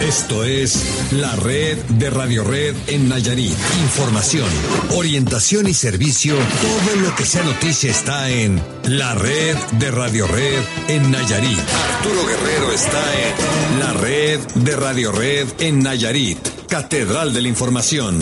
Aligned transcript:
Esto 0.00 0.44
es 0.44 1.12
la 1.12 1.34
red 1.36 1.76
de 1.76 2.08
Radio 2.08 2.44
Red 2.44 2.76
en 2.86 3.08
Nayarit. 3.08 3.52
Información, 3.82 4.48
orientación 4.94 5.66
y 5.66 5.74
servicio. 5.74 6.36
Todo 6.36 7.00
lo 7.02 7.14
que 7.16 7.24
sea 7.24 7.42
noticia 7.42 7.90
está 7.90 8.30
en 8.30 8.62
la 8.84 9.14
red 9.16 9.56
de 9.72 9.90
Radio 9.90 10.28
Red 10.28 10.62
en 10.86 11.10
Nayarit. 11.10 11.58
Arturo 11.96 12.26
Guerrero 12.26 12.72
está 12.72 13.02
en 13.26 13.80
la 13.80 13.92
red 13.94 14.38
de 14.54 14.76
Radio 14.76 15.10
Red 15.10 15.48
en 15.58 15.82
Nayarit. 15.82 16.38
Catedral 16.68 17.34
de 17.34 17.42
la 17.42 17.48
Información. 17.48 18.20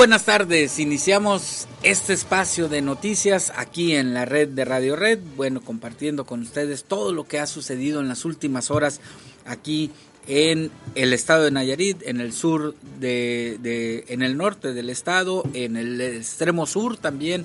Buenas 0.00 0.24
tardes. 0.24 0.78
Iniciamos 0.78 1.68
este 1.82 2.14
espacio 2.14 2.70
de 2.70 2.80
noticias 2.80 3.52
aquí 3.54 3.94
en 3.94 4.14
la 4.14 4.24
red 4.24 4.48
de 4.48 4.64
Radio 4.64 4.96
Red. 4.96 5.18
Bueno, 5.36 5.60
compartiendo 5.60 6.24
con 6.24 6.40
ustedes 6.40 6.84
todo 6.84 7.12
lo 7.12 7.24
que 7.24 7.38
ha 7.38 7.46
sucedido 7.46 8.00
en 8.00 8.08
las 8.08 8.24
últimas 8.24 8.70
horas 8.70 9.02
aquí 9.44 9.90
en 10.26 10.70
el 10.94 11.12
estado 11.12 11.44
de 11.44 11.50
Nayarit, 11.50 12.00
en 12.06 12.22
el 12.22 12.32
sur 12.32 12.74
de, 12.98 14.06
en 14.08 14.22
el 14.22 14.38
norte 14.38 14.72
del 14.72 14.88
estado, 14.88 15.44
en 15.52 15.76
el 15.76 16.00
extremo 16.00 16.66
sur 16.66 16.96
también, 16.96 17.44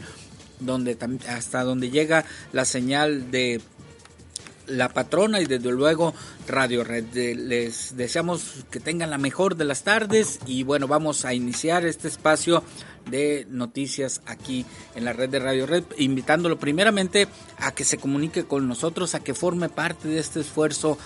donde 0.62 0.98
hasta 1.28 1.62
donde 1.62 1.90
llega 1.90 2.24
la 2.54 2.64
señal 2.64 3.32
de 3.32 3.60
la 4.68 4.90
patrona 4.90 5.42
y 5.42 5.46
desde 5.46 5.72
luego 5.72 6.14
Radio 6.48 6.84
Red. 6.84 7.14
Les 7.14 7.96
deseamos 7.96 8.66
que 8.70 8.80
tengan 8.80 9.10
la 9.10 9.18
mejor 9.18 9.56
de 9.56 9.66
las 9.66 9.84
tardes 9.84 10.40
y 10.46 10.64
bueno, 10.64 10.88
vamos 10.88 11.26
a 11.26 11.34
iniciar 11.34 11.86
este 11.86 12.08
espacio 12.08 12.64
de 13.10 13.46
noticias 13.50 14.22
aquí 14.26 14.66
en 14.96 15.06
la 15.06 15.14
red 15.14 15.30
de 15.30 15.40
Radio 15.40 15.68
Red, 15.68 15.84
invitándolo 15.98 16.58
primeramente 16.58 17.28
a 17.60 17.72
que 17.72 17.84
se 17.84 17.98
comunique 17.98 18.46
con 18.46 18.68
nosotros, 18.68 19.14
a 19.14 19.20
que 19.20 19.34
forme 19.34 19.70
parte 19.70 20.08
de 20.08 20.20
este 20.20 20.40
esfuerzo 20.40 20.98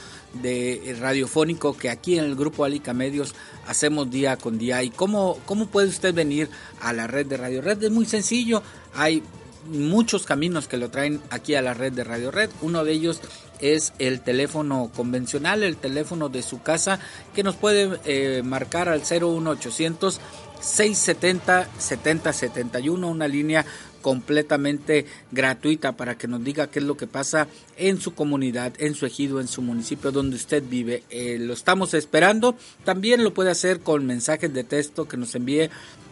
de 0.41 0.95
radiofónico 0.99 1.75
que 1.75 1.89
aquí 1.89 2.17
en 2.17 2.25
el 2.25 2.35
grupo 2.35 2.63
Alica 2.63 2.93
Medios 2.93 3.35
hacemos 3.67 4.09
día 4.09 4.37
con 4.37 4.57
día. 4.57 4.81
¿Y 4.83 4.91
cómo, 4.91 5.37
cómo 5.45 5.67
puede 5.67 5.89
usted 5.89 6.13
venir 6.13 6.49
a 6.79 6.93
la 6.93 7.07
red 7.07 7.25
de 7.25 7.37
Radio 7.37 7.61
Red? 7.61 7.83
Es 7.83 7.91
muy 7.91 8.05
sencillo, 8.05 8.63
hay 8.93 9.23
muchos 9.69 10.25
caminos 10.25 10.67
que 10.67 10.77
lo 10.77 10.89
traen 10.89 11.21
aquí 11.29 11.55
a 11.55 11.61
la 11.61 11.73
red 11.73 11.93
de 11.93 12.03
Radio 12.03 12.31
Red. 12.31 12.49
Uno 12.61 12.83
de 12.83 12.91
ellos 12.91 13.21
es 13.59 13.93
el 13.99 14.21
teléfono 14.21 14.91
convencional, 14.95 15.63
el 15.63 15.77
teléfono 15.77 16.29
de 16.29 16.43
su 16.43 16.61
casa 16.61 16.99
que 17.33 17.43
nos 17.43 17.55
puede 17.55 17.99
eh, 18.05 18.41
marcar 18.43 18.89
al 18.89 19.01
01800 19.01 20.19
670 20.59 21.69
7071, 21.77 23.07
una 23.07 23.27
línea 23.27 23.65
completamente 24.01 25.05
gratuita 25.31 25.93
para 25.93 26.17
que 26.17 26.27
nos 26.27 26.43
diga 26.43 26.67
qué 26.67 26.79
es 26.79 26.85
lo 26.85 26.97
que 26.97 27.07
pasa 27.07 27.47
en 27.77 27.99
su 27.99 28.13
comunidad, 28.13 28.73
en 28.79 28.95
su 28.95 29.05
ejido, 29.05 29.39
en 29.39 29.47
su 29.47 29.61
municipio 29.61 30.11
donde 30.11 30.35
usted 30.35 30.63
vive. 30.67 31.03
Eh, 31.09 31.37
lo 31.39 31.53
estamos 31.53 31.93
esperando. 31.93 32.55
También 32.83 33.23
lo 33.23 33.33
puede 33.33 33.51
hacer 33.51 33.79
con 33.81 34.05
mensajes 34.05 34.53
de 34.53 34.63
texto 34.63 35.07
que 35.07 35.17
nos 35.17 35.35
envíe 35.35 35.69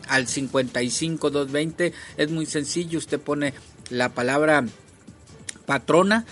al 0.07 0.27
55220. 0.27 1.93
Es 2.17 2.31
muy 2.31 2.45
sencillo, 2.45 2.99
usted 2.99 3.19
pone 3.19 3.53
la 3.89 4.09
palabra 4.09 4.65
patrona 5.65 6.25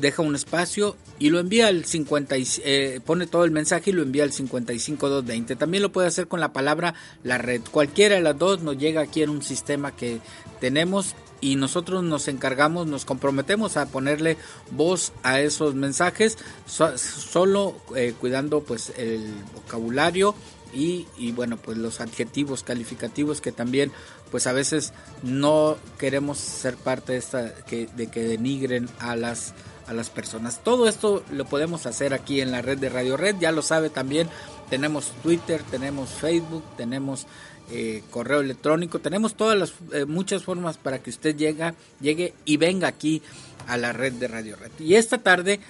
deja 0.00 0.22
un 0.22 0.34
espacio 0.34 0.96
y 1.18 1.30
lo 1.30 1.38
envía 1.38 1.68
al 1.68 1.84
50 1.84 2.36
eh, 2.38 3.00
pone 3.04 3.26
todo 3.26 3.44
el 3.44 3.50
mensaje 3.50 3.90
y 3.90 3.92
lo 3.92 4.02
envía 4.02 4.24
al 4.24 4.32
55220. 4.32 5.56
También 5.56 5.82
lo 5.82 5.92
puede 5.92 6.08
hacer 6.08 6.28
con 6.28 6.40
la 6.40 6.52
palabra 6.52 6.94
la 7.22 7.38
red. 7.38 7.62
Cualquiera 7.70 8.16
de 8.16 8.20
las 8.20 8.38
dos 8.38 8.62
nos 8.62 8.78
llega 8.78 9.00
aquí 9.00 9.22
en 9.22 9.30
un 9.30 9.42
sistema 9.42 9.94
que 9.94 10.20
tenemos 10.60 11.14
y 11.40 11.56
nosotros 11.56 12.02
nos 12.02 12.28
encargamos, 12.28 12.86
nos 12.86 13.04
comprometemos 13.04 13.76
a 13.76 13.86
ponerle 13.86 14.36
voz 14.70 15.12
a 15.22 15.40
esos 15.40 15.74
mensajes, 15.74 16.38
solo 16.66 17.76
eh, 17.94 18.14
cuidando 18.18 18.62
pues 18.62 18.92
el 18.96 19.34
vocabulario 19.54 20.34
y, 20.72 21.06
y, 21.16 21.32
bueno 21.32 21.56
pues 21.56 21.78
los 21.78 22.00
adjetivos 22.00 22.62
calificativos 22.62 23.40
que 23.40 23.52
también 23.52 23.92
pues 24.30 24.46
a 24.46 24.52
veces 24.52 24.92
no 25.22 25.76
queremos 25.98 26.38
ser 26.38 26.76
parte 26.76 27.12
de 27.12 27.18
esta 27.18 27.54
que, 27.54 27.88
de 27.96 28.08
que 28.08 28.22
denigren 28.22 28.88
a 28.98 29.16
las 29.16 29.54
a 29.86 29.92
las 29.92 30.10
personas. 30.10 30.60
Todo 30.62 30.88
esto 30.88 31.24
lo 31.30 31.44
podemos 31.44 31.86
hacer 31.86 32.12
aquí 32.12 32.40
en 32.40 32.50
la 32.50 32.62
red 32.62 32.78
de 32.78 32.88
Radio 32.88 33.16
Red, 33.16 33.36
ya 33.38 33.52
lo 33.52 33.62
sabe 33.62 33.90
también. 33.90 34.28
Tenemos 34.68 35.12
Twitter, 35.22 35.62
tenemos 35.70 36.10
Facebook, 36.10 36.64
tenemos 36.76 37.26
eh, 37.70 38.02
correo 38.10 38.40
electrónico, 38.40 38.98
tenemos 38.98 39.36
todas 39.36 39.56
las 39.56 39.74
eh, 39.92 40.04
muchas 40.04 40.42
formas 40.42 40.76
para 40.76 40.98
que 41.00 41.10
usted 41.10 41.36
llegue, 41.36 41.74
llegue 42.00 42.34
y 42.44 42.56
venga 42.56 42.88
aquí 42.88 43.22
a 43.68 43.76
la 43.76 43.92
red 43.92 44.14
de 44.14 44.28
Radio 44.28 44.56
Red. 44.56 44.72
Y 44.80 44.94
esta 44.94 45.18
tarde, 45.18 45.60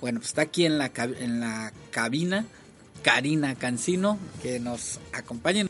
bueno, 0.00 0.20
pues 0.20 0.28
está 0.28 0.42
aquí 0.42 0.66
en 0.66 0.78
la, 0.78 0.90
en 0.94 1.40
la 1.40 1.72
cabina 1.90 2.44
Karina 3.02 3.54
Cancino, 3.54 4.18
que 4.42 4.60
nos 4.60 5.00
acompaña 5.12 5.66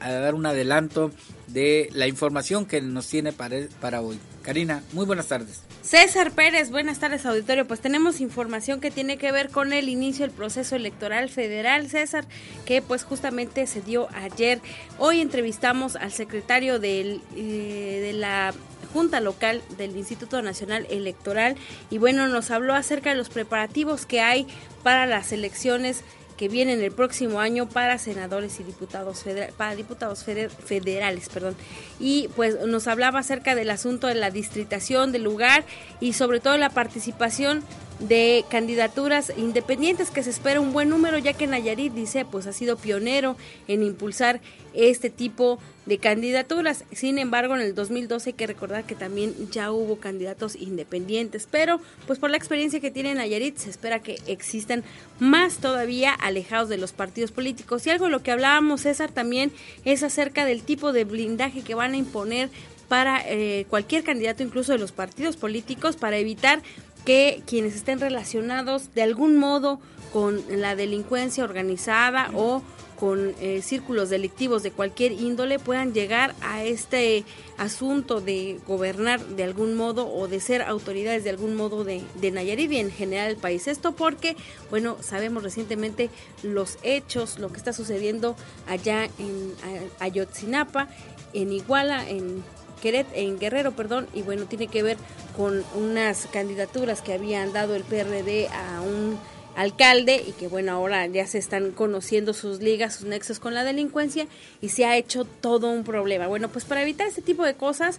a 0.00 0.12
dar 0.12 0.34
un 0.34 0.46
adelanto 0.46 1.10
de 1.46 1.88
la 1.92 2.06
información 2.06 2.66
que 2.66 2.80
nos 2.80 3.06
tiene 3.06 3.32
para, 3.32 3.56
para 3.80 4.00
hoy. 4.00 4.18
Karina, 4.42 4.82
muy 4.92 5.04
buenas 5.06 5.28
tardes. 5.28 5.62
César 5.82 6.32
Pérez, 6.32 6.70
buenas 6.70 6.98
tardes 6.98 7.24
auditorio. 7.26 7.66
Pues 7.66 7.80
tenemos 7.80 8.20
información 8.20 8.80
que 8.80 8.90
tiene 8.90 9.16
que 9.16 9.32
ver 9.32 9.50
con 9.50 9.72
el 9.72 9.88
inicio 9.88 10.26
del 10.26 10.34
proceso 10.34 10.76
electoral 10.76 11.28
federal, 11.28 11.88
César, 11.88 12.26
que 12.64 12.82
pues 12.82 13.04
justamente 13.04 13.66
se 13.66 13.80
dio 13.80 14.08
ayer. 14.14 14.60
Hoy 14.98 15.20
entrevistamos 15.20 15.96
al 15.96 16.12
secretario 16.12 16.78
del, 16.78 17.22
eh, 17.36 18.00
de 18.02 18.12
la 18.12 18.54
Junta 18.92 19.20
Local 19.20 19.62
del 19.76 19.96
Instituto 19.96 20.40
Nacional 20.42 20.86
Electoral 20.90 21.56
y 21.90 21.98
bueno, 21.98 22.26
nos 22.28 22.50
habló 22.50 22.74
acerca 22.74 23.10
de 23.10 23.16
los 23.16 23.28
preparativos 23.28 24.06
que 24.06 24.20
hay 24.20 24.46
para 24.82 25.06
las 25.06 25.32
elecciones 25.32 26.04
que 26.38 26.48
vienen 26.48 26.80
el 26.80 26.92
próximo 26.92 27.40
año 27.40 27.68
para 27.68 27.98
senadores 27.98 28.60
y 28.60 28.62
diputados 28.62 29.24
federales, 29.24 29.54
para 29.54 29.74
diputados 29.74 30.24
federales, 30.24 31.28
perdón. 31.28 31.56
Y 31.98 32.28
pues 32.36 32.64
nos 32.64 32.86
hablaba 32.86 33.18
acerca 33.18 33.54
del 33.54 33.68
asunto 33.68 34.06
de 34.06 34.14
la 34.14 34.30
distritación 34.30 35.12
del 35.12 35.24
lugar 35.24 35.64
y 36.00 36.14
sobre 36.14 36.40
todo 36.40 36.56
la 36.56 36.70
participación 36.70 37.64
de 37.98 38.44
candidaturas 38.48 39.32
independientes 39.36 40.12
que 40.12 40.22
se 40.22 40.30
espera 40.30 40.60
un 40.60 40.72
buen 40.72 40.88
número 40.88 41.18
ya 41.18 41.32
que 41.32 41.48
Nayarit 41.48 41.92
dice 41.92 42.24
pues 42.24 42.46
ha 42.46 42.52
sido 42.52 42.76
pionero 42.76 43.36
en 43.66 43.82
impulsar 43.82 44.40
este 44.72 45.10
tipo 45.10 45.56
de 45.56 45.77
candidaturas. 45.96 46.84
Sin 46.92 47.18
embargo, 47.18 47.54
en 47.54 47.62
el 47.62 47.74
2012 47.74 48.30
hay 48.30 48.34
que 48.34 48.46
recordar 48.46 48.84
que 48.84 48.94
también 48.94 49.34
ya 49.50 49.72
hubo 49.72 49.96
candidatos 49.96 50.54
independientes, 50.54 51.48
pero 51.50 51.80
pues 52.06 52.18
por 52.18 52.28
la 52.28 52.36
experiencia 52.36 52.80
que 52.80 52.90
tiene 52.90 53.14
Nayarit 53.14 53.56
se 53.56 53.70
espera 53.70 54.00
que 54.00 54.18
existan 54.26 54.84
más 55.18 55.56
todavía 55.56 56.12
alejados 56.12 56.68
de 56.68 56.76
los 56.76 56.92
partidos 56.92 57.32
políticos. 57.32 57.86
Y 57.86 57.90
algo 57.90 58.04
de 58.04 58.10
lo 58.10 58.22
que 58.22 58.32
hablábamos 58.32 58.82
César 58.82 59.10
también 59.10 59.50
es 59.86 60.02
acerca 60.02 60.44
del 60.44 60.62
tipo 60.62 60.92
de 60.92 61.04
blindaje 61.04 61.62
que 61.62 61.74
van 61.74 61.94
a 61.94 61.96
imponer 61.96 62.50
para 62.88 63.22
eh, 63.24 63.66
cualquier 63.70 64.02
candidato, 64.02 64.42
incluso 64.42 64.72
de 64.72 64.78
los 64.78 64.92
partidos 64.92 65.36
políticos, 65.36 65.96
para 65.96 66.18
evitar 66.18 66.62
que 67.04 67.42
quienes 67.46 67.74
estén 67.74 68.00
relacionados 68.00 68.94
de 68.94 69.02
algún 69.02 69.36
modo 69.38 69.80
con 70.12 70.42
la 70.48 70.74
delincuencia 70.74 71.44
organizada 71.44 72.30
o 72.34 72.62
con 72.98 73.34
eh, 73.40 73.62
círculos 73.62 74.10
delictivos 74.10 74.62
de 74.62 74.72
cualquier 74.72 75.12
índole 75.12 75.58
puedan 75.58 75.94
llegar 75.94 76.34
a 76.40 76.64
este 76.64 77.24
asunto 77.56 78.20
de 78.20 78.58
gobernar 78.66 79.24
de 79.24 79.44
algún 79.44 79.74
modo 79.74 80.08
o 80.12 80.26
de 80.26 80.40
ser 80.40 80.62
autoridades 80.62 81.22
de 81.24 81.30
algún 81.30 81.54
modo 81.54 81.84
de, 81.84 82.02
de 82.20 82.30
Nayarit 82.30 82.72
y 82.72 82.78
en 82.78 82.90
general 82.90 83.30
el 83.30 83.36
país. 83.36 83.68
Esto 83.68 83.92
porque, 83.92 84.36
bueno, 84.70 84.96
sabemos 85.00 85.42
recientemente 85.42 86.10
los 86.42 86.78
hechos, 86.82 87.38
lo 87.38 87.50
que 87.50 87.58
está 87.58 87.72
sucediendo 87.72 88.36
allá 88.66 89.04
en 89.18 89.52
Ayotzinapa, 90.00 90.88
en 91.32 91.52
Iguala, 91.52 92.08
en 92.08 92.42
en 92.82 93.38
Guerrero, 93.38 93.72
perdón, 93.72 94.06
y 94.14 94.22
bueno, 94.22 94.44
tiene 94.44 94.68
que 94.68 94.82
ver 94.82 94.96
con 95.36 95.64
unas 95.74 96.26
candidaturas 96.26 97.02
que 97.02 97.12
habían 97.12 97.52
dado 97.52 97.74
el 97.74 97.82
PRD 97.82 98.48
a 98.48 98.80
un 98.82 99.18
alcalde 99.58 100.22
y 100.24 100.30
que 100.32 100.46
bueno, 100.46 100.70
ahora 100.70 101.04
ya 101.08 101.26
se 101.26 101.36
están 101.36 101.72
conociendo 101.72 102.32
sus 102.32 102.60
ligas, 102.60 102.94
sus 102.94 103.06
nexos 103.06 103.40
con 103.40 103.54
la 103.54 103.64
delincuencia 103.64 104.28
y 104.60 104.68
se 104.68 104.84
ha 104.84 104.96
hecho 104.96 105.24
todo 105.24 105.68
un 105.68 105.82
problema. 105.82 106.28
Bueno, 106.28 106.48
pues 106.48 106.64
para 106.64 106.82
evitar 106.82 107.08
este 107.08 107.22
tipo 107.22 107.44
de 107.44 107.54
cosas, 107.54 107.98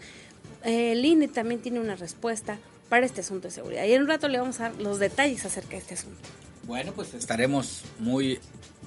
eh, 0.64 0.94
el 0.94 1.04
INE 1.04 1.28
también 1.28 1.60
tiene 1.60 1.82
una 1.82 1.98
respuesta 1.98 2.58
para 2.88 3.06
este 3.06 3.20
asunto 3.20 3.50
de 3.50 3.54
seguridad. 3.54 3.84
Y 3.84 3.92
en 3.92 4.04
un 4.04 4.08
rato 4.08 4.30
le 4.30 4.40
vamos 4.40 4.62
a 4.62 4.70
dar 4.70 4.82
los 4.82 5.00
detalles 5.00 5.44
acerca 5.44 5.72
de 5.72 5.80
este 5.80 5.96
asunto. 5.96 6.30
Bueno, 6.64 6.94
pues 6.94 7.14
estaremos 7.14 7.82
muy 8.00 8.40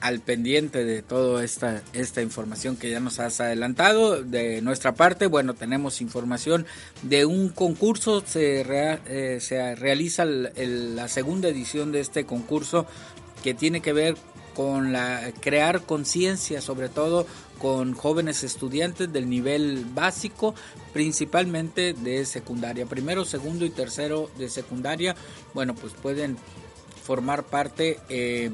al 0.03 0.21
pendiente 0.21 0.85
de 0.85 1.01
toda 1.01 1.45
esta, 1.45 1.83
esta 1.93 2.23
información 2.23 2.77
que 2.77 2.91
ya 2.91 2.99
nos 2.99 3.21
has 3.21 3.41
adelantado. 3.41 4.23
De 4.23 4.61
nuestra 4.61 4.95
parte, 4.95 5.27
bueno, 5.29 5.55
tenemos 5.55 6.01
información 6.01 6.67
de 7.03 7.25
un 7.25 7.49
concurso, 7.49 8.23
se, 8.27 8.65
eh, 8.67 9.39
se 9.41 9.75
realiza 9.77 10.25
la 10.25 11.07
segunda 11.07 11.49
edición 11.49 11.93
de 11.93 12.01
este 12.01 12.27
concurso 12.27 12.87
que 13.45 13.55
tiene 13.55 13.81
que 13.81 13.93
ver 13.93 14.17
con 14.55 14.93
la 14.93 15.33
crear 15.41 15.83
conciencia 15.83 16.61
sobre 16.61 16.91
todo 16.91 17.27
con 17.59 17.95
jóvenes 17.95 18.45
estudiantes 18.45 19.11
del 19.11 19.31
nivel 19.31 19.87
básico 19.95 20.55
principalmente 20.93 21.95
de 21.95 22.27
secundaria 22.27 22.85
primero 22.85 23.25
segundo 23.25 23.65
y 23.65 23.71
tercero 23.71 24.31
de 24.37 24.51
secundaria 24.51 25.17
bueno 25.55 25.75
pues 25.75 25.95
pueden 25.95 26.37
formar 27.03 27.45
parte 27.45 27.99
eh, 28.11 28.51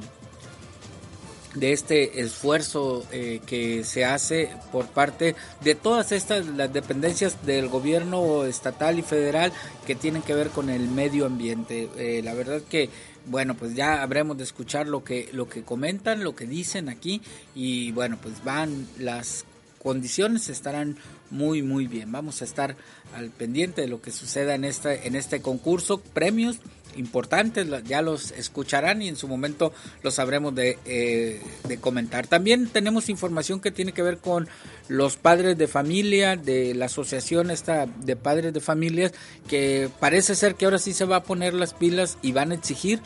de 1.54 1.72
este 1.72 2.20
esfuerzo 2.20 3.04
eh, 3.10 3.40
que 3.46 3.84
se 3.84 4.04
hace 4.04 4.50
por 4.70 4.86
parte 4.86 5.34
de 5.62 5.74
todas 5.74 6.12
estas 6.12 6.46
las 6.46 6.72
dependencias 6.72 7.44
del 7.46 7.68
gobierno 7.68 8.44
estatal 8.44 8.98
y 8.98 9.02
federal 9.02 9.52
que 9.86 9.94
tienen 9.94 10.22
que 10.22 10.34
ver 10.34 10.50
con 10.50 10.68
el 10.68 10.88
medio 10.88 11.26
ambiente. 11.26 11.88
Eh, 11.96 12.20
la 12.22 12.34
verdad 12.34 12.60
que 12.68 12.90
bueno, 13.26 13.54
pues 13.54 13.74
ya 13.74 14.02
habremos 14.02 14.38
de 14.38 14.44
escuchar 14.44 14.86
lo 14.86 15.04
que 15.04 15.28
lo 15.32 15.48
que 15.48 15.62
comentan, 15.62 16.24
lo 16.24 16.34
que 16.34 16.46
dicen 16.46 16.88
aquí 16.88 17.20
y 17.54 17.92
bueno, 17.92 18.18
pues 18.20 18.42
van 18.44 18.86
las 18.98 19.44
condiciones 19.82 20.48
estarán 20.48 20.96
muy 21.30 21.62
muy 21.62 21.86
bien. 21.86 22.12
Vamos 22.12 22.42
a 22.42 22.44
estar 22.44 22.76
al 23.14 23.30
pendiente 23.30 23.82
de 23.82 23.88
lo 23.88 24.02
que 24.02 24.10
suceda 24.10 24.54
en 24.54 24.64
este 24.64 25.06
en 25.06 25.14
este 25.14 25.40
concurso, 25.40 26.00
premios 26.00 26.58
importantes, 26.96 27.66
ya 27.84 28.02
los 28.02 28.32
escucharán 28.32 29.02
y 29.02 29.08
en 29.08 29.16
su 29.16 29.28
momento 29.28 29.72
los 30.02 30.14
sabremos 30.14 30.54
eh, 30.56 31.40
de, 31.66 31.78
comentar. 31.78 32.26
También 32.26 32.68
tenemos 32.68 33.08
información 33.08 33.60
que 33.60 33.70
tiene 33.70 33.92
que 33.92 34.02
ver 34.02 34.18
con 34.18 34.48
los 34.88 35.16
padres 35.16 35.56
de 35.58 35.68
familia, 35.68 36.36
de 36.36 36.74
la 36.74 36.86
asociación 36.86 37.50
esta 37.50 37.86
de 37.86 38.16
padres 38.16 38.52
de 38.52 38.60
familias, 38.60 39.12
que 39.48 39.88
parece 40.00 40.34
ser 40.34 40.54
que 40.54 40.64
ahora 40.64 40.78
sí 40.78 40.92
se 40.92 41.04
va 41.04 41.16
a 41.16 41.22
poner 41.22 41.54
las 41.54 41.74
pilas 41.74 42.18
y 42.22 42.32
van 42.32 42.52
a 42.52 42.54
exigir 42.54 43.00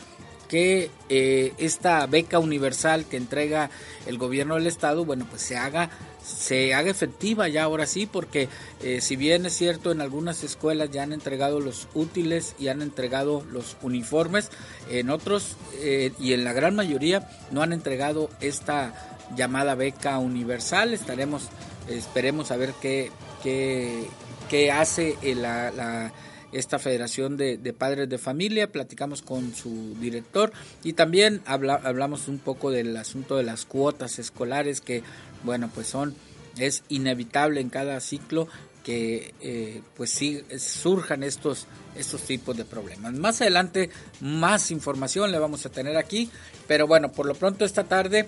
que 0.47 0.91
eh, 1.09 1.53
esta 1.57 2.05
beca 2.05 2.37
universal 2.37 3.05
que 3.05 3.17
entrega 3.17 3.71
el 4.05 4.17
gobierno 4.17 4.55
del 4.55 4.67
estado, 4.67 5.03
bueno, 5.03 5.25
pues 5.29 5.41
se 5.41 5.57
haga 5.57 5.89
se 6.23 6.73
haga 6.73 6.89
efectiva 6.89 7.47
ya 7.47 7.63
ahora 7.63 7.85
sí, 7.85 8.05
porque 8.05 8.47
eh, 8.81 9.01
si 9.01 9.15
bien 9.15 9.45
es 9.45 9.53
cierto 9.53 9.91
en 9.91 10.01
algunas 10.01 10.43
escuelas 10.43 10.89
ya 10.91 11.03
han 11.03 11.13
entregado 11.13 11.59
los 11.59 11.87
útiles 11.93 12.55
y 12.59 12.69
han 12.69 12.81
entregado 12.81 13.43
los 13.51 13.77
uniformes, 13.81 14.49
en 14.89 15.09
otros 15.09 15.57
eh, 15.75 16.11
y 16.19 16.33
en 16.33 16.43
la 16.43 16.53
gran 16.53 16.75
mayoría 16.75 17.29
no 17.51 17.61
han 17.61 17.73
entregado 17.73 18.29
esta 18.39 18.93
llamada 19.35 19.75
beca 19.75 20.17
universal. 20.19 20.93
Estaremos, 20.93 21.49
esperemos 21.89 22.51
a 22.51 22.57
ver 22.57 22.73
qué, 22.81 23.11
qué, 23.41 24.07
qué 24.49 24.71
hace 24.71 25.17
la, 25.35 26.11
esta 26.53 26.79
Federación 26.79 27.37
de, 27.37 27.75
Padres 27.77 28.09
de 28.09 28.17
Familia, 28.17 28.71
platicamos 28.71 29.21
con 29.21 29.53
su 29.55 29.95
director 29.99 30.51
y 30.83 30.93
también 30.93 31.41
hablamos 31.45 32.27
un 32.27 32.39
poco 32.39 32.71
del 32.71 32.95
asunto 32.95 33.37
de 33.37 33.43
las 33.43 33.65
cuotas 33.65 34.19
escolares 34.19 34.81
que 34.81 35.03
bueno, 35.43 35.69
pues 35.73 35.87
son, 35.87 36.15
es 36.57 36.83
inevitable 36.89 37.59
en 37.59 37.69
cada 37.69 37.99
ciclo 37.99 38.47
que 38.83 39.33
eh, 39.41 39.81
pues 39.95 40.09
sí 40.09 40.43
surjan 40.57 41.23
estos 41.23 41.67
estos 41.95 42.21
tipos 42.21 42.57
de 42.57 42.65
problemas. 42.65 43.13
Más 43.13 43.41
adelante 43.41 43.89
más 44.19 44.71
información 44.71 45.31
le 45.31 45.39
vamos 45.39 45.65
a 45.65 45.69
tener 45.69 45.97
aquí, 45.97 46.29
pero 46.67 46.87
bueno, 46.87 47.11
por 47.11 47.25
lo 47.25 47.35
pronto 47.35 47.65
esta 47.65 47.85
tarde 47.85 48.27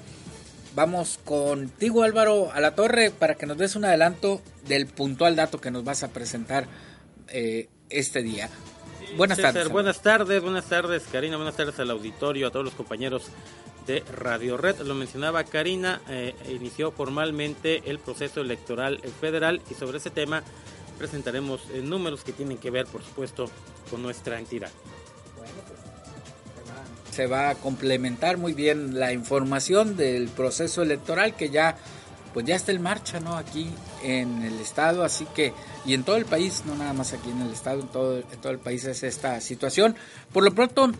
vamos 0.75 1.19
contigo 1.23 2.03
Álvaro 2.03 2.51
a 2.51 2.59
la 2.59 2.75
torre 2.75 3.11
para 3.11 3.35
que 3.35 3.45
nos 3.45 3.57
des 3.57 3.75
un 3.75 3.85
adelanto 3.85 4.41
del 4.67 4.87
puntual 4.87 5.35
dato 5.35 5.59
que 5.59 5.71
nos 5.71 5.83
vas 5.83 6.03
a 6.03 6.09
presentar 6.09 6.67
eh, 7.29 7.69
este 7.89 8.23
día. 8.23 8.49
buenas 9.17 9.37
tardes. 9.37 9.69
Buenas 9.69 10.01
tardes, 10.01 10.41
buenas 10.41 10.65
tardes 10.65 11.03
Karina, 11.11 11.37
buenas 11.37 11.55
tardes 11.55 11.79
al 11.79 11.91
auditorio, 11.91 12.47
a 12.47 12.51
todos 12.51 12.65
los 12.65 12.73
compañeros 12.73 13.27
de 13.85 14.03
Radio 14.17 14.57
Red. 14.57 14.81
Lo 14.81 14.95
mencionaba 14.95 15.43
Karina, 15.43 16.01
eh, 16.09 16.33
inició 16.49 16.91
formalmente 16.91 17.83
el 17.89 17.99
proceso 17.99 18.41
electoral 18.41 18.99
federal 19.19 19.61
y 19.69 19.73
sobre 19.75 19.97
ese 19.97 20.09
tema 20.09 20.43
presentaremos 20.97 21.61
eh, 21.73 21.81
números 21.81 22.23
que 22.23 22.33
tienen 22.33 22.57
que 22.57 22.71
ver, 22.71 22.85
por 22.87 23.03
supuesto, 23.03 23.49
con 23.89 24.01
nuestra 24.01 24.39
entidad. 24.39 24.71
se 27.11 27.27
va 27.27 27.49
a 27.49 27.55
complementar 27.55 28.37
muy 28.37 28.53
bien 28.53 28.99
la 28.99 29.13
información 29.13 29.95
del 29.95 30.27
proceso 30.27 30.81
electoral 30.81 31.35
que 31.35 31.49
ya 31.49 31.77
pues 32.33 32.45
ya 32.45 32.57
está 32.57 32.73
en 32.73 32.81
marcha, 32.81 33.21
¿no? 33.21 33.37
Aquí 33.37 33.69
en 34.05 34.43
el 34.43 34.59
estado, 34.59 35.03
así 35.03 35.25
que 35.33 35.53
y 35.85 35.93
en 35.93 36.03
todo 36.03 36.17
el 36.17 36.25
país, 36.25 36.63
no 36.65 36.75
nada 36.75 36.93
más 36.93 37.13
aquí 37.13 37.31
en 37.31 37.41
el 37.41 37.51
estado, 37.51 37.81
en 37.81 37.87
todo, 37.87 38.51
el 38.51 38.59
país 38.59 38.85
es 38.85 39.03
esta 39.03 39.41
situación. 39.41 39.95
Por 40.31 40.43
lo 40.43 40.51
pronto, 40.51 40.91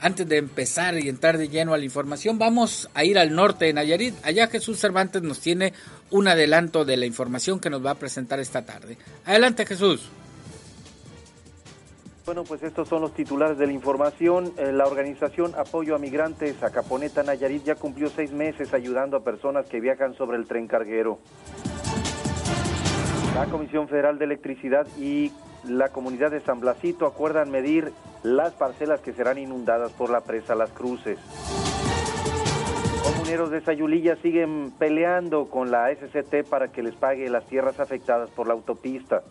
antes 0.00 0.28
de 0.28 0.36
empezar 0.36 0.98
y 0.98 1.08
entrar 1.08 1.38
de 1.38 1.48
lleno 1.48 1.72
a 1.72 1.78
la 1.78 1.84
información, 1.84 2.38
vamos 2.38 2.90
a 2.94 3.04
ir 3.04 3.18
al 3.18 3.34
norte 3.34 3.66
de 3.66 3.72
Nayarit. 3.72 4.14
Allá 4.24 4.48
Jesús 4.48 4.78
Cervantes 4.78 5.22
nos 5.22 5.40
tiene 5.40 5.72
un 6.10 6.28
adelanto 6.28 6.84
de 6.84 6.96
la 6.96 7.06
información 7.06 7.60
que 7.60 7.70
nos 7.70 7.84
va 7.84 7.92
a 7.92 7.94
presentar 7.96 8.40
esta 8.40 8.64
tarde. 8.64 8.98
Adelante 9.24 9.64
Jesús. 9.66 10.10
Bueno, 12.26 12.44
pues 12.44 12.62
estos 12.62 12.86
son 12.88 13.00
los 13.02 13.12
titulares 13.12 13.58
de 13.58 13.66
la 13.66 13.72
información. 13.72 14.52
Eh, 14.56 14.70
la 14.70 14.86
organización 14.86 15.52
Apoyo 15.56 15.96
a 15.96 15.98
Migrantes 15.98 16.62
Acaponeta 16.62 17.22
Nayarit 17.22 17.64
ya 17.64 17.74
cumplió 17.74 18.08
seis 18.08 18.30
meses 18.30 18.72
ayudando 18.72 19.16
a 19.16 19.24
personas 19.24 19.66
que 19.66 19.80
viajan 19.80 20.14
sobre 20.14 20.36
el 20.36 20.46
tren 20.46 20.68
carguero. 20.68 21.18
La 23.34 23.46
Comisión 23.46 23.88
Federal 23.88 24.18
de 24.18 24.24
Electricidad 24.24 24.86
y 24.98 25.32
la 25.64 25.90
comunidad 25.90 26.30
de 26.30 26.40
San 26.40 26.60
Blasito 26.60 27.06
acuerdan 27.06 27.50
medir 27.50 27.92
las 28.22 28.52
parcelas 28.52 29.00
que 29.00 29.12
serán 29.12 29.38
inundadas 29.38 29.92
por 29.92 30.10
la 30.10 30.20
presa 30.22 30.54
Las 30.54 30.70
Cruces. 30.70 31.18
Comuneros 33.02 33.50
de 33.50 33.60
Sayulilla 33.62 34.16
siguen 34.16 34.72
peleando 34.78 35.48
con 35.48 35.70
la 35.70 35.90
SCT 35.94 36.48
para 36.48 36.68
que 36.68 36.82
les 36.82 36.94
pague 36.94 37.30
las 37.30 37.46
tierras 37.46 37.78
afectadas 37.80 38.28
por 38.30 38.46
la 38.46 38.54
autopista. 38.54 39.22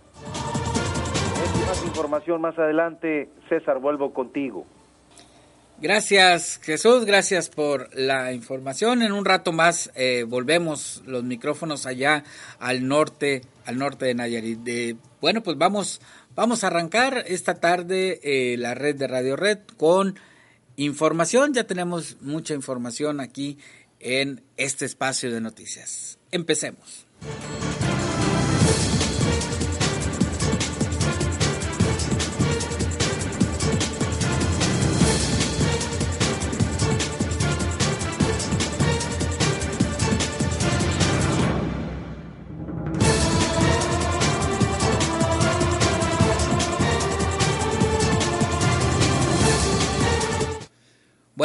más 1.67 1.85
información 1.85 2.41
más 2.41 2.57
adelante. 2.57 3.29
César, 3.49 3.79
vuelvo 3.79 4.13
contigo. 4.13 4.65
Gracias 5.81 6.59
Jesús, 6.61 7.05
gracias 7.05 7.49
por 7.49 7.89
la 7.95 8.33
información. 8.33 9.01
En 9.01 9.13
un 9.13 9.23
rato 9.23 9.51
más 9.51 9.91
eh, 9.95 10.25
volvemos 10.27 11.01
los 11.05 11.23
micrófonos 11.23 11.85
allá 11.85 12.23
al 12.59 12.87
norte, 12.87 13.41
al 13.65 13.77
norte 13.77 14.05
de 14.05 14.13
Nayarit. 14.13 14.97
Bueno, 15.21 15.41
pues 15.41 15.57
vamos 15.57 16.01
Vamos 16.39 16.63
a 16.63 16.67
arrancar 16.67 17.25
esta 17.27 17.55
tarde 17.55 18.21
eh, 18.23 18.55
la 18.57 18.73
red 18.73 18.95
de 18.95 19.07
Radio 19.07 19.35
Red 19.35 19.59
con 19.75 20.17
información. 20.77 21.53
Ya 21.53 21.65
tenemos 21.65 22.21
mucha 22.21 22.53
información 22.53 23.19
aquí 23.19 23.57
en 23.99 24.41
este 24.55 24.85
espacio 24.85 25.33
de 25.33 25.41
noticias. 25.41 26.17
Empecemos. 26.31 27.05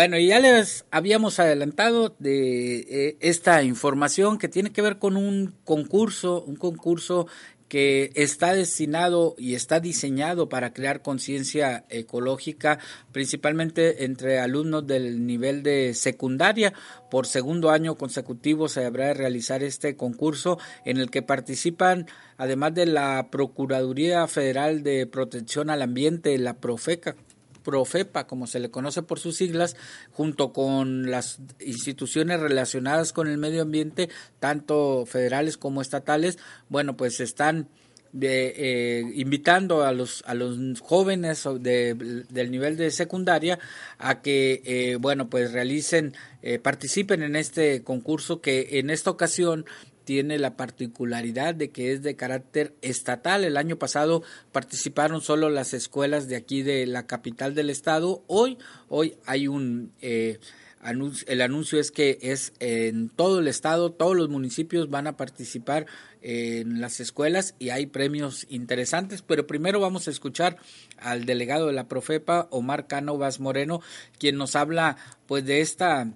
Bueno, 0.05 0.19
ya 0.19 0.39
les 0.39 0.85
habíamos 0.91 1.41
adelantado 1.41 2.15
de 2.19 2.81
eh, 2.81 3.17
esta 3.21 3.63
información 3.63 4.37
que 4.37 4.49
tiene 4.49 4.71
que 4.71 4.83
ver 4.83 4.99
con 4.99 5.17
un 5.17 5.55
concurso, 5.65 6.45
un 6.47 6.57
concurso 6.57 7.27
que 7.69 8.13
está 8.15 8.53
destinado 8.53 9.35
y 9.39 9.55
está 9.55 9.81
diseñado 9.81 10.51
para 10.51 10.75
crear 10.75 11.01
conciencia 11.01 11.87
ecológica, 11.89 12.81
principalmente 13.13 14.05
entre 14.05 14.41
alumnos 14.41 14.87
del 14.87 15.27
nivel 15.27 15.63
de 15.63 15.95
secundaria. 15.95 16.75
Por 17.11 17.27
segundo 17.27 17.71
año 17.71 17.95
consecutivo 17.95 18.69
se 18.69 18.85
habrá 18.85 19.07
de 19.07 19.15
realizar 19.15 19.63
este 19.63 19.97
concurso 19.97 20.59
en 20.85 20.99
el 20.99 21.11
que 21.11 21.23
participan, 21.23 22.09
además 22.37 22.75
de 22.75 22.85
la 22.85 23.29
Procuraduría 23.31 24.27
Federal 24.27 24.83
de 24.83 25.07
Protección 25.07 25.71
al 25.71 25.81
Ambiente, 25.81 26.37
la 26.37 26.59
Profeca, 26.61 27.17
Profepa, 27.65 28.29
como 28.29 28.47
se 28.47 28.61
le 28.61 28.71
conoce 28.71 29.03
por 29.03 29.19
sus 29.19 29.37
siglas, 29.37 29.75
junto 30.13 30.53
con 30.53 31.11
las 31.11 31.41
instituciones 31.59 32.39
relacionadas 32.39 33.13
con 33.13 33.27
el 33.27 33.39
medio 33.39 33.63
ambiente, 33.63 34.09
tanto 34.39 35.07
federales 35.07 35.57
como 35.57 35.83
estatales, 35.83 36.39
bueno, 36.69 36.97
pues 36.97 37.19
están 37.19 37.69
de, 38.15 38.55
eh, 38.57 39.13
invitando 39.17 39.83
a 39.83 39.93
los, 39.93 40.23
a 40.27 40.35
los 40.35 40.57
jóvenes 40.81 41.49
del 41.61 42.51
nivel 42.51 42.77
de 42.77 42.93
secundaria 42.93 43.59
a 43.99 44.23
que, 44.23 44.63
eh, 44.65 44.97
bueno, 45.01 45.29
pues 45.29 45.53
realicen, 45.53 46.15
eh, 46.41 46.61
participen 46.61 47.23
en 47.25 47.35
este 47.35 47.83
concurso 47.83 48.41
que 48.41 48.79
en 48.79 48.91
esta 48.91 49.11
ocasión 49.11 49.67
tiene 50.05 50.39
la 50.39 50.57
particularidad 50.57 51.55
de 51.55 51.71
que 51.71 51.93
es 51.93 52.03
de 52.03 52.17
carácter 52.17 52.75
estatal. 52.83 53.45
El 53.45 53.57
año 53.57 53.79
pasado 53.79 54.23
participaron 54.53 55.21
solo 55.21 55.49
las 55.49 55.75
escuelas 55.75 56.29
de 56.29 56.37
aquí 56.37 56.63
de 56.63 56.87
la 56.87 57.07
capital 57.07 57.55
del 57.55 57.71
estado. 57.71 58.23
Hoy, 58.27 58.59
hoy 58.89 59.17
hay 59.27 59.49
un 59.49 59.93
eh, 60.03 60.39
anuncio, 60.81 61.27
el 61.29 61.41
anuncio 61.41 61.81
es 61.81 61.91
que 61.91 62.19
es 62.21 62.53
en 62.61 63.09
todo 63.09 63.41
el 63.41 63.49
estado, 63.49 63.93
todos 63.93 64.17
los 64.17 64.29
municipios 64.29 64.91
van 64.91 65.07
a 65.07 65.17
participar 65.17 65.87
en 66.21 66.81
las 66.81 67.01
escuelas 67.01 67.55
y 67.59 67.71
hay 67.71 67.87
premios 67.87 68.47
interesantes. 68.51 69.23
Pero 69.23 69.47
primero 69.47 69.81
vamos 69.81 70.07
a 70.07 70.11
escuchar 70.11 70.59
al 70.99 71.25
delegado 71.25 71.67
de 71.67 71.73
la 71.73 71.89
Profepa, 71.89 72.49
Omar 72.51 72.87
Cánovas 72.87 73.41
Moreno, 73.41 73.81
quien 74.19 74.37
nos 74.37 74.55
habla 74.57 74.97
pues 75.27 75.45
de 75.45 75.61
esta 75.61 76.13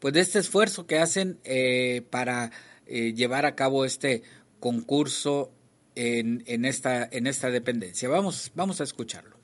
pues 0.00 0.14
de 0.14 0.20
este 0.20 0.40
esfuerzo 0.40 0.84
que 0.84 0.98
hacen 0.98 1.38
eh, 1.44 2.02
para 2.10 2.50
eh, 2.94 3.14
llevar 3.14 3.46
a 3.46 3.54
cabo 3.54 3.86
este 3.86 4.22
concurso 4.60 5.50
en, 5.94 6.44
en, 6.46 6.66
esta, 6.66 7.08
en 7.10 7.26
esta 7.26 7.48
dependencia. 7.48 8.06
Vamos, 8.06 8.52
vamos 8.54 8.82
a 8.82 8.84
escucharlo. 8.84 9.34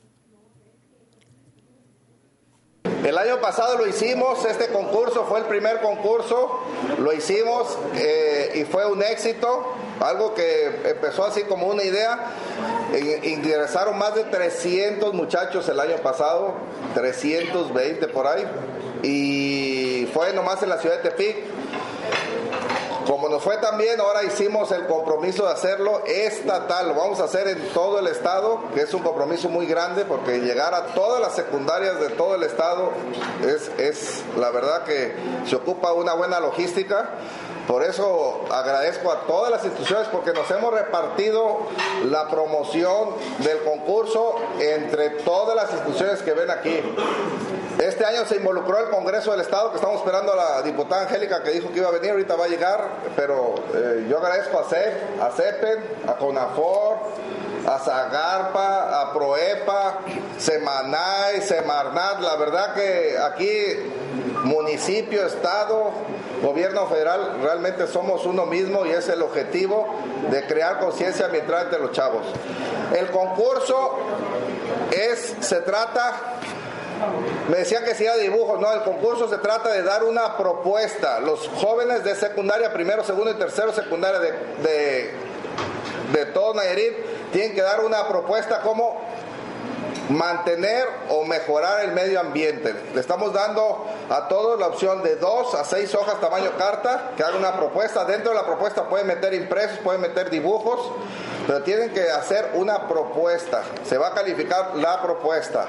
El 3.03 3.17
año 3.17 3.41
pasado 3.41 3.79
lo 3.79 3.87
hicimos, 3.87 4.45
este 4.45 4.69
concurso 4.69 5.25
fue 5.25 5.39
el 5.39 5.47
primer 5.47 5.81
concurso, 5.81 6.61
lo 6.99 7.11
hicimos 7.15 7.79
eh, 7.95 8.51
y 8.57 8.65
fue 8.65 8.85
un 8.85 9.03
éxito, 9.03 9.73
algo 9.99 10.35
que 10.35 10.67
empezó 10.85 11.25
así 11.25 11.45
como 11.45 11.69
una 11.69 11.85
idea. 11.85 12.27
Ingresaron 13.23 13.97
más 13.97 14.15
de 14.15 14.25
300 14.25 15.15
muchachos 15.15 15.67
el 15.71 15.81
año 15.81 15.97
pasado, 16.03 16.53
320 16.93 18.09
por 18.09 18.27
ahí, 18.27 18.45
y 19.03 20.07
fue 20.13 20.35
nomás 20.35 20.63
en 20.63 20.69
la 20.69 20.77
ciudad 20.77 21.03
de 21.03 21.09
Tepic 21.09 21.37
como 23.29 23.37
nos 23.37 23.45
fue 23.45 23.59
también, 23.59 24.01
ahora 24.01 24.25
hicimos 24.25 24.73
el 24.73 24.87
compromiso 24.87 25.45
de 25.45 25.53
hacerlo 25.53 26.03
estatal, 26.07 26.89
lo 26.89 26.95
vamos 26.95 27.21
a 27.21 27.25
hacer 27.25 27.47
en 27.49 27.69
todo 27.75 27.99
el 27.99 28.07
estado, 28.07 28.63
que 28.73 28.81
es 28.81 28.95
un 28.95 29.03
compromiso 29.03 29.51
muy 29.51 29.67
grande 29.67 30.07
porque 30.07 30.39
llegar 30.39 30.73
a 30.73 30.95
todas 30.95 31.21
las 31.21 31.35
secundarias 31.35 32.01
de 32.01 32.09
todo 32.09 32.37
el 32.37 32.43
estado 32.43 32.91
es, 33.47 33.71
es 33.79 34.23
la 34.39 34.51
verdad 34.51 34.85
que 34.85 35.15
se 35.47 35.57
ocupa 35.57 35.93
una 35.93 36.15
buena 36.15 36.41
logística. 36.41 37.11
Por 37.69 37.85
eso 37.85 38.47
agradezco 38.51 39.13
a 39.13 39.27
todas 39.27 39.51
las 39.51 39.63
instituciones 39.63 40.09
porque 40.09 40.33
nos 40.33 40.51
hemos 40.51 40.73
repartido 40.73 41.69
la 42.07 42.27
promoción 42.29 43.11
del 43.41 43.59
concurso 43.59 44.37
entre 44.59 45.11
todas 45.11 45.55
las 45.55 45.71
instituciones 45.73 46.23
que 46.23 46.33
ven 46.33 46.51
aquí. 46.51 46.81
Este 47.79 48.07
año 48.07 48.25
se 48.25 48.37
involucró 48.37 48.81
el 48.81 48.89
Congreso 48.89 49.33
del 49.33 49.43
Estado, 49.43 49.71
que 49.71 49.77
estamos 49.77 49.99
esperando 49.99 50.33
a 50.33 50.37
la 50.37 50.63
diputada 50.63 51.03
Angélica 51.03 51.43
que 51.43 51.51
dijo 51.51 51.71
que 51.71 51.79
iba 51.79 51.89
a 51.89 51.93
venir, 51.93 52.13
ahorita 52.13 52.37
va 52.37 52.47
a 52.47 52.49
llegar, 52.49 52.89
pero 53.15 53.55
eh, 53.75 54.07
yo 54.09 54.17
agradezco 54.17 54.59
a 54.59 54.65
CEP, 54.65 55.21
a 55.21 55.31
CEPEN, 55.31 55.79
a 56.09 56.15
CONAFOR, 56.15 56.97
a 57.69 57.79
Zagarpa, 57.79 59.03
a 59.03 59.13
Proepa, 59.13 59.99
Semanay, 60.39 61.43
Semarnat, 61.43 62.21
la 62.21 62.37
verdad 62.37 62.75
que 62.75 63.17
aquí 63.19 63.93
municipio, 64.45 65.27
estado, 65.27 65.93
gobierno 66.43 66.87
federal, 66.87 67.39
realmente 67.43 67.87
somos 67.87 68.25
uno 68.27 68.47
mismo 68.47 68.87
y 68.87 68.91
es 68.91 69.09
el 69.09 69.23
objetivo 69.23 69.87
de 70.31 70.47
crear 70.47 70.79
conciencia 70.79 71.27
ambiental 71.27 71.65
entre 71.65 71.81
los 71.81 71.93
chavos. 71.93 72.27
El 72.97 73.11
concurso 73.11 73.99
es, 74.91 75.37
se 75.41 75.61
trata 75.61 76.39
me 77.49 77.59
decían 77.59 77.85
que 77.85 77.95
si 77.95 78.05
era 78.05 78.17
dibujos, 78.17 78.61
no, 78.61 78.73
el 78.73 78.83
concurso 78.83 79.29
se 79.29 79.39
trata 79.39 79.71
de 79.71 79.83
dar 79.83 80.05
una 80.05 80.37
propuesta. 80.37 81.21
Los 81.21 81.49
jóvenes 81.49 82.05
de 82.05 82.15
secundaria, 82.15 82.73
primero, 82.73 83.05
segundo 83.05 83.31
y 83.31 83.35
tercero 83.35 83.73
secundaria 83.73 84.19
de, 84.19 84.33
de, 84.63 85.11
de 86.13 86.27
todo 86.27 86.55
Nayarit, 86.55 86.95
tienen 87.33 87.55
que 87.55 87.63
dar 87.63 87.85
una 87.85 88.07
propuesta 88.09 88.61
como 88.61 89.01
mantener 90.11 90.87
o 91.11 91.25
mejorar 91.25 91.85
el 91.85 91.93
medio 91.93 92.21
ambiente. 92.21 92.75
Le 92.95 93.01
estamos 93.01 93.33
dando 93.33 93.87
a 94.11 94.29
todos 94.29 94.59
la 94.59 94.69
opción 94.69 95.03
de 95.03 95.17
dos 95.17 95.55
a 95.55 95.65
seis 95.65 95.95
hojas 95.95 96.21
tamaño 96.21 96.51
carta, 96.57 97.13
que 97.17 97.23
haga 97.23 97.37
una 97.37 97.57
propuesta. 97.57 98.05
Dentro 98.05 98.31
de 98.31 98.37
la 98.37 98.47
propuesta 98.47 98.89
pueden 98.89 99.07
meter 99.07 99.35
impresos, 99.35 99.79
pueden 99.79 100.01
meter 100.01 100.31
dibujos, 100.31 100.81
pero 101.47 101.63
tienen 101.63 101.91
que 101.91 102.11
hacer 102.11 102.53
una 102.55 102.89
propuesta. 102.89 103.63
Se 103.85 103.99
va 103.99 104.09
a 104.09 104.15
calificar 104.15 104.77
la 104.77 105.03
propuesta. 105.03 105.67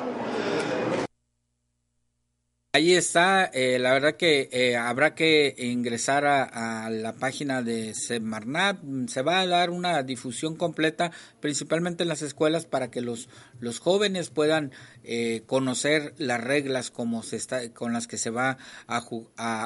Ahí 2.71 2.93
está, 2.93 3.45
eh, 3.45 3.79
la 3.79 3.93
verdad 3.93 4.15
que 4.15 4.47
eh, 4.51 4.77
habrá 4.77 5.15
que 5.15 5.55
ingresar 5.57 6.27
a, 6.27 6.87
la 6.91 7.13
página 7.13 7.63
de 7.63 7.95
Semarnat, 7.95 8.77
se 9.07 9.23
va 9.23 9.39
a 9.39 9.47
dar 9.47 9.71
una 9.71 10.03
difusión 10.03 10.55
completa, 10.55 11.11
principalmente 11.39 12.03
en 12.03 12.09
las 12.09 12.21
escuelas, 12.21 12.67
para 12.67 12.91
que 12.91 13.01
los, 13.01 13.27
los 13.59 13.79
jóvenes 13.79 14.29
puedan 14.29 14.71
eh, 15.03 15.41
conocer 15.47 16.13
las 16.19 16.43
reglas 16.43 16.91
como 16.91 17.23
se 17.23 17.37
está, 17.37 17.73
con 17.73 17.91
las 17.91 18.05
que 18.05 18.19
se 18.19 18.29
va 18.29 18.59
a, 18.85 19.01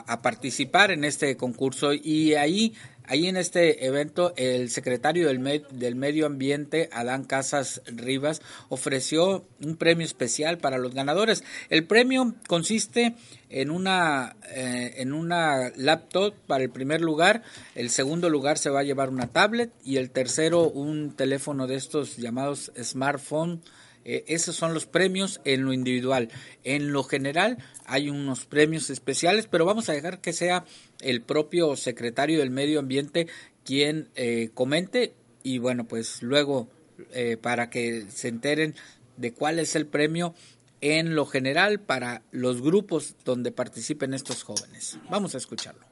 a 0.07 0.21
participar 0.21 0.91
en 0.91 1.03
este 1.03 1.35
concurso. 1.35 1.91
Y 1.91 2.35
ahí 2.35 2.73
Ahí 3.05 3.27
en 3.27 3.35
este 3.35 3.85
evento 3.85 4.33
el 4.37 4.69
secretario 4.69 5.27
del, 5.27 5.65
del, 5.71 5.95
Medio 5.95 6.25
Ambiente, 6.25 6.89
Adán 6.93 7.25
Casas 7.25 7.81
Rivas, 7.85 8.41
ofreció 8.69 9.45
un 9.61 9.75
premio 9.75 10.05
especial 10.05 10.57
para 10.57 10.77
los 10.77 10.93
ganadores. 10.93 11.43
El 11.69 11.85
premio 11.85 12.33
consiste 12.47 13.15
en 13.49 13.71
una, 13.71 14.37
eh, 14.49 14.95
en 14.97 15.11
una 15.11 15.71
laptop 15.75 16.33
para 16.47 16.63
el 16.63 16.69
primer 16.69 17.01
lugar, 17.01 17.43
el 17.75 17.89
segundo 17.89 18.29
lugar 18.29 18.57
se 18.57 18.69
va 18.69 18.79
a 18.79 18.83
llevar 18.83 19.09
una 19.09 19.27
tablet 19.27 19.71
y 19.83 19.97
el 19.97 20.09
tercero 20.09 20.69
un 20.69 21.13
teléfono 21.15 21.67
de 21.67 21.75
estos 21.75 22.17
llamados 22.17 22.71
smartphone 22.81 23.61
eh, 24.05 24.23
esos 24.27 24.55
son 24.55 24.73
los 24.73 24.85
premios 24.85 25.41
en 25.45 25.63
lo 25.63 25.73
individual. 25.73 26.29
En 26.63 26.91
lo 26.91 27.03
general 27.03 27.57
hay 27.85 28.09
unos 28.09 28.45
premios 28.45 28.89
especiales, 28.89 29.47
pero 29.47 29.65
vamos 29.65 29.89
a 29.89 29.93
dejar 29.93 30.19
que 30.19 30.33
sea 30.33 30.65
el 31.01 31.21
propio 31.21 31.75
secretario 31.75 32.39
del 32.39 32.49
Medio 32.49 32.79
Ambiente 32.79 33.27
quien 33.63 34.09
eh, 34.15 34.49
comente 34.53 35.13
y 35.41 35.57
bueno, 35.57 35.85
pues 35.85 36.21
luego 36.21 36.67
eh, 37.11 37.37
para 37.37 37.69
que 37.69 38.05
se 38.09 38.27
enteren 38.27 38.75
de 39.17 39.33
cuál 39.33 39.59
es 39.59 39.75
el 39.75 39.85
premio 39.85 40.33
en 40.81 41.15
lo 41.15 41.25
general 41.25 41.79
para 41.79 42.23
los 42.31 42.61
grupos 42.61 43.15
donde 43.23 43.51
participen 43.51 44.13
estos 44.13 44.43
jóvenes. 44.43 44.97
Vamos 45.09 45.33
a 45.35 45.37
escucharlo. 45.37 45.85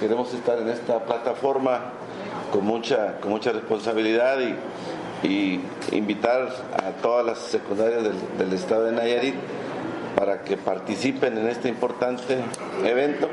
Queremos 0.00 0.34
estar 0.34 0.58
en 0.58 0.68
esta 0.68 1.04
plataforma 1.04 1.92
con 2.52 2.64
mucha, 2.64 3.20
con 3.20 3.30
mucha 3.30 3.52
responsabilidad 3.52 4.40
y 4.40 4.54
y 5.24 5.58
invitar 5.92 6.48
a 6.74 6.90
todas 7.02 7.24
las 7.24 7.38
secundarias 7.38 8.02
del, 8.38 8.52
estado 8.52 8.84
de 8.84 8.92
Nayarit 8.92 9.34
para 10.14 10.42
que 10.42 10.56
participen 10.56 11.38
en 11.38 11.48
este 11.48 11.68
importante 11.68 12.38
evento. 12.84 13.28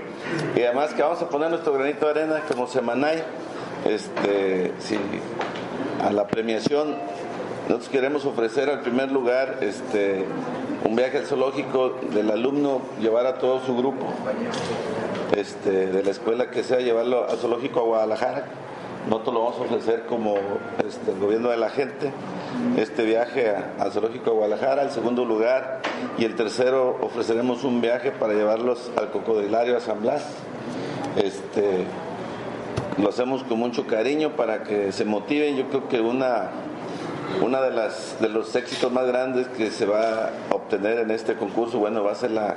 Y 0.56 0.62
además 0.62 0.94
que 0.94 1.02
vamos 1.02 1.22
a 1.22 1.30
poner 1.30 1.50
nuestro 1.50 1.74
granito 1.74 2.06
de 2.06 2.22
arena 2.22 2.44
como 2.48 2.68
Semanay 2.68 3.22
este, 3.86 4.72
a 6.04 6.12
la 6.12 6.28
premiación. 6.28 6.96
Nosotros 7.68 7.90
queremos 7.90 8.26
ofrecer 8.26 8.70
al 8.70 8.82
primer 8.82 9.12
lugar 9.12 9.58
este, 9.62 10.26
un 10.84 10.96
viaje 10.96 11.20
al 11.20 11.26
zoológico 11.26 12.00
del 12.14 12.32
alumno, 12.32 12.82
llevar 13.00 13.28
a 13.28 13.36
todo 13.36 13.64
su 13.66 13.76
grupo 13.78 14.08
este, 15.36 15.88
de 15.88 16.04
la 16.04 16.10
escuela 16.10 16.50
que 16.50 16.64
sea, 16.64 16.80
llevarlo 16.80 17.30
al 17.30 17.38
zoológico 17.38 17.82
a 17.82 17.84
Guadalajara 17.84 18.46
nosotros 19.10 19.34
lo 19.34 19.43
vamos 19.43 19.60
a 19.60 19.62
ofrecer 19.63 20.05
como 20.05 20.36
este, 20.86 21.12
el 21.12 21.20
gobierno 21.20 21.50
de 21.50 21.58
la 21.58 21.70
gente, 21.70 22.12
este 22.77 23.03
viaje 23.03 23.53
al 23.79 23.91
zoológico 23.91 24.31
de 24.31 24.38
Guadalajara, 24.38 24.84
el 24.84 24.91
segundo 24.91 25.25
lugar, 25.25 25.81
y 26.17 26.25
el 26.25 26.36
tercero 26.36 26.98
ofreceremos 27.01 27.63
un 27.63 27.81
viaje 27.81 28.12
para 28.12 28.34
llevarlos 28.34 28.91
al 28.98 29.12
cocodrilario 29.12 29.77
a 29.77 29.79
San 29.79 30.01
Blas. 30.01 30.24
Este, 31.17 31.86
lo 33.01 33.10
hacemos 33.10 33.43
con 33.43 33.58
mucho 33.60 33.88
cariño 33.88 34.36
para 34.36 34.63
que 34.63 34.91
se 34.91 35.05
motiven. 35.05 35.58
Yo 35.58 35.67
creo 35.70 35.88
que 35.88 36.00
una, 36.00 36.50
una 37.41 37.62
de, 37.62 37.72
las, 37.72 38.17
de 38.22 38.29
los 38.29 38.55
éxitos 38.55 38.91
más 38.91 39.08
grandes 39.08 39.48
que 39.48 39.72
se 39.72 39.86
va 39.86 40.25
a 40.25 40.31
obtener 40.51 41.00
en 41.00 41.12
este 41.12 41.36
concurso, 41.36 41.79
bueno, 41.79 42.03
va 42.03 42.12
a 42.12 42.15
ser 42.15 42.31
la, 42.31 42.55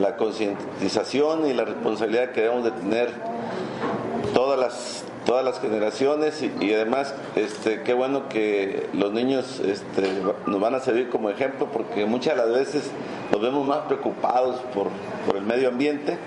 la 0.00 0.16
concientización 0.16 1.46
y 1.46 1.52
la 1.52 1.64
responsabilidad 1.64 2.30
que 2.30 2.42
debemos 2.42 2.64
de 2.64 2.70
tener 2.72 3.10
todas 4.34 4.58
las 4.58 5.03
todas 5.24 5.44
las 5.44 5.60
generaciones 5.60 6.42
y, 6.42 6.74
además 6.74 7.14
este 7.36 7.82
qué 7.82 7.94
bueno 7.94 8.28
que 8.28 8.88
los 8.92 9.12
niños 9.12 9.60
este, 9.60 10.08
nos 10.46 10.60
van 10.60 10.74
a 10.74 10.80
servir 10.80 11.08
como 11.08 11.30
ejemplo 11.30 11.68
porque 11.72 12.06
muchas 12.06 12.36
de 12.36 12.42
las 12.42 12.54
veces 12.54 12.90
nos 13.32 13.40
vemos 13.40 13.66
más 13.66 13.80
preocupados 13.86 14.60
por, 14.74 14.88
por 15.26 15.36
el 15.36 15.44
medio 15.44 15.68
ambiente 15.68 16.18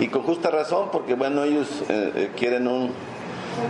y 0.00 0.08
con 0.08 0.22
justa 0.22 0.50
razón 0.50 0.88
porque 0.90 1.14
bueno 1.14 1.44
ellos 1.44 1.68
eh, 1.88 2.12
eh, 2.14 2.30
quieren 2.36 2.66
un, 2.68 2.92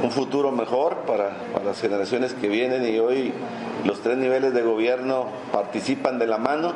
un, 0.03 0.11
futuro 0.11 0.53
mejor 0.53 0.99
para, 1.07 1.31
para 1.53 1.65
las 1.65 1.81
generaciones 1.81 2.35
que 2.35 2.49
vienen 2.49 2.87
y 2.87 2.99
hoy 2.99 3.33
los 3.85 4.01
tres 4.01 4.17
niveles 4.19 4.55
de 4.55 4.63
gobierno 4.63 5.27
participan 5.53 6.19
de 6.19 6.27
la 6.27 6.39
mano 6.39 6.75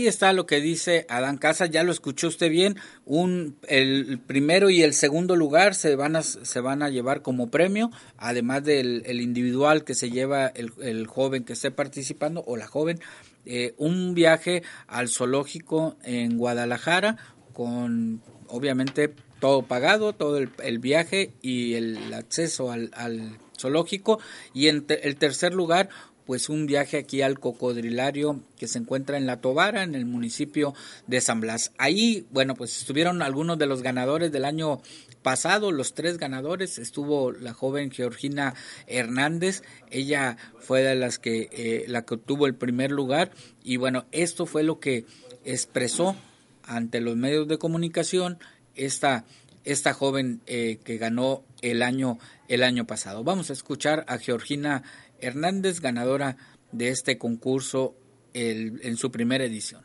Ahí 0.00 0.06
está 0.06 0.32
lo 0.32 0.46
que 0.46 0.62
dice 0.62 1.04
Adán 1.10 1.36
Casas, 1.36 1.68
ya 1.68 1.82
lo 1.82 1.92
escuchó 1.92 2.28
usted 2.28 2.48
bien, 2.48 2.76
un, 3.04 3.58
el 3.68 4.18
primero 4.18 4.70
y 4.70 4.82
el 4.82 4.94
segundo 4.94 5.36
lugar 5.36 5.74
se 5.74 5.94
van 5.94 6.16
a, 6.16 6.22
se 6.22 6.60
van 6.60 6.82
a 6.82 6.88
llevar 6.88 7.20
como 7.20 7.50
premio, 7.50 7.90
además 8.16 8.64
del 8.64 9.02
el 9.04 9.20
individual 9.20 9.84
que 9.84 9.94
se 9.94 10.10
lleva 10.10 10.46
el, 10.46 10.72
el, 10.80 11.06
joven 11.06 11.44
que 11.44 11.52
esté 11.52 11.70
participando 11.70 12.42
o 12.46 12.56
la 12.56 12.66
joven, 12.66 12.98
eh, 13.44 13.74
un 13.76 14.14
viaje 14.14 14.62
al 14.86 15.10
zoológico 15.10 15.98
en 16.02 16.38
Guadalajara 16.38 17.18
con 17.52 18.22
obviamente 18.48 19.12
todo 19.38 19.64
pagado, 19.64 20.14
todo 20.14 20.38
el, 20.38 20.78
viaje 20.78 21.34
y 21.42 21.74
el 21.74 22.14
acceso 22.14 22.72
al, 22.72 22.90
al 22.94 23.36
zoológico. 23.60 24.18
Y 24.54 24.68
en 24.68 24.86
el 24.88 25.16
tercer 25.16 25.54
lugar 25.54 25.90
pues 26.30 26.48
un 26.48 26.66
viaje 26.66 26.96
aquí 26.96 27.22
al 27.22 27.40
cocodrilario 27.40 28.38
que 28.56 28.68
se 28.68 28.78
encuentra 28.78 29.16
en 29.16 29.26
La 29.26 29.40
Tobara, 29.40 29.82
en 29.82 29.96
el 29.96 30.06
municipio 30.06 30.74
de 31.08 31.20
San 31.20 31.40
Blas. 31.40 31.72
Ahí, 31.76 32.24
bueno, 32.30 32.54
pues 32.54 32.78
estuvieron 32.78 33.20
algunos 33.20 33.58
de 33.58 33.66
los 33.66 33.82
ganadores 33.82 34.30
del 34.30 34.44
año 34.44 34.80
pasado, 35.22 35.72
los 35.72 35.92
tres 35.92 36.18
ganadores, 36.18 36.78
estuvo 36.78 37.32
la 37.32 37.52
joven 37.52 37.90
Georgina 37.90 38.54
Hernández, 38.86 39.64
ella 39.90 40.36
fue 40.60 40.82
de 40.82 40.94
las 40.94 41.18
que, 41.18 41.48
eh, 41.50 41.86
la 41.88 42.02
que 42.02 42.14
obtuvo 42.14 42.46
el 42.46 42.54
primer 42.54 42.92
lugar 42.92 43.32
y 43.64 43.76
bueno, 43.76 44.04
esto 44.12 44.46
fue 44.46 44.62
lo 44.62 44.78
que 44.78 45.06
expresó 45.44 46.14
ante 46.62 47.00
los 47.00 47.16
medios 47.16 47.48
de 47.48 47.58
comunicación 47.58 48.38
esta, 48.76 49.24
esta 49.64 49.94
joven 49.94 50.42
eh, 50.46 50.78
que 50.84 50.96
ganó 50.96 51.42
el 51.60 51.82
año, 51.82 52.20
el 52.46 52.62
año 52.62 52.86
pasado. 52.86 53.24
Vamos 53.24 53.50
a 53.50 53.52
escuchar 53.52 54.04
a 54.06 54.18
Georgina 54.18 54.84
Hernández, 55.20 55.80
ganadora 55.80 56.36
de 56.72 56.88
este 56.88 57.18
concurso 57.18 57.94
en 58.32 58.96
su 58.96 59.10
primera 59.10 59.44
edición. 59.44 59.82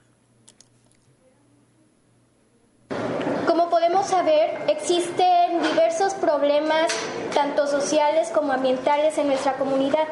Como 3.47 3.69
podemos 3.69 4.07
saber, 4.07 4.51
existen 4.69 5.61
diversos 5.61 6.13
problemas, 6.15 6.91
tanto 7.33 7.67
sociales 7.67 8.29
como 8.29 8.53
ambientales, 8.53 9.17
en 9.17 9.27
nuestra 9.27 9.57
comunidad. 9.57 10.07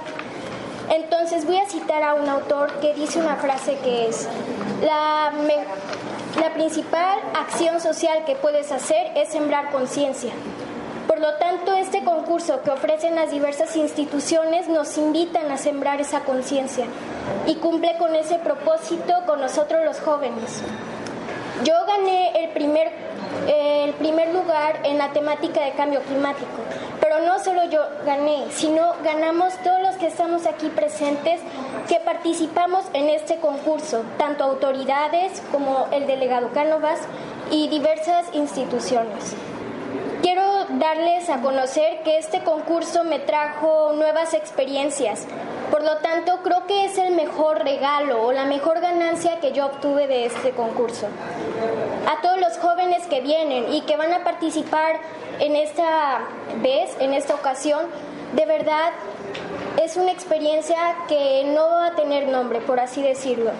Entonces 0.90 1.46
voy 1.46 1.58
a 1.58 1.70
citar 1.70 2.04
a 2.04 2.14
un 2.16 2.28
autor 2.28 2.80
que 2.80 2.94
dice 2.94 3.20
una 3.20 3.38
frase 3.38 3.78
que 3.84 4.08
es, 4.08 4.28
la 4.82 6.54
principal 6.54 7.20
acción 7.36 7.80
social 7.80 8.26
que 8.26 8.36
puedes 8.36 8.72
hacer 8.72 9.16
es 9.16 9.30
sembrar 9.30 9.72
conciencia. 9.72 10.34
Lo 11.24 11.36
tanto, 11.36 11.74
este 11.74 12.04
concurso 12.04 12.62
que 12.64 12.72
ofrecen 12.72 13.16
las 13.16 13.32
diversas 13.32 13.78
instituciones 13.78 14.68
nos 14.68 14.98
invitan 14.98 15.50
a 15.52 15.58
sembrar 15.58 16.02
esa 16.02 16.26
conciencia 16.26 16.86
y 17.48 17.56
cumple 17.56 17.96
con 17.98 18.14
ese 18.14 18.40
propósito 18.40 19.14
con 19.26 19.40
nosotros 19.40 19.86
los 19.86 20.02
jóvenes. 20.02 20.62
Yo 21.64 21.76
gané 21.88 22.44
el 22.44 22.50
primer, 22.50 22.90
eh, 23.48 23.86
el 23.86 23.94
primer 23.94 24.34
lugar 24.34 24.82
en 24.84 24.98
la 24.98 25.14
temática 25.14 25.64
de 25.64 25.72
cambio 25.72 26.02
climático, 26.02 26.60
pero 27.00 27.22
no 27.22 27.40
solo 27.40 27.70
yo 27.70 27.80
gané, 28.06 28.48
sino 28.50 28.92
ganamos 29.02 29.54
todos 29.64 29.82
los 29.82 29.96
que 29.96 30.08
estamos 30.08 30.46
aquí 30.46 30.68
presentes 30.68 31.40
que 31.88 32.02
participamos 32.02 32.84
en 32.92 33.08
este 33.08 33.38
concurso, 33.38 34.04
tanto 34.18 34.44
autoridades 34.44 35.42
como 35.54 35.88
el 35.94 36.06
delegado 36.06 36.50
Cánovas 36.54 37.00
y 37.50 37.70
diversas 37.70 38.26
instituciones. 38.34 39.38
Quiero 40.22 40.53
darles 40.80 41.30
a 41.30 41.42
conocer 41.42 42.02
que 42.04 42.18
este 42.18 42.42
concurso 42.42 43.04
me 43.04 43.20
trajo 43.20 43.94
nuevas 43.94 44.34
experiencias. 44.34 45.26
Por 45.72 45.84
lo 45.84 45.98
tanto, 45.98 46.40
creo 46.44 46.66
que 46.68 46.86
es 46.86 46.98
el 46.98 47.16
mejor 47.16 47.64
regalo 47.64 48.24
o 48.24 48.32
la 48.32 48.46
mejor 48.46 48.80
ganancia 48.80 49.40
que 49.40 49.52
yo 49.52 49.66
obtuve 49.66 50.08
de 50.08 50.26
este 50.26 50.52
concurso. 50.52 51.08
A 52.08 52.22
todos 52.22 52.40
los 52.40 52.58
jóvenes 52.58 53.06
que 53.08 53.22
vienen 53.22 53.74
y 53.74 53.82
que 53.82 53.98
van 53.98 54.14
a 54.14 54.24
participar 54.24 55.00
en 55.40 55.56
esta 55.56 56.22
vez, 56.62 56.96
en 57.00 57.14
esta 57.14 57.36
ocasión, 57.36 57.86
de 58.34 58.46
verdad 58.46 58.92
es 59.82 59.98
una 59.98 60.12
experiencia 60.12 60.78
que 61.08 61.44
no 61.46 61.68
va 61.70 61.88
a 61.88 61.96
tener 61.96 62.28
nombre, 62.28 62.62
por 62.62 62.80
así 62.80 63.02
decirlo 63.02 63.52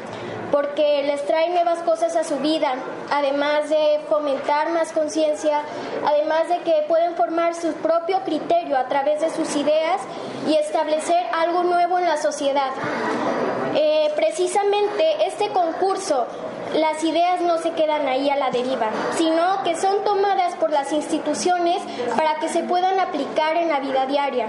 porque 0.54 1.02
les 1.02 1.26
trae 1.26 1.50
nuevas 1.50 1.80
cosas 1.80 2.16
a 2.16 2.24
su 2.24 2.38
vida, 2.38 2.76
además 3.10 3.70
de 3.70 4.02
fomentar 4.08 4.70
más 4.70 4.92
conciencia, 4.92 5.64
además 6.06 6.48
de 6.48 6.60
que 6.60 6.86
pueden 6.88 7.16
formar 7.16 7.56
su 7.56 7.74
propio 7.74 8.20
criterio 8.24 8.78
a 8.78 8.88
través 8.88 9.20
de 9.22 9.32
sus 9.32 9.56
ideas 9.56 10.00
y 10.48 10.54
establecer 10.54 11.26
algo 11.34 11.64
nuevo 11.64 11.98
en 11.98 12.06
la 12.06 12.18
sociedad. 12.18 12.70
Eh, 13.74 14.12
precisamente 14.16 15.26
este 15.26 15.50
concurso 15.50 16.28
las 16.74 17.04
ideas 17.04 17.42
no 17.42 17.58
se 17.60 17.72
quedan 17.72 18.08
ahí 18.08 18.30
a 18.30 18.36
la 18.36 18.52
deriva, 18.52 18.92
sino 19.18 19.64
que 19.64 19.76
son 19.76 20.04
tomadas 20.04 20.56
por 20.56 20.72
las 20.72 20.92
instituciones 20.92 21.82
para 22.16 22.40
que 22.40 22.50
se 22.50 22.64
puedan 22.64 23.00
aplicar 23.00 23.58
en 23.58 23.70
la 23.70 23.80
vida 23.80 24.06
diaria. 24.06 24.48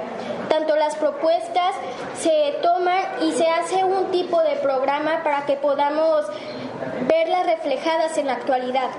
Tanto 0.49 0.77
las 0.77 0.97
propuestas 0.97 1.75
se 2.19 2.55
toman 2.63 3.03
y 3.23 3.33
se 3.33 3.47
hace 3.47 3.85
un 3.85 4.11
tipo 4.11 4.43
de 4.43 4.57
programa 4.57 5.23
para 5.23 5.47
que 5.47 5.57
podamos 5.57 6.27
verlas 7.09 7.47
reflejadas 7.47 8.17
en 8.19 8.27
la 8.27 8.35
actualidad. 8.35 8.91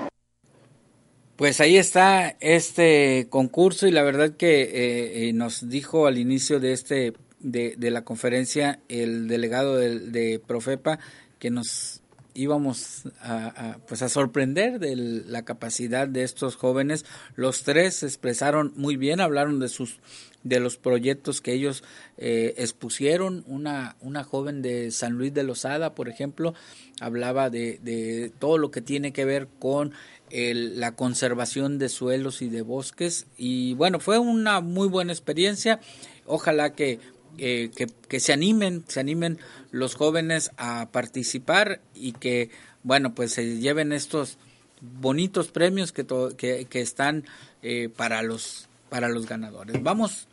Pues 1.36 1.60
ahí 1.60 1.76
está 1.76 2.36
este 2.40 3.26
concurso 3.28 3.86
y 3.86 3.90
la 3.90 4.02
verdad 4.02 4.36
que 4.36 4.62
eh, 4.62 5.28
eh, 5.28 5.32
nos 5.34 5.68
dijo 5.68 6.06
al 6.06 6.16
inicio 6.16 6.60
de 6.60 6.72
este 6.72 7.12
de, 7.40 7.76
la 7.78 8.02
conferencia 8.02 8.80
el 8.88 9.28
delegado 9.28 9.76
de, 9.76 9.98
de 10.00 10.40
Profepa 10.44 10.98
que 11.38 11.50
nos 11.50 12.00
íbamos 12.36 13.04
a, 13.20 13.78
pues 13.88 14.02
a 14.02 14.08
sorprender 14.08 14.78
de 14.78 14.94
la 14.94 15.44
capacidad 15.44 16.06
de 16.06 16.22
estos 16.22 16.56
jóvenes. 16.56 17.04
Los 17.34 17.62
tres 17.62 18.02
expresaron 18.02 18.72
muy 18.76 18.96
bien, 18.96 19.20
hablaron 19.20 19.58
de 19.58 19.68
sus 19.68 19.98
de 20.44 20.60
los 20.60 20.76
proyectos 20.76 21.40
que 21.40 21.52
ellos 21.52 21.82
eh, 22.18 22.54
expusieron. 22.58 23.42
Una, 23.48 23.96
una 24.00 24.22
joven 24.22 24.62
de 24.62 24.92
San 24.92 25.14
Luis 25.14 25.34
de 25.34 25.42
Lozada, 25.42 25.94
por 25.94 26.08
ejemplo, 26.08 26.54
hablaba 27.00 27.50
de, 27.50 27.80
de 27.82 28.30
todo 28.38 28.56
lo 28.56 28.70
que 28.70 28.80
tiene 28.80 29.12
que 29.12 29.24
ver 29.24 29.48
con 29.58 29.92
el, 30.30 30.78
la 30.78 30.94
conservación 30.94 31.78
de 31.78 31.88
suelos 31.88 32.42
y 32.42 32.48
de 32.48 32.62
bosques. 32.62 33.26
Y 33.36 33.74
bueno, 33.74 33.98
fue 33.98 34.18
una 34.18 34.60
muy 34.60 34.86
buena 34.88 35.12
experiencia. 35.12 35.80
Ojalá 36.26 36.74
que 36.74 37.00
eh, 37.38 37.70
que, 38.08 38.20
se 38.20 38.32
animen, 38.32 38.84
se 38.88 39.00
animen 39.00 39.38
los 39.70 39.94
jóvenes 39.94 40.50
a 40.56 40.88
participar 40.90 41.80
y 41.94 42.12
que, 42.12 42.50
bueno, 42.82 43.14
pues 43.14 43.32
se 43.32 43.58
lleven 43.58 43.92
estos 43.92 44.38
bonitos 44.80 45.48
premios 45.48 45.92
que, 45.92 46.06
que, 46.36 46.66
que 46.66 46.80
están 46.80 47.24
eh, 47.62 47.88
para, 47.88 48.22
los, 48.22 48.68
para 48.88 49.08
los 49.08 49.26
ganadores. 49.26 49.82
Vamos, 49.82 50.28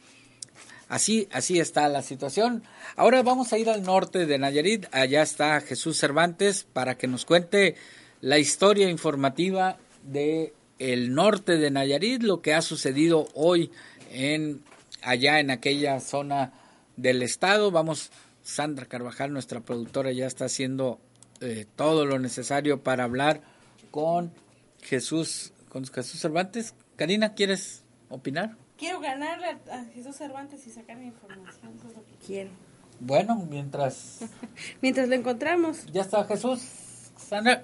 así, 0.87 1.27
así 1.31 1.59
está 1.59 1.87
la 1.89 2.01
situación. 2.01 2.63
Ahora 2.95 3.23
vamos 3.23 3.53
a 3.53 3.57
ir 3.57 3.69
al 3.69 3.83
norte 3.83 4.25
de 4.25 4.37
Nayarit, 4.37 4.85
allá 4.91 5.21
está 5.21 5.59
Jesús 5.61 5.97
Cervantes 5.97 6.65
para 6.71 6.95
que 6.97 7.07
nos 7.07 7.25
cuente 7.25 7.75
la 8.21 8.39
historia 8.39 8.89
informativa 8.89 9.77
de 10.03 10.53
el 10.79 11.13
norte 11.13 11.57
de 11.57 11.71
Nayarit, 11.71 12.23
lo 12.23 12.41
que 12.41 12.53
ha 12.53 12.61
sucedido 12.61 13.27
hoy 13.33 13.71
en 14.11 14.63
allá 15.01 15.39
en 15.39 15.51
aquella 15.51 15.99
zona 15.99 16.53
del 16.97 17.21
Estado. 17.23 17.71
Vamos, 17.71 18.11
Sandra 18.43 18.85
Carvajal, 18.85 19.33
nuestra 19.33 19.59
productora, 19.59 20.11
ya 20.11 20.27
está 20.27 20.45
haciendo 20.45 20.99
eh, 21.41 21.65
todo 21.75 22.05
lo 22.05 22.19
necesario 22.19 22.81
para 22.81 23.03
hablar 23.03 23.41
con 23.91 24.31
Jesús, 24.81 25.53
con 25.69 25.85
Jesús 25.85 26.19
Cervantes. 26.19 26.73
Karina, 26.95 27.33
¿quieres 27.33 27.83
opinar? 28.09 28.55
quiero 28.83 28.99
ganarle 28.99 29.47
a, 29.71 29.85
Jesús 29.93 30.17
Cervantes 30.17 30.67
y 30.67 30.69
sacar 30.69 30.97
mi 30.97 31.05
información, 31.05 31.71
eso 31.77 31.87
es 31.87 31.95
lo 31.95 32.05
que 32.05 32.15
quiero. 32.25 32.49
Bueno, 32.99 33.47
mientras... 33.49 34.19
mientras 34.81 35.07
lo 35.07 35.15
encontramos. 35.15 35.85
Ya 35.93 36.01
está 36.01 36.25
Jesús. 36.25 36.61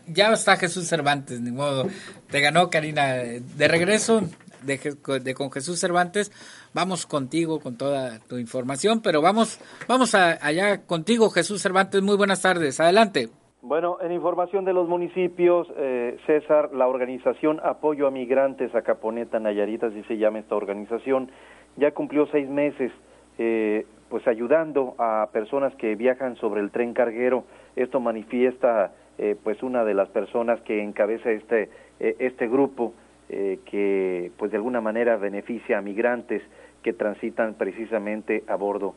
Ya 0.07 0.31
está 0.31 0.55
Jesús 0.55 0.87
Cervantes, 0.87 1.41
ni 1.41 1.51
modo. 1.51 1.89
Te 2.31 2.39
ganó 2.39 2.69
Karina. 2.69 3.07
De 3.07 3.67
regreso 3.67 4.21
de, 4.63 5.33
con 5.33 5.51
Jesús 5.51 5.79
Cervantes, 5.79 6.31
vamos 6.73 7.05
contigo 7.05 7.59
con 7.59 7.77
toda 7.77 8.19
tu 8.19 8.37
información, 8.37 9.01
pero 9.01 9.21
vamos, 9.21 9.59
vamos 9.87 10.15
allá 10.15 10.85
contigo, 10.85 11.29
Jesús 11.29 11.61
Cervantes. 11.61 12.01
Muy 12.01 12.17
buenas 12.17 12.41
tardes. 12.41 12.79
Adelante. 12.79 13.29
Bueno, 13.61 13.97
en 14.01 14.13
información 14.13 14.63
de 14.63 14.71
los 14.71 14.87
municipios, 14.87 15.67
eh, 15.75 16.17
César, 16.25 16.69
la 16.73 16.87
organización 16.87 17.59
Apoyo 17.61 18.07
a 18.07 18.11
Migrantes 18.11 18.73
Acaponeta 18.73 19.37
Nayarit, 19.37 19.83
así 19.83 20.01
se 20.03 20.17
llama 20.17 20.39
esta 20.39 20.55
organización, 20.55 21.29
ya 21.75 21.91
cumplió 21.91 22.25
seis 22.27 22.47
meses 22.49 22.89
eh, 23.37 23.85
pues 24.07 24.25
ayudando 24.29 24.95
a 24.97 25.27
personas 25.33 25.75
que 25.75 25.95
viajan 25.95 26.37
sobre 26.37 26.61
el 26.61 26.71
tren 26.71 26.93
carguero. 26.93 27.43
Esto 27.75 27.99
manifiesta 27.99 28.93
eh, 29.17 29.35
pues 29.43 29.61
una 29.61 29.83
de 29.83 29.93
las 29.93 30.07
personas 30.07 30.61
que 30.61 30.81
encabeza 30.81 31.29
este, 31.29 31.69
este 31.99 32.47
grupo 32.47 32.93
que 33.29 34.31
pues 34.37 34.51
de 34.51 34.57
alguna 34.57 34.81
manera 34.81 35.15
beneficia 35.17 35.77
a 35.77 35.81
migrantes 35.81 36.41
que 36.83 36.93
transitan 36.93 37.53
precisamente 37.53 38.43
a 38.47 38.55
bordo 38.55 38.95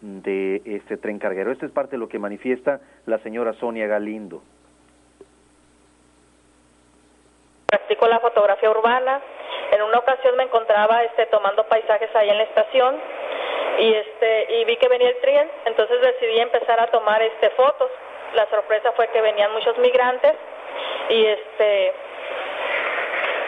de 0.00 0.62
este 0.64 0.96
tren 0.96 1.18
carguero. 1.18 1.50
Esta 1.50 1.66
es 1.66 1.72
parte 1.72 1.92
de 1.92 1.98
lo 1.98 2.08
que 2.08 2.18
manifiesta 2.18 2.80
la 3.06 3.18
señora 3.18 3.52
Sonia 3.54 3.86
Galindo. 3.86 4.42
Practico 7.66 8.06
la 8.06 8.20
fotografía 8.20 8.70
urbana. 8.70 9.20
En 9.72 9.82
una 9.82 9.98
ocasión 9.98 10.36
me 10.36 10.44
encontraba 10.44 11.02
este, 11.04 11.26
tomando 11.26 11.64
paisajes 11.64 12.14
ahí 12.14 12.28
en 12.28 12.36
la 12.36 12.44
estación 12.44 12.96
y 13.80 13.92
este 13.92 14.60
y 14.60 14.64
vi 14.66 14.76
que 14.76 14.88
venía 14.88 15.08
el 15.08 15.20
tren, 15.20 15.48
entonces 15.64 16.00
decidí 16.00 16.38
empezar 16.38 16.78
a 16.78 16.86
tomar 16.88 17.20
este 17.22 17.50
fotos. 17.50 17.90
La 18.34 18.48
sorpresa 18.50 18.92
fue 18.92 19.08
que 19.08 19.20
venían 19.20 19.52
muchos 19.52 19.76
migrantes 19.78 20.34
y 21.08 21.24
este 21.24 21.92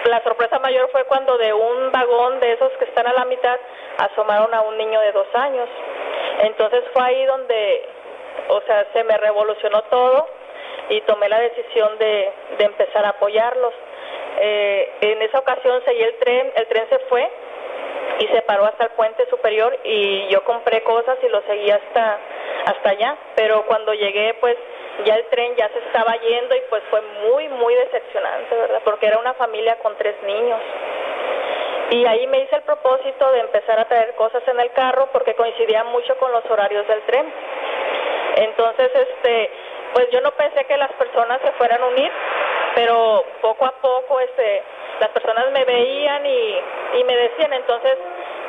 la 0.08 0.22
sorpresa 0.22 0.58
mayor 0.58 0.88
fue 0.90 1.04
cuando 1.04 1.36
de 1.38 1.52
un 1.52 1.90
vagón 1.92 2.40
de 2.40 2.52
esos 2.52 2.70
que 2.78 2.84
están 2.84 3.06
a 3.06 3.12
la 3.12 3.24
mitad 3.24 3.58
asomaron 3.98 4.52
a 4.54 4.62
un 4.62 4.76
niño 4.76 5.00
de 5.00 5.12
dos 5.12 5.26
años. 5.34 5.68
Entonces 6.40 6.84
fue 6.92 7.04
ahí 7.04 7.24
donde, 7.24 7.88
o 8.48 8.60
sea, 8.62 8.86
se 8.92 9.04
me 9.04 9.16
revolucionó 9.16 9.82
todo 9.82 10.28
y 10.90 11.00
tomé 11.02 11.28
la 11.28 11.40
decisión 11.40 11.98
de, 11.98 12.32
de 12.58 12.64
empezar 12.64 13.04
a 13.04 13.10
apoyarlos. 13.10 13.74
Eh, 14.38 14.92
en 15.00 15.22
esa 15.22 15.38
ocasión 15.38 15.82
seguí 15.84 16.02
el 16.02 16.18
tren, 16.18 16.52
el 16.56 16.66
tren 16.66 16.86
se 16.90 16.98
fue 17.08 17.30
y 18.18 18.26
se 18.28 18.42
paró 18.42 18.64
hasta 18.66 18.84
el 18.84 18.90
puente 18.90 19.26
superior 19.28 19.78
y 19.84 20.28
yo 20.28 20.44
compré 20.44 20.82
cosas 20.82 21.18
y 21.22 21.28
lo 21.28 21.42
seguí 21.42 21.70
hasta 21.70 22.18
hasta 22.66 22.90
allá, 22.90 23.16
pero 23.36 23.64
cuando 23.66 23.94
llegué 23.94 24.34
pues 24.40 24.56
ya 25.04 25.14
el 25.14 25.26
tren 25.26 25.54
ya 25.56 25.68
se 25.68 25.78
estaba 25.78 26.16
yendo 26.16 26.54
y 26.56 26.60
pues 26.70 26.82
fue 26.90 27.00
muy 27.00 27.48
muy 27.48 27.74
decepcionante, 27.74 28.54
¿verdad? 28.56 28.80
Porque 28.84 29.06
era 29.06 29.18
una 29.18 29.34
familia 29.34 29.76
con 29.76 29.96
tres 29.96 30.14
niños. 30.22 30.60
Y 31.90 32.04
ahí 32.04 32.26
me 32.26 32.40
hice 32.40 32.56
el 32.56 32.62
propósito 32.62 33.30
de 33.32 33.40
empezar 33.40 33.78
a 33.78 33.84
traer 33.84 34.14
cosas 34.14 34.42
en 34.48 34.58
el 34.58 34.72
carro 34.72 35.08
porque 35.12 35.34
coincidía 35.34 35.84
mucho 35.84 36.16
con 36.18 36.32
los 36.32 36.44
horarios 36.50 36.86
del 36.88 37.00
tren. 37.02 37.32
Entonces, 38.36 38.90
este, 38.94 39.50
pues 39.94 40.10
yo 40.10 40.20
no 40.20 40.32
pensé 40.32 40.64
que 40.64 40.76
las 40.76 40.92
personas 40.94 41.40
se 41.42 41.52
fueran 41.52 41.82
a 41.82 41.86
unir, 41.86 42.10
pero 42.74 43.24
poco 43.40 43.66
a 43.66 43.72
poco 43.80 44.18
este, 44.20 44.62
las 45.00 45.10
personas 45.10 45.50
me 45.52 45.64
veían 45.64 46.26
y, 46.26 46.60
y 46.98 47.04
me 47.04 47.16
decían, 47.16 47.52
entonces 47.52 47.96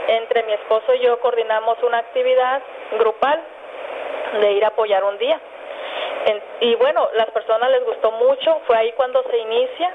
entre 0.07 0.43
mi 0.43 0.53
esposo 0.53 0.93
y 0.95 0.99
yo 0.99 1.19
coordinamos 1.19 1.81
una 1.83 1.99
actividad 1.99 2.61
grupal 2.97 3.41
de 4.41 4.51
ir 4.53 4.65
a 4.65 4.69
apoyar 4.69 5.03
un 5.03 5.17
día. 5.17 5.39
Y 6.61 6.75
bueno, 6.75 7.07
las 7.13 7.29
personas 7.31 7.71
les 7.71 7.85
gustó 7.85 8.11
mucho, 8.11 8.61
fue 8.67 8.77
ahí 8.77 8.91
cuando 8.93 9.23
se 9.23 9.37
inicia, 9.37 9.93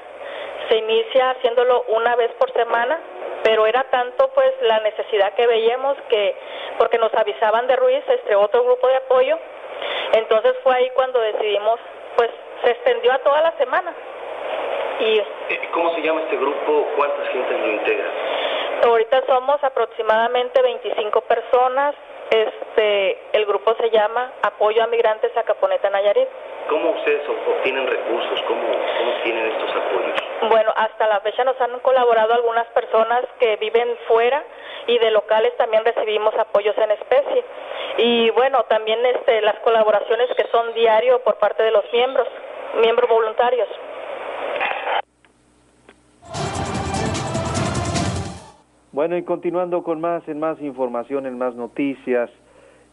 se 0.69 0.77
inicia 0.77 1.31
haciéndolo 1.31 1.83
una 1.89 2.15
vez 2.15 2.31
por 2.39 2.51
semana 2.53 2.99
pero 3.43 3.67
era 3.67 3.83
tanto 3.83 4.29
pues 4.33 4.51
la 4.61 4.79
necesidad 4.79 5.33
que 5.33 5.45
veíamos 5.45 5.97
que 6.09 6.35
porque 6.77 6.97
nos 6.97 7.13
avisaban 7.13 7.67
de 7.67 7.75
Ruiz 7.75 8.03
este 8.07 8.35
otro 8.35 8.63
grupo 8.63 8.87
de 8.87 8.95
apoyo 8.95 9.37
entonces 10.13 10.53
fue 10.63 10.75
ahí 10.75 10.89
cuando 10.91 11.19
decidimos 11.19 11.79
pues 12.15 12.31
se 12.63 12.71
extendió 12.71 13.11
a 13.11 13.19
toda 13.19 13.41
la 13.41 13.51
semana 13.57 13.93
y 14.99 15.19
eh, 15.19 15.69
¿cómo 15.71 15.93
se 15.95 16.01
llama 16.01 16.21
este 16.21 16.37
grupo? 16.37 16.87
¿cuántas 16.95 17.27
gente 17.29 17.57
lo 17.57 17.67
integra? 17.73 18.05
ahorita 18.85 19.23
somos 19.27 19.63
aproximadamente 19.63 20.61
25 20.61 21.21
personas 21.21 21.95
este 22.33 23.17
el 23.33 23.45
grupo 23.45 23.75
se 23.75 23.89
llama 23.91 24.31
Apoyo 24.41 24.83
a 24.83 24.87
Migrantes 24.87 25.35
a 25.37 25.43
Caponeta 25.43 25.89
Nayarit 25.89 26.27
¿Cómo 26.69 26.91
ustedes 26.91 27.21
obtienen 27.27 27.85
recursos? 27.87 28.41
¿Cómo, 28.47 28.61
cómo 28.97 29.11
tienen 29.23 29.51
estos 29.51 29.69
apoyos? 29.69 30.19
Bueno, 30.49 30.73
hasta 30.75 31.07
la 31.07 31.19
fecha 31.19 31.43
nos 31.43 31.59
han 31.59 31.79
colaborado 31.79 32.33
algunas 32.33 32.67
personas 32.67 33.25
que 33.39 33.57
viven 33.57 33.97
fuera 34.07 34.43
y 34.87 34.97
de 34.97 35.11
locales 35.11 35.55
también 35.57 35.83
recibimos 35.83 36.33
apoyos 36.35 36.77
en 36.77 36.91
especie. 36.91 37.43
Y 37.97 38.29
bueno, 38.31 38.63
también 38.63 39.05
este, 39.05 39.41
las 39.41 39.59
colaboraciones 39.59 40.29
que 40.35 40.47
son 40.51 40.73
diario 40.73 41.19
por 41.19 41.35
parte 41.35 41.63
de 41.63 41.71
los 41.71 41.83
miembros, 41.91 42.27
miembros 42.81 43.09
voluntarios. 43.09 43.67
Bueno, 48.93 49.17
y 49.17 49.23
continuando 49.23 49.81
con 49.81 49.99
más, 49.99 50.21
en 50.27 50.39
más 50.39 50.61
información, 50.61 51.25
en 51.25 51.35
más 51.35 51.55
noticias, 51.55 52.29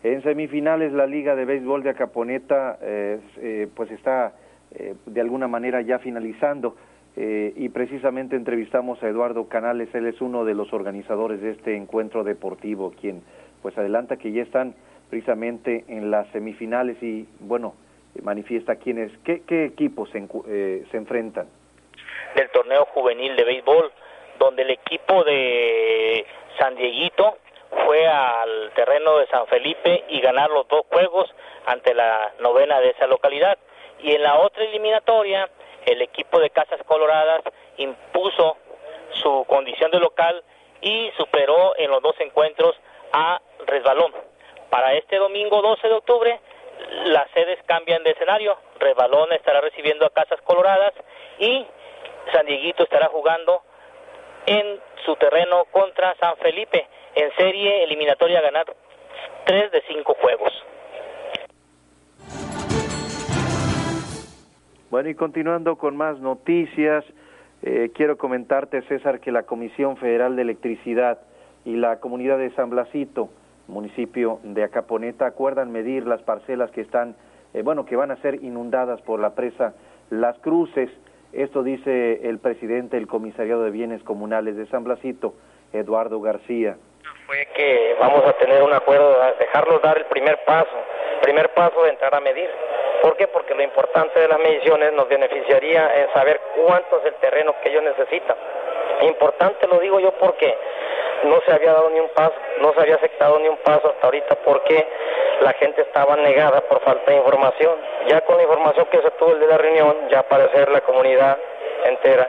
en 0.02 0.22
semifinales 0.22 0.94
la 0.94 1.06
Liga 1.06 1.36
de 1.36 1.44
Béisbol 1.44 1.82
de 1.82 1.90
Acaponeta 1.90 2.78
eh, 2.80 3.20
eh, 3.36 3.68
pues 3.76 3.90
está 3.90 4.32
eh, 4.70 4.94
de 5.04 5.20
alguna 5.20 5.46
manera 5.46 5.82
ya 5.82 5.98
finalizando 5.98 6.74
y 7.16 7.68
precisamente 7.70 8.34
entrevistamos 8.34 9.02
a 9.02 9.08
Eduardo 9.08 9.46
Canales, 9.46 9.94
él 9.94 10.06
es 10.06 10.22
uno 10.22 10.46
de 10.46 10.54
los 10.54 10.72
organizadores 10.72 11.42
de 11.42 11.50
este 11.50 11.76
encuentro 11.76 12.24
deportivo, 12.24 12.94
quien 12.98 13.20
pues 13.60 13.76
adelanta 13.76 14.16
que 14.16 14.32
ya 14.32 14.42
están 14.42 14.74
precisamente 15.10 15.84
en 15.88 16.10
las 16.10 16.28
semifinales 16.28 17.02
y 17.02 17.28
bueno, 17.40 17.74
manifiesta 18.22 18.76
quiénes, 18.76 19.12
qué, 19.24 19.42
qué 19.42 19.66
equipos 19.66 20.08
se, 20.10 20.26
se 20.90 20.96
enfrentan. 20.96 21.46
Del 22.36 22.48
torneo 22.52 22.86
juvenil 22.94 23.36
de 23.36 23.44
béisbol, 23.44 23.92
donde 24.40 24.62
el 24.62 24.70
equipo 24.70 25.22
de 25.22 26.26
San 26.59 26.74
Dieguito 26.74 27.37
fue 27.85 28.09
al 28.09 28.72
terreno 28.74 29.18
de 29.18 29.26
San 29.26 29.46
Felipe 29.46 30.05
y 30.09 30.20
ganar 30.20 30.50
los 30.50 30.66
dos 30.66 30.83
juegos 30.90 31.33
ante 31.66 31.94
la 31.94 32.33
novena 32.40 32.81
de 32.81 32.90
esa 32.90 33.07
localidad. 33.07 33.59
Y 34.00 34.14
en 34.14 34.22
la 34.22 34.38
otra 34.38 34.64
eliminatoria, 34.64 35.48
el 35.85 36.00
equipo 36.00 36.40
de 36.40 36.48
Casas 36.50 36.81
Coloradas 36.87 37.42
impuso 37.76 38.57
su 39.22 39.44
condición 39.46 39.90
de 39.90 40.00
local 40.00 40.42
y 40.81 41.11
superó 41.18 41.74
en 41.76 41.90
los 41.90 42.03
dos 42.03 42.18
encuentros 42.20 42.74
a 43.12 43.42
Resbalón. 43.66 44.12
Para 44.70 44.94
este 44.94 45.16
domingo 45.16 45.61
12 45.61 45.87
de 45.87 45.94
octubre, 45.94 46.40
las 47.05 47.31
sedes 47.33 47.59
cambian 47.66 48.03
de 48.05 48.12
escenario. 48.12 48.57
Resbalón 48.79 49.33
estará 49.35 49.61
recibiendo 49.61 50.07
a 50.07 50.11
Casas 50.11 50.40
Coloradas 50.42 50.94
y 51.38 51.66
San 52.33 52.46
Dieguito 52.46 52.85
estará 52.85 53.09
jugando 53.09 53.62
en 54.46 54.79
su 55.05 55.16
terreno 55.16 55.64
contra 55.70 56.14
San 56.16 56.37
Felipe 56.37 56.87
en 57.14 57.31
serie 57.37 57.85
eliminatoria 57.85 58.40
ganar 58.40 58.66
tres 59.44 59.70
de 59.72 59.83
cinco 59.88 60.14
juegos. 60.20 60.53
Bueno, 64.90 65.09
y 65.09 65.14
continuando 65.14 65.76
con 65.76 65.96
más 65.96 66.18
noticias, 66.18 67.05
eh, 67.62 67.90
quiero 67.94 68.18
comentarte, 68.18 68.83
César, 68.83 69.20
que 69.20 69.31
la 69.31 69.44
Comisión 69.44 69.96
Federal 69.96 70.35
de 70.35 70.42
Electricidad 70.42 71.20
y 71.64 71.76
la 71.76 72.00
comunidad 72.00 72.38
de 72.38 72.50
San 72.53 72.70
Blasito, 72.70 73.29
municipio 73.68 74.40
de 74.42 74.64
Acaponeta, 74.64 75.26
acuerdan 75.26 75.70
medir 75.70 76.07
las 76.07 76.22
parcelas 76.22 76.70
que 76.70 76.81
están, 76.81 77.14
eh, 77.55 77.62
bueno, 77.62 77.87
que 77.87 77.96
van 77.96 78.11
a 78.11 78.16
ser 78.16 78.42
inundadas 78.42 79.00
por 79.03 79.20
la 79.20 79.35
presa 79.35 79.74
Las 80.11 80.38
Cruces. 80.40 80.90
Esto 81.32 81.62
dice 81.62 82.28
el 82.28 82.38
presidente 82.38 82.96
del 82.96 83.06
Comisariado 83.06 83.62
de 83.62 83.70
Bienes 83.70 84.02
Comunales 84.02 84.56
de 84.56 84.66
San 84.66 84.84
Blasito, 84.84 85.34
Eduardo 85.72 86.20
García 86.20 86.76
fue 87.30 87.46
que 87.54 87.96
vamos 88.00 88.26
a 88.26 88.32
tener 88.32 88.60
un 88.60 88.72
acuerdo, 88.72 89.16
dejarlos 89.38 89.80
dar 89.82 89.96
el 89.96 90.06
primer 90.06 90.42
paso, 90.44 90.76
primer 91.22 91.50
paso 91.50 91.84
de 91.84 91.90
entrar 91.90 92.12
a 92.12 92.20
medir. 92.20 92.50
¿Por 93.02 93.16
qué? 93.16 93.28
Porque 93.28 93.54
lo 93.54 93.62
importante 93.62 94.18
de 94.18 94.26
las 94.26 94.40
mediciones 94.40 94.92
nos 94.94 95.08
beneficiaría 95.08 96.02
en 96.02 96.12
saber 96.12 96.40
cuánto 96.56 96.98
es 96.98 97.06
el 97.06 97.14
terreno 97.14 97.54
que 97.62 97.70
ellos 97.70 97.84
necesitan. 97.84 98.36
Importante 99.02 99.68
lo 99.68 99.78
digo 99.78 100.00
yo 100.00 100.10
porque 100.18 100.52
no 101.22 101.40
se 101.46 101.52
había 101.52 101.72
dado 101.72 101.90
ni 101.90 102.00
un 102.00 102.08
paso, 102.08 102.34
no 102.60 102.72
se 102.74 102.80
había 102.80 102.96
aceptado 102.96 103.38
ni 103.38 103.46
un 103.46 103.58
paso 103.58 103.90
hasta 103.90 104.06
ahorita 104.06 104.34
porque 104.44 104.88
la 105.40 105.53
gente 105.55 105.83
estaba 105.83 106.16
negada 106.16 106.61
por 106.62 106.81
falta 106.81 107.11
de 107.11 107.18
información. 107.18 107.76
Ya 108.09 108.20
con 108.22 108.37
la 108.37 108.42
información 108.42 108.87
que 108.90 109.03
se 109.03 109.11
tuvo 109.12 109.33
el 109.33 109.40
de 109.40 109.46
la 109.46 109.59
reunión, 109.59 109.96
ya 110.11 110.20
aparecer 110.20 110.70
la 110.70 110.81
comunidad 110.83 111.38
entera, 111.85 112.29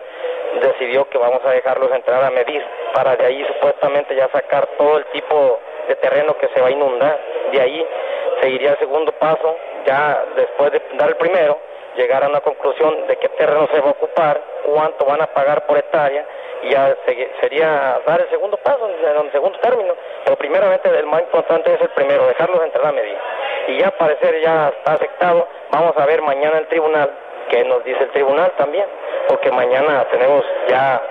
decidió 0.62 1.08
que 1.10 1.18
vamos 1.18 1.42
a 1.46 1.52
dejarlos 1.52 1.92
entrar 1.92 2.24
a 2.24 2.32
medir 2.32 2.64
para 2.94 3.16
de 3.16 3.26
ahí 3.26 3.46
supuestamente 3.46 4.16
ya 4.16 4.30
sacar 4.30 4.68
todo 4.78 4.98
el 4.98 5.06
tipo 5.06 5.60
de 5.88 5.96
terreno 5.96 6.38
que 6.38 6.48
se 6.50 6.62
va 6.62 6.68
a 6.68 6.72
inundar. 6.72 7.20
De 7.52 7.62
ahí 7.62 7.86
seguiría 8.42 8.72
el 8.72 8.80
segundo 8.80 9.12
paso, 9.14 9.56
ya 9.86 10.24
después 10.36 10.72
de 10.72 10.82
dar 10.94 11.10
el 11.10 11.16
primero, 11.16 11.58
llegar 11.96 12.24
a 12.24 12.30
una 12.30 12.42
conclusión 12.42 13.08
de 13.08 13.18
qué 13.18 13.30
terreno 13.30 13.68
se 13.72 13.80
va 13.80 13.90
a 13.90 13.92
ocupar, 13.92 14.42
cuánto 14.64 15.06
van 15.06 15.22
a 15.22 15.28
pagar 15.28 15.66
por 15.66 15.78
hectárea 15.78 16.26
ya 16.70 16.96
sería 17.42 18.00
dar 18.06 18.22
el 18.22 18.30
segundo 18.30 18.58
paso, 18.58 18.88
el 18.88 19.32
segundo 19.32 19.58
término. 19.60 19.94
Pero 20.24 20.38
primeramente 20.38 20.90
el 20.90 21.06
más 21.06 21.22
importante 21.22 21.74
es 21.74 21.82
el 21.82 21.90
primero, 21.90 22.28
dejarlos 22.28 22.64
entrar 22.64 22.86
a 22.86 22.92
medir. 22.92 23.18
Y 23.68 23.78
ya 23.78 23.92
parecer 23.92 24.40
ya 24.42 24.70
está 24.70 24.94
aceptado, 24.94 25.48
vamos 25.72 25.96
a 25.98 26.06
ver 26.06 26.22
mañana 26.22 26.60
el 26.60 26.68
tribunal, 26.68 27.10
qué 27.50 27.64
nos 27.64 27.84
dice 27.84 28.04
el 28.04 28.12
tribunal 28.12 28.52
también, 28.58 28.86
porque 29.28 29.52
mañana 29.52 30.06
tenemos 30.12 30.46
ya 30.68 31.02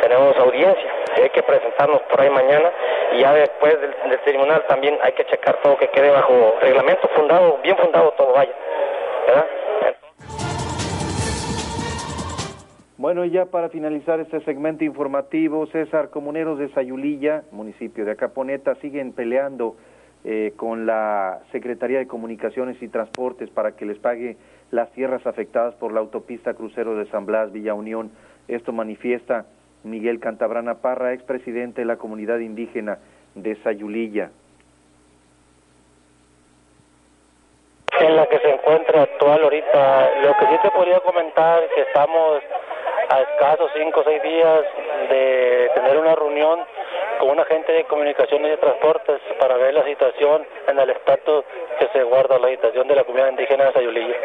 tenemos 0.00 0.36
audiencia 0.36 0.90
hay 1.22 1.30
que 1.30 1.42
presentarnos 1.42 2.00
por 2.02 2.20
ahí 2.20 2.30
mañana 2.30 2.70
y 3.12 3.20
ya 3.20 3.34
después 3.34 3.80
del, 3.80 4.18
tribunal 4.24 4.62
también 4.68 4.98
hay 5.02 5.12
que 5.12 5.24
checar 5.26 5.56
todo 5.62 5.76
que 5.76 5.88
quede 5.88 6.10
bajo 6.10 6.56
reglamento 6.60 7.08
fundado, 7.08 7.58
bien 7.62 7.76
fundado 7.76 8.12
todo 8.12 8.32
vaya. 8.32 8.52
¿verdad? 9.26 9.46
Bueno, 13.02 13.24
ya 13.24 13.46
para 13.46 13.68
finalizar 13.68 14.20
este 14.20 14.38
segmento 14.42 14.84
informativo, 14.84 15.66
César, 15.66 16.10
comuneros 16.10 16.56
de 16.60 16.68
Sayulilla, 16.68 17.42
municipio 17.50 18.04
de 18.04 18.12
Acaponeta, 18.12 18.76
siguen 18.76 19.12
peleando 19.12 19.74
eh, 20.22 20.52
con 20.54 20.86
la 20.86 21.40
Secretaría 21.50 21.98
de 21.98 22.06
Comunicaciones 22.06 22.80
y 22.80 22.86
Transportes 22.86 23.50
para 23.50 23.72
que 23.72 23.86
les 23.86 23.98
pague 23.98 24.36
las 24.70 24.88
tierras 24.92 25.26
afectadas 25.26 25.74
por 25.74 25.92
la 25.92 25.98
autopista 25.98 26.54
crucero 26.54 26.94
de 26.94 27.06
San 27.06 27.26
Blas, 27.26 27.50
Villa 27.50 27.74
Unión. 27.74 28.12
Esto 28.46 28.70
manifiesta 28.70 29.46
Miguel 29.82 30.20
Cantabrana 30.20 30.74
Parra, 30.74 31.12
expresidente 31.12 31.80
de 31.80 31.86
la 31.86 31.96
comunidad 31.96 32.38
indígena 32.38 32.98
de 33.34 33.56
Sayulilla. 33.64 34.30
En 37.98 38.14
la 38.14 38.26
que 38.26 38.38
se 38.38 38.48
encuentra 38.48 39.02
actual 39.02 39.42
ahorita, 39.42 40.22
lo 40.22 40.36
que 40.38 40.46
sí 40.46 40.54
te 40.62 40.70
podría 40.70 41.00
comentar 41.00 41.62
que 41.74 41.80
estamos 41.82 42.42
a 43.12 43.20
escasos 43.20 43.70
cinco 43.74 44.00
o 44.00 44.04
seis 44.04 44.22
días 44.22 44.62
de 45.10 45.70
tener 45.74 45.98
una 45.98 46.14
reunión 46.14 46.60
con 47.18 47.28
un 47.30 47.40
agente 47.40 47.72
de 47.72 47.84
comunicaciones 47.84 48.46
y 48.46 48.50
de 48.52 48.56
transportes 48.56 49.20
para 49.38 49.56
ver 49.56 49.74
la 49.74 49.84
situación 49.84 50.46
en 50.66 50.78
el 50.78 50.90
estatus 50.90 51.44
que 51.78 51.88
se 51.88 52.02
guarda 52.04 52.38
la 52.38 52.48
situación 52.48 52.88
de 52.88 52.96
la 52.96 53.04
comunidad 53.04 53.28
indígena 53.28 53.66
de 53.66 53.72
Sayulilla. 53.74 54.16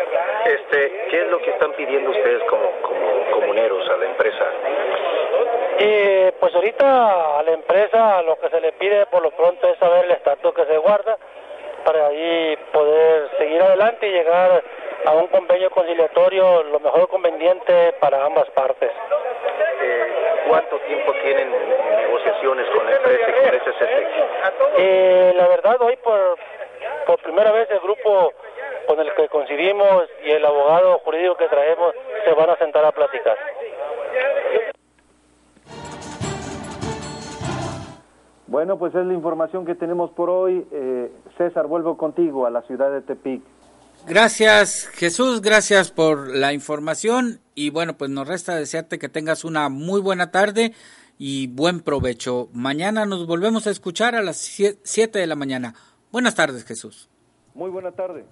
Este, 0.46 1.08
¿Qué 1.10 1.22
es 1.22 1.28
lo 1.28 1.40
que 1.40 1.52
están 1.52 1.74
pidiendo 1.74 2.12
ustedes 2.12 2.44
como, 2.44 2.72
como 2.82 3.32
comuneros 3.32 3.90
a 3.90 3.98
la 3.98 4.06
empresa? 4.06 4.46
Eh, 5.80 6.32
pues 6.40 6.56
ahorita 6.56 7.40
a 7.40 7.44
la 7.44 7.52
empresa 7.52 8.22
lo 8.22 8.40
que 8.40 8.50
se 8.50 8.62
le 8.62 8.72
pide 8.74 9.06
por 9.08 9.22
lo 9.22 9.32
pronto 9.32 9.68
es 9.68 9.78
saber 9.80 10.06
el 10.06 10.12
estatus 10.12 10.54
que 10.54 10.66
se 10.66 10.78
guarda 10.78 11.18
para 11.84 12.08
ahí 12.08 12.58
poder 12.72 13.30
seguir 13.38 13.62
adelante 13.62 14.08
y 14.08 14.12
llegar 14.12 14.64
a 15.06 15.12
un 15.14 15.28
convenio 15.28 15.70
conciliatorio 15.72 16.64
lo 16.64 16.80
mejor 16.80 17.08
conveniente 17.10 17.94
para 18.00 18.26
ambas 18.26 18.50
partes. 18.52 18.92
Eh, 19.82 20.14
¿Cuánto 20.48 20.78
tiempo 20.80 21.14
tienen 21.24 21.52
negociaciones 21.98 22.66
con 22.76 22.86
la 22.86 22.96
empresa 22.96 23.30
y 23.30 23.34
con? 23.34 23.48
Eh, 24.78 25.34
la 25.36 25.48
verdad, 25.48 25.82
hoy 25.82 25.96
por, 25.98 26.38
por 27.06 27.20
primera 27.22 27.52
vez 27.52 27.70
el 27.72 27.80
grupo 27.80 28.34
con 28.88 29.00
el 29.00 29.14
que 29.14 29.28
coincidimos 29.28 30.08
y 30.24 30.32
el 30.32 30.46
abogado 30.46 31.00
jurídico 31.00 31.36
que 31.36 31.48
traemos 31.48 31.94
se 32.24 32.34
van 32.34 32.50
a 32.50 32.58
sentar 32.58 32.86
a 32.86 32.92
platicar. 32.92 33.38
Bueno, 38.48 38.78
pues 38.80 38.96
es 38.96 39.06
la 39.06 39.14
información 39.14 39.66
que 39.66 39.76
tenemos 39.76 40.10
por 40.12 40.30
hoy. 40.30 40.66
Eh, 40.72 41.12
César, 41.38 41.68
vuelvo 41.68 41.98
contigo 41.98 42.46
a 42.46 42.50
la 42.50 42.62
ciudad 42.62 42.92
de 42.92 43.02
Tepic. 43.02 43.44
Gracias 44.08 44.88
Jesús, 44.94 45.42
gracias 45.42 45.92
por 45.92 46.34
la 46.34 46.54
información 46.54 47.42
y 47.56 47.72
bueno, 47.72 47.98
pues 47.98 48.10
nos 48.10 48.26
resta 48.26 48.56
desearte 48.56 49.00
que 49.00 49.10
tengas 49.10 49.44
una 49.44 49.68
muy 49.68 50.00
buena 50.00 50.32
tarde 50.32 50.72
y 51.18 51.48
buen 51.48 51.82
provecho. 51.82 52.48
Mañana 52.54 53.06
nos 53.06 53.28
volvemos 53.28 53.68
a 53.68 53.72
escuchar 53.72 54.16
a 54.16 54.22
las 54.22 54.38
7 54.38 55.20
de 55.20 55.28
la 55.28 55.36
mañana. 55.36 55.76
Buenas 56.10 56.36
tardes 56.36 56.64
Jesús. 56.64 57.10
Muy 57.54 57.70
buena 57.70 57.92
tarde. 57.92 58.24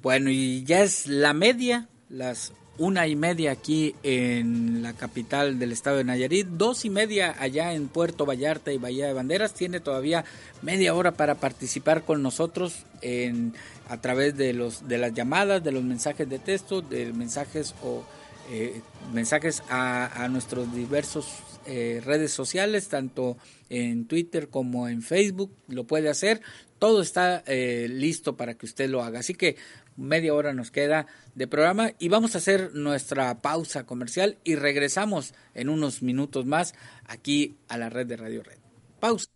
Bueno, 0.00 0.30
y 0.30 0.64
ya 0.64 0.80
es 0.80 1.06
la 1.06 1.34
media, 1.34 1.88
las 2.08 2.54
una 2.80 3.06
y 3.06 3.14
media 3.14 3.52
aquí 3.52 3.94
en 4.02 4.82
la 4.82 4.94
capital 4.94 5.58
del 5.58 5.70
estado 5.70 5.98
de 5.98 6.04
Nayarit, 6.04 6.46
dos 6.46 6.86
y 6.86 6.90
media 6.90 7.36
allá 7.38 7.74
en 7.74 7.88
Puerto 7.88 8.24
Vallarta 8.24 8.72
y 8.72 8.78
Bahía 8.78 9.06
de 9.06 9.12
Banderas. 9.12 9.52
Tiene 9.52 9.80
todavía 9.80 10.24
media 10.62 10.94
hora 10.94 11.12
para 11.12 11.34
participar 11.34 12.04
con 12.04 12.22
nosotros 12.22 12.86
en, 13.02 13.52
a 13.90 14.00
través 14.00 14.34
de, 14.38 14.54
los, 14.54 14.88
de 14.88 14.96
las 14.96 15.12
llamadas, 15.12 15.62
de 15.62 15.72
los 15.72 15.84
mensajes 15.84 16.26
de 16.26 16.38
texto, 16.38 16.80
de 16.80 17.12
mensajes 17.12 17.74
o 17.84 18.02
eh, 18.50 18.80
mensajes 19.12 19.62
a, 19.68 20.26
nuestros 20.30 20.74
diversos 20.74 21.26
eh, 21.66 22.00
redes 22.02 22.32
sociales, 22.32 22.88
tanto 22.88 23.36
en 23.68 24.06
Twitter 24.06 24.48
como 24.48 24.88
en 24.88 25.02
Facebook. 25.02 25.52
Lo 25.68 25.84
puede 25.84 26.08
hacer. 26.08 26.40
Todo 26.78 27.02
está 27.02 27.44
eh, 27.46 27.88
listo 27.90 28.38
para 28.38 28.54
que 28.54 28.64
usted 28.64 28.88
lo 28.88 29.02
haga. 29.04 29.20
Así 29.20 29.34
que 29.34 29.56
media 30.00 30.34
hora 30.34 30.52
nos 30.52 30.70
queda 30.70 31.06
de 31.34 31.46
programa 31.46 31.92
y 31.98 32.08
vamos 32.08 32.34
a 32.34 32.38
hacer 32.38 32.74
nuestra 32.74 33.40
pausa 33.40 33.84
comercial 33.84 34.38
y 34.44 34.56
regresamos 34.56 35.34
en 35.54 35.68
unos 35.68 36.02
minutos 36.02 36.46
más 36.46 36.74
aquí 37.06 37.58
a 37.68 37.78
la 37.78 37.90
red 37.90 38.06
de 38.06 38.16
Radio 38.16 38.42
Red. 38.42 38.58
Pausa. 38.98 39.26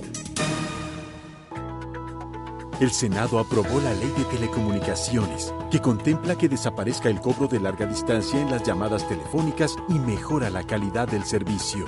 El 2.81 2.90
Senado 2.92 3.40
aprobó 3.40 3.81
la 3.81 3.92
ley 3.92 4.12
de 4.16 4.24
telecomunicaciones, 4.24 5.53
que 5.70 5.81
contempla 5.81 6.38
que 6.38 6.48
desaparezca 6.48 7.09
el 7.09 7.20
cobro 7.20 7.48
de 7.48 7.59
larga 7.59 7.87
distancia 7.87 8.40
en 8.40 8.51
las 8.51 8.62
llamadas 8.62 9.09
telefónicas 9.09 9.74
y 9.88 9.94
mejora 9.94 10.48
la 10.48 10.64
calidad 10.64 11.09
del 11.09 11.24
servicio. 11.24 11.87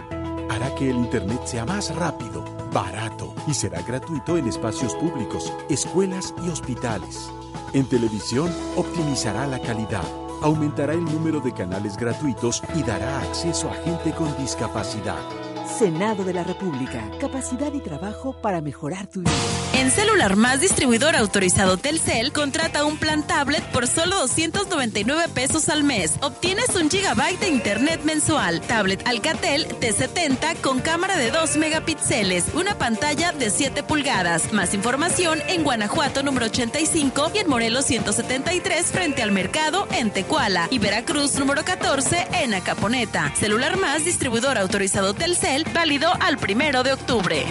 Hará 0.48 0.74
que 0.74 0.90
el 0.90 0.96
Internet 0.96 1.42
sea 1.44 1.64
más 1.64 1.94
rápido, 1.94 2.44
barato 2.72 3.36
y 3.46 3.54
será 3.54 3.82
gratuito 3.82 4.36
en 4.36 4.48
espacios 4.48 4.96
públicos, 4.96 5.52
escuelas 5.68 6.34
y 6.44 6.48
hospitales. 6.48 7.30
En 7.72 7.88
televisión, 7.88 8.52
optimizará 8.76 9.46
la 9.46 9.60
calidad 9.60 10.02
aumentará 10.42 10.92
el 10.92 11.04
número 11.04 11.40
de 11.40 11.52
canales 11.52 11.96
gratuitos 11.96 12.62
y 12.74 12.82
dará 12.82 13.20
acceso 13.20 13.70
a 13.70 13.74
gente 13.74 14.12
con 14.12 14.36
discapacidad. 14.36 15.39
Senado 15.78 16.24
de 16.24 16.34
la 16.34 16.44
República. 16.44 17.02
Capacidad 17.20 17.72
y 17.72 17.80
trabajo 17.80 18.34
para 18.40 18.60
mejorar 18.60 19.06
tu 19.06 19.20
vida. 19.20 19.30
En 19.74 19.90
Celular 19.90 20.36
Más, 20.36 20.60
distribuidor 20.60 21.16
autorizado 21.16 21.76
Telcel, 21.76 22.32
contrata 22.32 22.84
un 22.84 22.98
plan 22.98 23.26
tablet 23.26 23.62
por 23.72 23.86
solo 23.86 24.16
299 24.16 25.28
pesos 25.32 25.68
al 25.68 25.84
mes. 25.84 26.16
Obtienes 26.20 26.74
un 26.74 26.90
gigabyte 26.90 27.40
de 27.40 27.48
internet 27.48 28.02
mensual. 28.04 28.60
Tablet 28.60 29.06
Alcatel 29.06 29.68
T70 29.80 30.60
con 30.60 30.80
cámara 30.80 31.16
de 31.16 31.30
2 31.30 31.56
megapíxeles, 31.56 32.46
una 32.54 32.76
pantalla 32.76 33.32
de 33.32 33.48
7 33.50 33.82
pulgadas. 33.82 34.52
Más 34.52 34.74
información 34.74 35.40
en 35.48 35.62
Guanajuato 35.62 36.22
número 36.22 36.46
85 36.46 37.30
y 37.34 37.38
en 37.38 37.48
Morelos 37.48 37.86
173 37.86 38.86
frente 38.86 39.22
al 39.22 39.32
mercado 39.32 39.86
en 39.92 40.10
Tecuala 40.10 40.66
y 40.70 40.78
Veracruz 40.78 41.38
número 41.38 41.64
14 41.64 42.28
en 42.42 42.54
Acaponeta. 42.54 43.32
Celular 43.34 43.78
Más, 43.78 44.04
distribuidor 44.04 44.58
autorizado 44.58 45.14
Telcel, 45.14 45.59
válido 45.64 46.10
al 46.20 46.38
primero 46.38 46.82
de 46.82 46.92
octubre. 46.92 47.46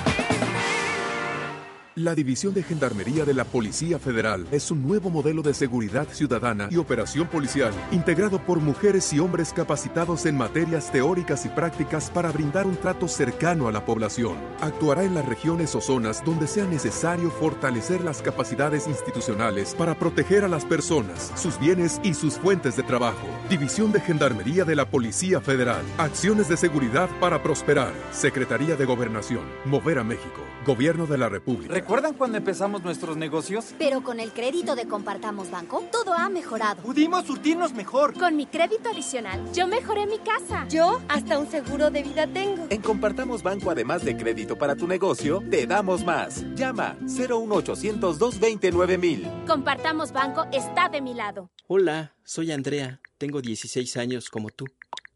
La 2.00 2.16
División 2.16 2.54
de 2.54 2.64
Gendarmería 2.64 3.26
de 3.26 3.34
la 3.34 3.44
Policía 3.44 4.00
Federal 4.00 4.48
es 4.52 4.72
un 4.72 4.88
nuevo 4.88 5.10
modelo 5.10 5.42
de 5.42 5.54
seguridad 5.54 6.08
ciudadana 6.10 6.70
y 6.72 6.78
operación 6.78 7.28
policial, 7.28 7.74
integrado 7.92 8.40
por 8.40 8.62
mujeres 8.62 9.12
y 9.12 9.20
hombres 9.20 9.52
capacitados 9.52 10.26
en 10.26 10.38
materias 10.38 10.94
teóricas 10.94 11.46
y 11.46 11.50
prácticas 11.50 12.10
para 12.10 12.32
brindar 12.32 12.68
un 12.68 12.78
trato 12.78 13.10
cercano 13.10 13.68
a 13.68 13.74
la 13.74 13.84
población. 13.84 14.38
Actuará 14.62 15.04
en 15.04 15.14
las 15.14 15.26
regiones 15.26 15.76
o 15.76 15.82
zonas 15.82 16.24
donde 16.24 16.48
sea 16.48 16.64
necesario 16.64 17.30
fortalecer 17.32 18.02
las 18.02 18.22
capacidades 18.22 18.88
institucionales 18.88 19.76
para 19.76 20.00
proteger 20.00 20.46
a 20.46 20.48
las 20.48 20.64
personas, 20.64 21.34
sus 21.36 21.60
bienes 21.60 22.00
y 22.02 22.14
sus 22.14 22.36
fuentes 22.36 22.78
de 22.78 22.84
trabajo. 22.84 23.28
División 23.50 23.92
de 23.92 24.00
Gendarmería 24.00 24.64
de 24.64 24.78
la 24.78 24.90
Policía 24.90 25.42
Federal. 25.42 25.84
Acciones 25.98 26.48
de 26.48 26.56
seguridad 26.56 27.10
para 27.20 27.44
prosperar. 27.44 27.92
Secretaría 28.14 28.78
de 28.78 28.86
Gobernación. 28.86 29.44
Mover 29.66 30.00
a 30.00 30.06
México. 30.06 30.46
Gobierno 30.66 31.06
de 31.06 31.18
la 31.18 31.28
República. 31.28 31.74
¿Recuerdan 31.90 32.14
cuando 32.14 32.38
empezamos 32.38 32.84
nuestros 32.84 33.18
negocios? 33.18 33.74
Pero 33.80 34.04
con 34.04 34.20
el 34.20 34.32
crédito 34.32 34.76
de 34.76 34.86
Compartamos 34.86 35.50
Banco, 35.50 35.84
todo 35.92 36.14
ha 36.14 36.30
mejorado. 36.30 36.84
Pudimos 36.84 37.26
surtirnos 37.26 37.74
mejor. 37.74 38.14
Con 38.14 38.36
mi 38.36 38.46
crédito 38.46 38.90
adicional, 38.90 39.52
yo 39.54 39.66
mejoré 39.66 40.06
mi 40.06 40.20
casa. 40.20 40.68
Yo 40.70 41.02
hasta 41.08 41.40
un 41.40 41.50
seguro 41.50 41.90
de 41.90 42.04
vida 42.04 42.28
tengo. 42.28 42.68
En 42.70 42.84
Compartamos 42.84 43.42
Banco, 43.42 43.72
además 43.72 44.06
de 44.06 44.16
crédito 44.16 44.56
para 44.56 44.76
tu 44.76 44.86
negocio, 44.86 45.42
te 45.50 45.66
damos 45.66 46.06
más. 46.06 46.46
Llama 46.54 46.96
01800 47.02 48.20
229 48.20 48.98
mil. 49.00 49.28
Compartamos 49.48 50.12
Banco 50.12 50.46
está 50.52 50.90
de 50.90 51.02
mi 51.02 51.16
lado. 51.16 51.50
Hola, 51.66 52.14
soy 52.24 52.52
Andrea. 52.52 53.02
Tengo 53.18 53.42
16 53.42 53.98
años 53.98 54.30
como 54.30 54.52
tú. 54.52 54.68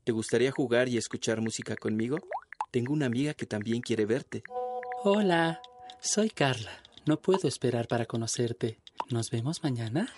¿Te 0.04 0.12
gustaría 0.12 0.52
jugar 0.52 0.90
y 0.90 0.98
escuchar 0.98 1.40
música 1.40 1.76
conmigo? 1.76 2.18
Tengo 2.72 2.94
una 2.94 3.06
amiga 3.06 3.36
que 3.36 3.46
también 3.46 3.82
quiere 3.82 4.08
verte. 4.08 4.42
Hola, 5.04 5.62
soy 6.04 6.30
Carla. 6.30 6.72
No 7.06 7.18
puedo 7.18 7.48
esperar 7.48 7.88
para 7.88 8.06
conocerte. 8.06 8.78
¿Nos 9.10 9.32
vemos 9.32 9.64
mañana? 9.64 10.14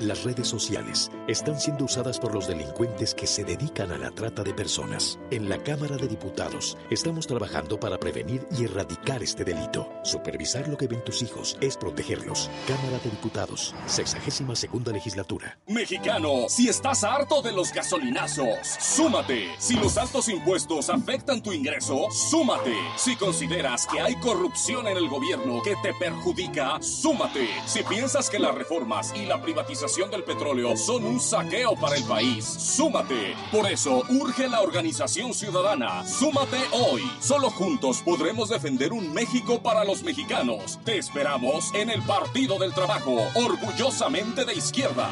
Las 0.00 0.24
redes 0.24 0.48
sociales 0.48 1.10
están 1.28 1.60
siendo 1.60 1.84
usadas 1.84 2.18
por 2.18 2.34
los 2.34 2.48
delincuentes 2.48 3.14
que 3.14 3.26
se 3.26 3.44
dedican 3.44 3.92
a 3.92 3.98
la 3.98 4.10
trata 4.10 4.42
de 4.42 4.54
personas. 4.54 5.18
En 5.30 5.48
la 5.48 5.58
Cámara 5.58 5.96
de 5.96 6.08
Diputados 6.08 6.76
estamos 6.90 7.26
trabajando 7.26 7.78
para 7.78 7.98
prevenir 7.98 8.46
y 8.56 8.64
erradicar 8.64 9.22
este 9.22 9.44
delito. 9.44 9.88
Supervisar 10.02 10.68
lo 10.68 10.76
que 10.76 10.88
ven 10.88 11.04
tus 11.04 11.22
hijos 11.22 11.56
es 11.60 11.76
protegerlos. 11.76 12.50
Cámara 12.66 12.98
de 12.98 13.10
Diputados, 13.10 13.74
62 13.86 14.58
segunda 14.58 14.92
legislatura. 14.92 15.58
Mexicano, 15.68 16.46
si 16.48 16.68
estás 16.68 17.04
harto 17.04 17.42
de 17.42 17.52
los 17.52 17.72
gasolinazos, 17.72 18.66
súmate. 18.80 19.48
Si 19.58 19.76
los 19.76 19.96
altos 19.98 20.28
impuestos 20.28 20.90
afectan 20.90 21.42
tu 21.42 21.52
ingreso, 21.52 22.10
súmate. 22.10 22.74
Si 22.96 23.16
consideras 23.16 23.86
que 23.86 24.00
hay 24.00 24.16
corrupción 24.16 24.88
en 24.88 24.96
el 24.96 25.08
gobierno 25.08 25.62
que 25.62 25.76
te 25.82 25.94
perjudica, 25.94 26.80
súmate. 26.82 27.48
Si 27.66 27.82
piensas 27.82 28.30
que 28.30 28.38
las 28.38 28.54
reformas 28.54 29.12
y 29.14 29.26
la 29.26 29.40
privatización 29.40 29.81
del 29.82 30.22
petróleo 30.22 30.76
son 30.76 31.04
un 31.04 31.18
saqueo 31.18 31.74
para 31.74 31.96
el 31.96 32.04
país. 32.04 32.44
Súmate. 32.44 33.34
Por 33.50 33.68
eso 33.68 34.04
urge 34.10 34.48
la 34.48 34.60
organización 34.60 35.34
ciudadana. 35.34 36.06
Súmate 36.06 36.58
hoy. 36.70 37.02
Solo 37.20 37.50
juntos 37.50 38.00
podremos 38.04 38.48
defender 38.48 38.92
un 38.92 39.12
México 39.12 39.60
para 39.60 39.84
los 39.84 40.04
mexicanos. 40.04 40.78
Te 40.84 40.98
esperamos 40.98 41.74
en 41.74 41.90
el 41.90 42.00
Partido 42.02 42.60
del 42.60 42.72
Trabajo, 42.72 43.16
orgullosamente 43.34 44.44
de 44.44 44.54
izquierda. 44.54 45.10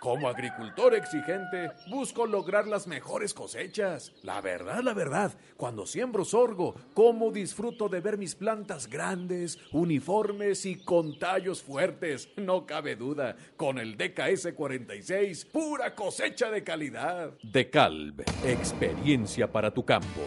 Como 0.00 0.28
agricultor 0.28 0.94
exigente, 0.94 1.72
busco 1.90 2.26
lograr 2.26 2.66
las 2.66 2.86
mejores 2.86 3.34
cosechas. 3.34 4.14
La 4.22 4.40
verdad, 4.40 4.80
la 4.82 4.94
verdad, 4.94 5.34
cuando 5.58 5.84
siembro 5.84 6.24
sorgo, 6.24 6.74
cómo 6.94 7.30
disfruto 7.30 7.90
de 7.90 8.00
ver 8.00 8.16
mis 8.16 8.34
plantas 8.34 8.88
grandes, 8.88 9.58
uniformes 9.72 10.64
y 10.64 10.76
con 10.76 11.18
tallos 11.18 11.62
fuertes. 11.62 12.30
No 12.38 12.64
cabe 12.64 12.96
duda, 12.96 13.36
con 13.58 13.78
el 13.78 13.98
DKS 13.98 14.54
46, 14.54 15.44
pura 15.44 15.94
cosecha 15.94 16.50
de 16.50 16.64
calidad. 16.64 17.34
DeKalb, 17.42 18.22
experiencia 18.46 19.52
para 19.52 19.70
tu 19.70 19.84
campo. 19.84 20.22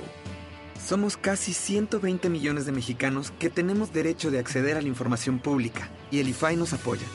Somos 0.80 1.18
casi 1.18 1.52
120 1.52 2.30
millones 2.30 2.68
de 2.68 2.74
mexicanos 2.74 3.32
que 3.40 3.50
tenemos 3.50 3.92
derecho 3.92 4.30
de 4.30 4.38
acceder 4.38 4.78
a 4.78 4.82
la 4.84 4.88
información 4.88 5.40
pública 5.40 5.90
y 6.12 6.20
el 6.20 6.28
IFAI 6.28 6.58
nos 6.58 6.74
apoya. 6.74 7.08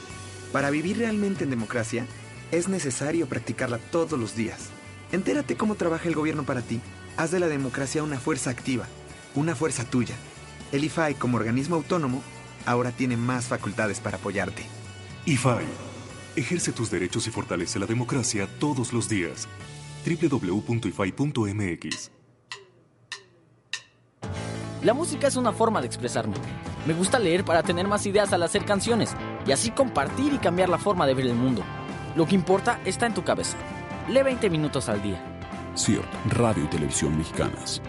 Para 0.52 0.70
vivir 0.70 0.98
realmente 0.98 1.44
en 1.44 1.50
democracia, 1.50 2.06
es 2.50 2.68
necesario 2.68 3.26
practicarla 3.26 3.78
todos 3.78 4.18
los 4.18 4.34
días. 4.34 4.70
Entérate 5.12 5.56
cómo 5.56 5.74
trabaja 5.74 6.08
el 6.08 6.14
gobierno 6.14 6.44
para 6.44 6.62
ti. 6.62 6.80
Haz 7.16 7.30
de 7.30 7.40
la 7.40 7.48
democracia 7.48 8.02
una 8.02 8.18
fuerza 8.18 8.50
activa, 8.50 8.86
una 9.34 9.54
fuerza 9.54 9.84
tuya. 9.84 10.14
El 10.72 10.84
IFAI, 10.84 11.14
como 11.14 11.38
organismo 11.38 11.76
autónomo, 11.76 12.22
ahora 12.66 12.92
tiene 12.92 13.16
más 13.16 13.46
facultades 13.46 14.00
para 14.00 14.18
apoyarte. 14.18 14.62
IFAI. 15.26 15.64
Ejerce 16.36 16.72
tus 16.72 16.90
derechos 16.90 17.26
y 17.26 17.30
fortalece 17.30 17.78
la 17.78 17.86
democracia 17.86 18.48
todos 18.58 18.92
los 18.92 19.08
días. 19.08 19.48
www.ifai.mx 20.06 20.90
La 24.82 24.94
música 24.94 25.26
es 25.26 25.36
una 25.36 25.52
forma 25.52 25.80
de 25.80 25.86
expresarme. 25.86 26.36
Me 26.86 26.94
gusta 26.94 27.18
leer 27.18 27.44
para 27.44 27.62
tener 27.62 27.88
más 27.88 28.06
ideas 28.06 28.32
al 28.32 28.42
hacer 28.42 28.64
canciones 28.64 29.10
y 29.46 29.52
así 29.52 29.70
compartir 29.70 30.32
y 30.32 30.38
cambiar 30.38 30.68
la 30.68 30.78
forma 30.78 31.06
de 31.06 31.14
ver 31.14 31.26
el 31.26 31.34
mundo. 31.34 31.64
Lo 32.16 32.26
que 32.26 32.34
importa 32.34 32.80
está 32.84 33.06
en 33.06 33.14
tu 33.14 33.22
cabeza. 33.22 33.56
Lee 34.08 34.22
20 34.22 34.50
minutos 34.50 34.88
al 34.88 35.02
día. 35.02 35.22
CIRT, 35.76 36.06
Radio 36.30 36.64
y 36.64 36.68
Televisión 36.68 37.16
Mexicanas. 37.16 37.80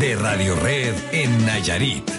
de 0.00 0.16
Radio 0.16 0.56
Red 0.56 0.94
en 1.12 1.44
Nayarit. 1.44 2.10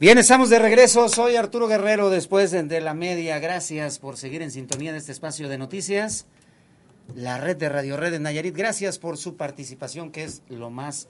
Bien, 0.00 0.16
estamos 0.16 0.48
de 0.48 0.60
regreso. 0.60 1.08
Soy 1.08 1.34
Arturo 1.34 1.66
Guerrero 1.66 2.08
después 2.08 2.52
de, 2.52 2.80
la 2.80 2.94
media. 2.94 3.40
Gracias 3.40 3.98
por 3.98 4.16
seguir 4.16 4.42
en 4.42 4.52
sintonía 4.52 4.92
de 4.92 4.98
este 4.98 5.10
espacio 5.10 5.48
de 5.48 5.58
noticias. 5.58 6.26
La 7.16 7.38
red 7.38 7.56
de 7.56 7.68
Radio 7.68 7.96
Red 7.96 8.12
de 8.12 8.20
Nayarit. 8.20 8.56
Gracias 8.56 9.00
por 9.00 9.16
su 9.16 9.36
participación, 9.36 10.12
que 10.12 10.22
es 10.22 10.42
lo 10.48 10.70
más 10.70 11.08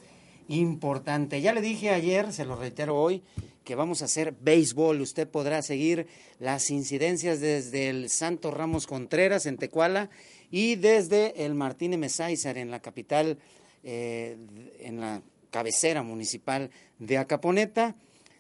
importante. 0.48 1.42
Ya 1.42 1.52
le 1.52 1.60
dije 1.60 1.90
ayer, 1.90 2.32
se 2.32 2.46
lo 2.46 2.56
reitero 2.56 2.96
hoy, 2.96 3.22
que 3.62 3.74
vamos 3.74 4.00
a 4.00 4.06
hacer 4.06 4.34
béisbol. 4.40 5.02
Usted 5.02 5.28
podrá 5.28 5.60
seguir 5.60 6.06
las 6.38 6.70
incidencias 6.70 7.40
desde 7.40 7.90
el 7.90 8.08
Santo 8.08 8.50
Ramos 8.52 8.86
Contreras 8.86 9.44
en 9.44 9.58
Tecuala 9.58 10.08
y 10.50 10.76
desde 10.76 11.44
el 11.44 11.54
Martínez 11.54 11.98
Mesáizar 11.98 12.56
en 12.56 12.70
la 12.70 12.80
capital, 12.80 13.36
eh, 13.84 14.38
en 14.80 14.98
la 14.98 15.20
cabecera 15.50 16.02
municipal 16.02 16.70
de 16.98 17.18
Acaponeta, 17.18 17.94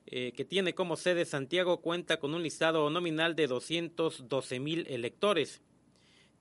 eh, 0.08 0.34
que 0.36 0.46
tiene 0.46 0.76
como 0.76 0.98
sede 0.98 1.26
Santiago, 1.26 1.82
cuenta 1.82 2.18
con 2.18 2.36
un 2.36 2.44
listado 2.44 2.88
nominal 2.90 3.36
de 3.36 3.50
212.000 3.50 4.86
electores. 4.88 5.62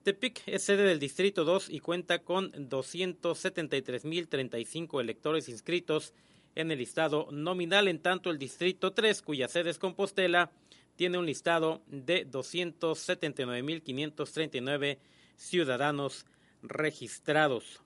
Tepic 0.03 0.43
es 0.45 0.63
sede 0.63 0.83
del 0.83 0.99
Distrito 0.99 1.45
2 1.45 1.71
y 1.71 1.79
cuenta 1.79 2.19
con 2.19 2.51
273.035 2.51 5.01
electores 5.01 5.49
inscritos 5.49 6.13
en 6.53 6.69
el 6.71 6.77
listado 6.77 7.27
nominal, 7.31 7.87
en 7.87 7.97
tanto 7.99 8.29
el 8.29 8.37
Distrito 8.37 8.93
3, 8.93 9.23
cuya 9.23 9.47
sede 9.47 9.71
es 9.71 9.79
Compostela, 9.79 10.51
tiene 10.95 11.17
un 11.17 11.25
listado 11.25 11.81
de 11.87 12.29
279.539 12.29 14.99
ciudadanos 15.37 16.27
registrados. 16.61 17.81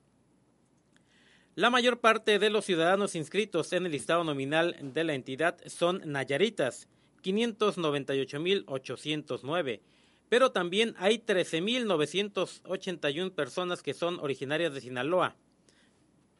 La 1.59 1.69
mayor 1.69 1.99
parte 1.99 2.39
de 2.39 2.49
los 2.49 2.63
ciudadanos 2.63 3.15
inscritos 3.15 3.73
en 3.73 3.85
el 3.85 3.91
listado 3.91 4.23
nominal 4.23 4.77
de 4.81 5.03
la 5.03 5.13
entidad 5.13 5.57
son 5.65 6.01
nayaritas, 6.05 6.87
598.809, 7.21 9.81
pero 10.29 10.53
también 10.53 10.95
hay 10.97 11.17
13.981 11.17 13.33
personas 13.33 13.83
que 13.83 13.93
son 13.93 14.21
originarias 14.21 14.73
de 14.73 14.79
Sinaloa, 14.79 15.35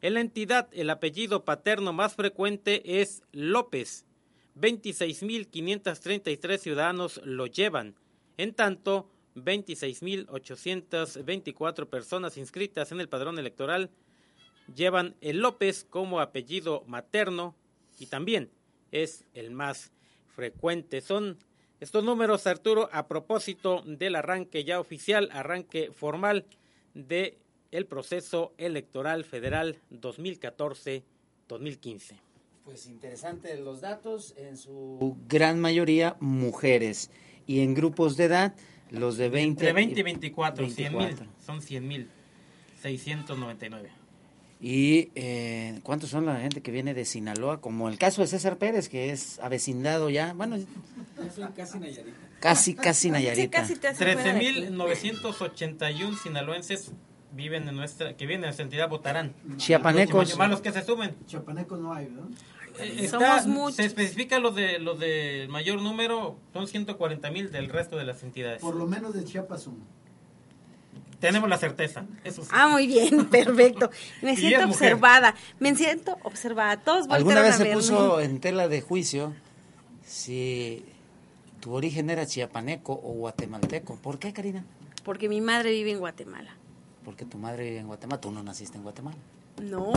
En 0.00 0.14
la 0.14 0.20
entidad, 0.20 0.70
el 0.72 0.88
apellido 0.88 1.44
paterno 1.44 1.92
más 1.92 2.14
frecuente 2.14 3.02
es 3.02 3.22
López. 3.30 4.06
26.533 4.56 6.56
ciudadanos 6.56 7.20
lo 7.22 7.46
llevan. 7.46 7.96
En 8.38 8.54
tanto, 8.54 9.10
26.824 9.34 11.86
personas 11.86 12.38
inscritas 12.38 12.92
en 12.92 13.00
el 13.00 13.10
padrón 13.10 13.38
electoral 13.38 13.90
llevan 14.74 15.14
el 15.20 15.38
López 15.38 15.86
como 15.88 16.20
apellido 16.20 16.84
materno 16.86 17.54
y 17.98 18.06
también 18.06 18.50
es 18.92 19.24
el 19.34 19.50
más 19.50 19.92
frecuente. 20.34 21.00
Son 21.00 21.38
estos 21.80 22.04
números, 22.04 22.46
Arturo, 22.46 22.88
a 22.92 23.06
propósito 23.06 23.82
del 23.86 24.16
arranque 24.16 24.64
ya 24.64 24.80
oficial, 24.80 25.28
arranque 25.32 25.90
formal 25.92 26.46
de 26.94 27.38
el 27.70 27.86
proceso 27.86 28.52
electoral 28.58 29.24
federal 29.24 29.78
2014-2015. 29.90 31.02
Pues 32.64 32.86
interesante 32.86 33.56
los 33.56 33.80
datos, 33.80 34.34
en 34.36 34.56
su 34.56 35.16
gran 35.26 35.60
mayoría 35.60 36.16
mujeres 36.20 37.10
y 37.46 37.60
en 37.60 37.74
grupos 37.74 38.16
de 38.16 38.24
edad 38.24 38.54
los 38.90 39.16
de 39.16 39.28
20 39.28 39.68
Entre 39.68 39.72
20 39.72 40.00
y 40.00 40.02
24, 40.02 40.64
24. 40.64 41.08
100 41.08 41.18
mil, 41.18 41.28
son 41.44 41.62
100 41.62 41.88
mil, 41.88 42.10
699. 42.80 43.97
¿Y 44.60 45.12
eh, 45.14 45.78
cuántos 45.84 46.10
son 46.10 46.26
la 46.26 46.40
gente 46.40 46.62
que 46.62 46.72
viene 46.72 46.92
de 46.92 47.04
Sinaloa? 47.04 47.60
Como 47.60 47.88
el 47.88 47.96
caso 47.96 48.22
de 48.22 48.26
César 48.26 48.58
Pérez, 48.58 48.88
que 48.88 49.10
es 49.10 49.38
avecindado 49.40 50.10
ya, 50.10 50.32
bueno... 50.32 50.56
casi 51.54 51.78
Nayarita. 51.78 52.18
Casi, 52.40 52.74
casi 52.74 53.08
Nayarita. 53.12 53.64
Sí, 53.64 53.74
13.981 53.74 56.20
sinaloenses 56.20 56.90
viven 57.32 57.68
en 57.68 57.76
nuestra, 57.76 58.16
que 58.16 58.26
vienen 58.26 58.44
en 58.44 58.48
nuestra 58.48 58.64
entidad 58.64 58.88
votarán. 58.88 59.34
Chiapanecos. 59.56 60.36
Más 60.36 60.50
los 60.50 60.60
que 60.60 60.72
se 60.72 60.84
sumen. 60.84 61.14
Chiapanecos 61.26 61.78
no 61.78 61.92
hay, 61.92 62.08
¿no? 62.08 62.28
Eh, 62.80 63.04
está, 63.04 63.44
se 63.72 63.84
especifica 63.84 64.38
los 64.38 64.54
de 64.54 64.78
los 64.78 65.00
de 65.00 65.48
mayor 65.50 65.82
número, 65.82 66.38
son 66.52 66.68
140 66.68 67.28
mil 67.30 67.50
del 67.50 67.68
resto 67.68 67.96
de 67.96 68.04
las 68.04 68.22
entidades. 68.22 68.60
Por 68.60 68.76
lo 68.76 68.86
menos 68.86 69.14
de 69.14 69.24
Chiapas 69.24 69.66
uno. 69.66 69.84
Tenemos 71.20 71.48
la 71.48 71.58
certeza, 71.58 72.04
eso 72.22 72.42
sí. 72.42 72.48
Ah, 72.52 72.68
muy 72.68 72.86
bien, 72.86 73.26
perfecto. 73.30 73.90
Me 74.22 74.36
siento 74.36 74.66
observada. 74.68 75.34
Me 75.58 75.74
siento 75.74 76.16
observada. 76.22 76.76
Todos 76.78 77.06
¿Alguna 77.10 77.42
vez 77.42 77.54
a 77.54 77.58
se 77.58 77.64
verme. 77.64 77.76
puso 77.76 78.20
en 78.20 78.40
tela 78.40 78.68
de 78.68 78.80
juicio 78.80 79.34
si 80.06 80.84
tu 81.60 81.74
origen 81.74 82.10
era 82.10 82.24
chiapaneco 82.26 82.92
o 82.92 83.12
guatemalteco? 83.14 83.96
¿Por 83.96 84.18
qué, 84.18 84.32
Karina? 84.32 84.64
Porque 85.04 85.28
mi 85.28 85.40
madre 85.40 85.70
vive 85.72 85.90
en 85.90 85.98
Guatemala. 85.98 86.54
Porque 87.04 87.24
tu 87.24 87.38
madre 87.38 87.64
vive 87.64 87.78
en 87.78 87.86
Guatemala, 87.86 88.20
tú 88.20 88.30
no 88.30 88.42
naciste 88.42 88.76
en 88.76 88.84
Guatemala. 88.84 89.16
No, 89.60 89.92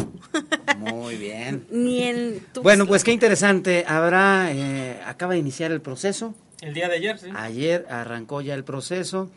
Muy 0.78 1.18
bien. 1.18 1.68
ni 1.72 2.02
en... 2.04 2.40
Tuxtla. 2.40 2.64
Bueno, 2.64 2.88
pues 2.88 3.04
qué 3.04 3.12
interesante. 3.12 3.86
Habrá, 3.88 4.52
eh, 4.52 5.00
acaba 5.06 5.34
de 5.34 5.40
iniciar 5.40 5.72
el 5.72 5.82
proceso. 5.82 6.34
El 6.62 6.74
día 6.74 6.88
de 6.88 6.96
ayer, 6.96 7.20
sí. 7.20 7.28
Ayer 7.36 7.86
arrancó 7.90 8.42
ya 8.42 8.56
el 8.56 8.64
proceso 8.64 9.30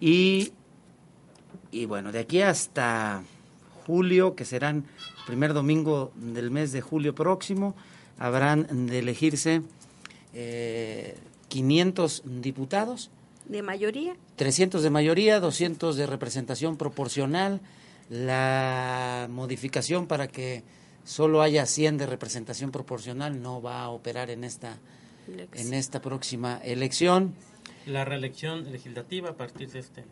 y, 0.00 0.52
y 1.76 1.84
bueno, 1.86 2.10
de 2.10 2.20
aquí 2.20 2.40
hasta 2.40 3.22
julio, 3.86 4.34
que 4.34 4.44
serán 4.44 4.86
el 5.18 5.24
primer 5.26 5.52
domingo 5.52 6.10
del 6.16 6.50
mes 6.50 6.72
de 6.72 6.80
julio 6.80 7.14
próximo, 7.14 7.74
habrán 8.18 8.86
de 8.86 8.98
elegirse 9.00 9.62
eh, 10.32 11.16
500 11.48 12.22
diputados, 12.24 13.10
De 13.46 13.62
mayoría. 13.62 14.16
300 14.36 14.82
de 14.82 14.90
mayoría, 14.90 15.38
200 15.38 15.96
de 15.96 16.06
representación 16.06 16.76
proporcional, 16.76 17.60
la 18.08 19.28
modificación 19.30 20.06
para 20.06 20.26
que 20.26 20.64
solo 21.04 21.42
haya 21.42 21.66
100 21.66 21.98
de 21.98 22.06
representación 22.06 22.72
proporcional 22.72 23.40
no 23.40 23.62
va 23.62 23.82
a 23.82 23.90
operar 23.90 24.30
en 24.30 24.42
esta 24.44 24.78
en 25.54 25.74
esta 25.74 26.00
próxima 26.00 26.58
elección. 26.64 27.34
La 27.86 28.04
reelección 28.04 28.70
legislativa 28.70 29.30
a 29.30 29.34
partir 29.34 29.70
de 29.70 29.80
este 29.80 30.04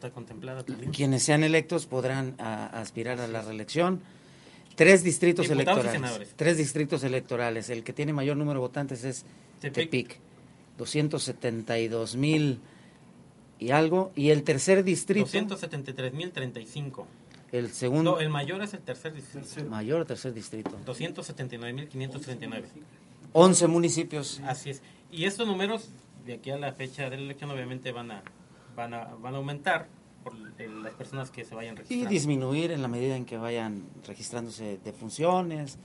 está 0.00 0.10
contemplada 0.10 0.64
también. 0.64 0.90
Quienes 0.92 1.22
sean 1.22 1.44
electos 1.44 1.86
podrán 1.86 2.34
a- 2.38 2.66
aspirar 2.80 3.20
a 3.20 3.28
la 3.28 3.42
reelección. 3.42 4.00
Tres 4.74 5.04
distritos 5.04 5.46
Diputados 5.48 5.66
y 5.66 5.80
electorales. 5.80 5.92
senadores. 5.92 6.32
Tres 6.36 6.56
distritos 6.56 7.04
electorales. 7.04 7.68
El 7.70 7.84
que 7.84 7.92
tiene 7.92 8.12
mayor 8.14 8.36
número 8.38 8.54
de 8.60 8.66
votantes 8.66 9.04
es 9.04 9.24
Tepic. 9.60 9.74
Tepic. 9.90 10.18
272 10.78 12.16
mil 12.16 12.60
y 13.58 13.70
algo. 13.72 14.10
Y 14.16 14.30
el 14.30 14.42
tercer 14.42 14.82
distrito, 14.82 15.26
273.035. 15.26 17.04
el 17.52 17.70
segundo, 17.70 18.12
No, 18.12 18.20
el 18.20 18.30
mayor 18.30 18.62
es 18.62 18.72
el 18.72 18.80
tercer 18.80 19.12
distrito. 19.12 19.64
mayor 19.68 20.06
tercer 20.06 20.32
distrito. 20.32 20.70
279.539. 20.86 22.64
11 23.32 23.66
municipios. 23.66 24.40
Así 24.46 24.70
es. 24.70 24.82
Y 25.12 25.24
estos 25.24 25.46
números, 25.46 25.88
de 26.24 26.34
aquí 26.34 26.50
a 26.50 26.56
la 26.58 26.72
fecha 26.72 27.10
de 27.10 27.16
la 27.16 27.22
elección, 27.24 27.50
obviamente 27.50 27.92
van 27.92 28.10
a, 28.12 28.22
van 28.80 28.94
a, 28.94 29.04
van 29.20 29.34
a 29.34 29.36
aumentar 29.36 29.88
por 30.24 30.32
el- 30.58 30.82
las 30.82 30.94
personas 30.94 31.30
que 31.30 31.44
se 31.44 31.54
vayan 31.54 31.74
Y 31.74 31.78
registrando. 31.78 32.10
disminuir 32.10 32.70
en 32.72 32.80
la 32.82 32.88
medida 32.88 33.14
en 33.16 33.24
que 33.26 33.36
vayan 33.36 33.84
registrándose 34.06 34.78
defunciones. 34.84 35.78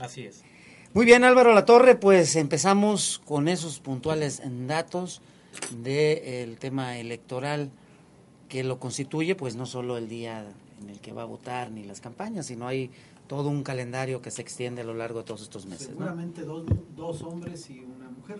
Así 0.00 0.22
es. 0.24 0.42
Muy 0.92 1.04
bien, 1.06 1.24
Álvaro 1.24 1.54
Latorre, 1.54 1.94
pues 1.94 2.36
empezamos 2.36 3.20
con 3.24 3.48
esos 3.48 3.78
puntuales 3.80 4.42
datos 4.66 5.22
del 5.82 6.56
tema 6.58 6.98
electoral 6.98 7.70
que 8.48 8.64
lo 8.64 8.78
constituye, 8.78 9.34
pues 9.34 9.56
no 9.56 9.66
solo 9.66 9.96
el 9.96 10.08
día 10.08 10.44
en 10.82 10.90
el 10.90 11.00
que 11.00 11.12
va 11.12 11.22
a 11.22 11.26
votar 11.26 11.70
ni 11.70 11.84
las 11.84 12.00
campañas, 12.00 12.46
sino 12.46 12.66
hay 12.66 12.90
todo 13.28 13.48
un 13.48 13.62
calendario 13.62 14.20
que 14.20 14.30
se 14.32 14.42
extiende 14.42 14.80
a 14.82 14.84
lo 14.84 14.94
largo 14.94 15.20
de 15.20 15.24
todos 15.26 15.42
estos 15.42 15.64
meses. 15.66 15.88
¿no? 15.90 15.94
Seguramente 15.94 16.42
dos, 16.42 16.64
dos 16.96 17.22
hombres 17.22 17.70
y 17.70 17.78
una 17.80 18.10
mujer 18.10 18.38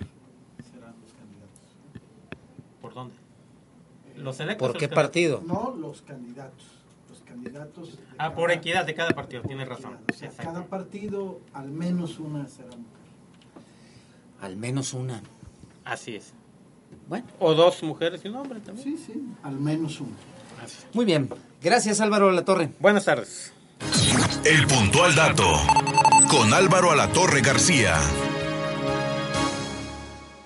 serán 0.73 0.95
los 1.01 1.13
candidatos. 1.13 1.61
¿Por 2.81 2.95
dónde? 2.95 3.15
¿Los 4.21 4.39
electos? 4.41 4.69
¿Por 4.69 4.79
qué 4.79 4.87
los 4.87 4.95
partido? 4.95 5.43
No, 5.47 5.75
los 5.79 6.03
candidatos. 6.03 6.65
Los 7.09 7.21
candidatos. 7.21 7.93
de 7.97 7.99
Ah, 8.19 8.35
por 8.35 8.49
cada- 8.49 8.59
equidad 8.59 8.85
de 8.85 8.95
cada 8.95 9.11
partido, 9.11 9.43
tienes 9.43 9.69
razón. 9.69 9.99
O 10.11 10.13
sea, 10.15 10.31
cada 10.31 10.65
partido, 10.67 11.41
al 11.53 11.71
menos 11.71 12.19
una 12.19 12.47
será 12.47 12.69
mujer. 12.69 12.85
Al 14.41 14.57
menos 14.57 14.95
una. 14.95 15.23
Así 15.85 16.17
es. 16.17 16.33
Bueno. 17.09 17.27
O 17.39 17.55
dos 17.55 17.83
mujeres 17.83 18.21
y 18.25 18.29
un 18.29 18.37
hombre 18.37 18.61
también. 18.61 18.97
Sí, 18.97 19.05
sí, 19.05 19.23
al 19.43 19.59
menos 19.59 20.01
una. 20.01 20.17
Muy 20.93 21.05
bien. 21.05 21.29
Gracias, 21.63 22.01
Álvaro 22.01 22.31
Latorre. 22.31 22.71
Buenas 22.81 23.05
tardes. 23.05 23.53
El 24.45 24.67
puntual 24.67 25.15
dato. 25.15 25.45
Con 26.31 26.53
Álvaro 26.53 26.91
Alatorre 26.91 27.41
García. 27.41 27.97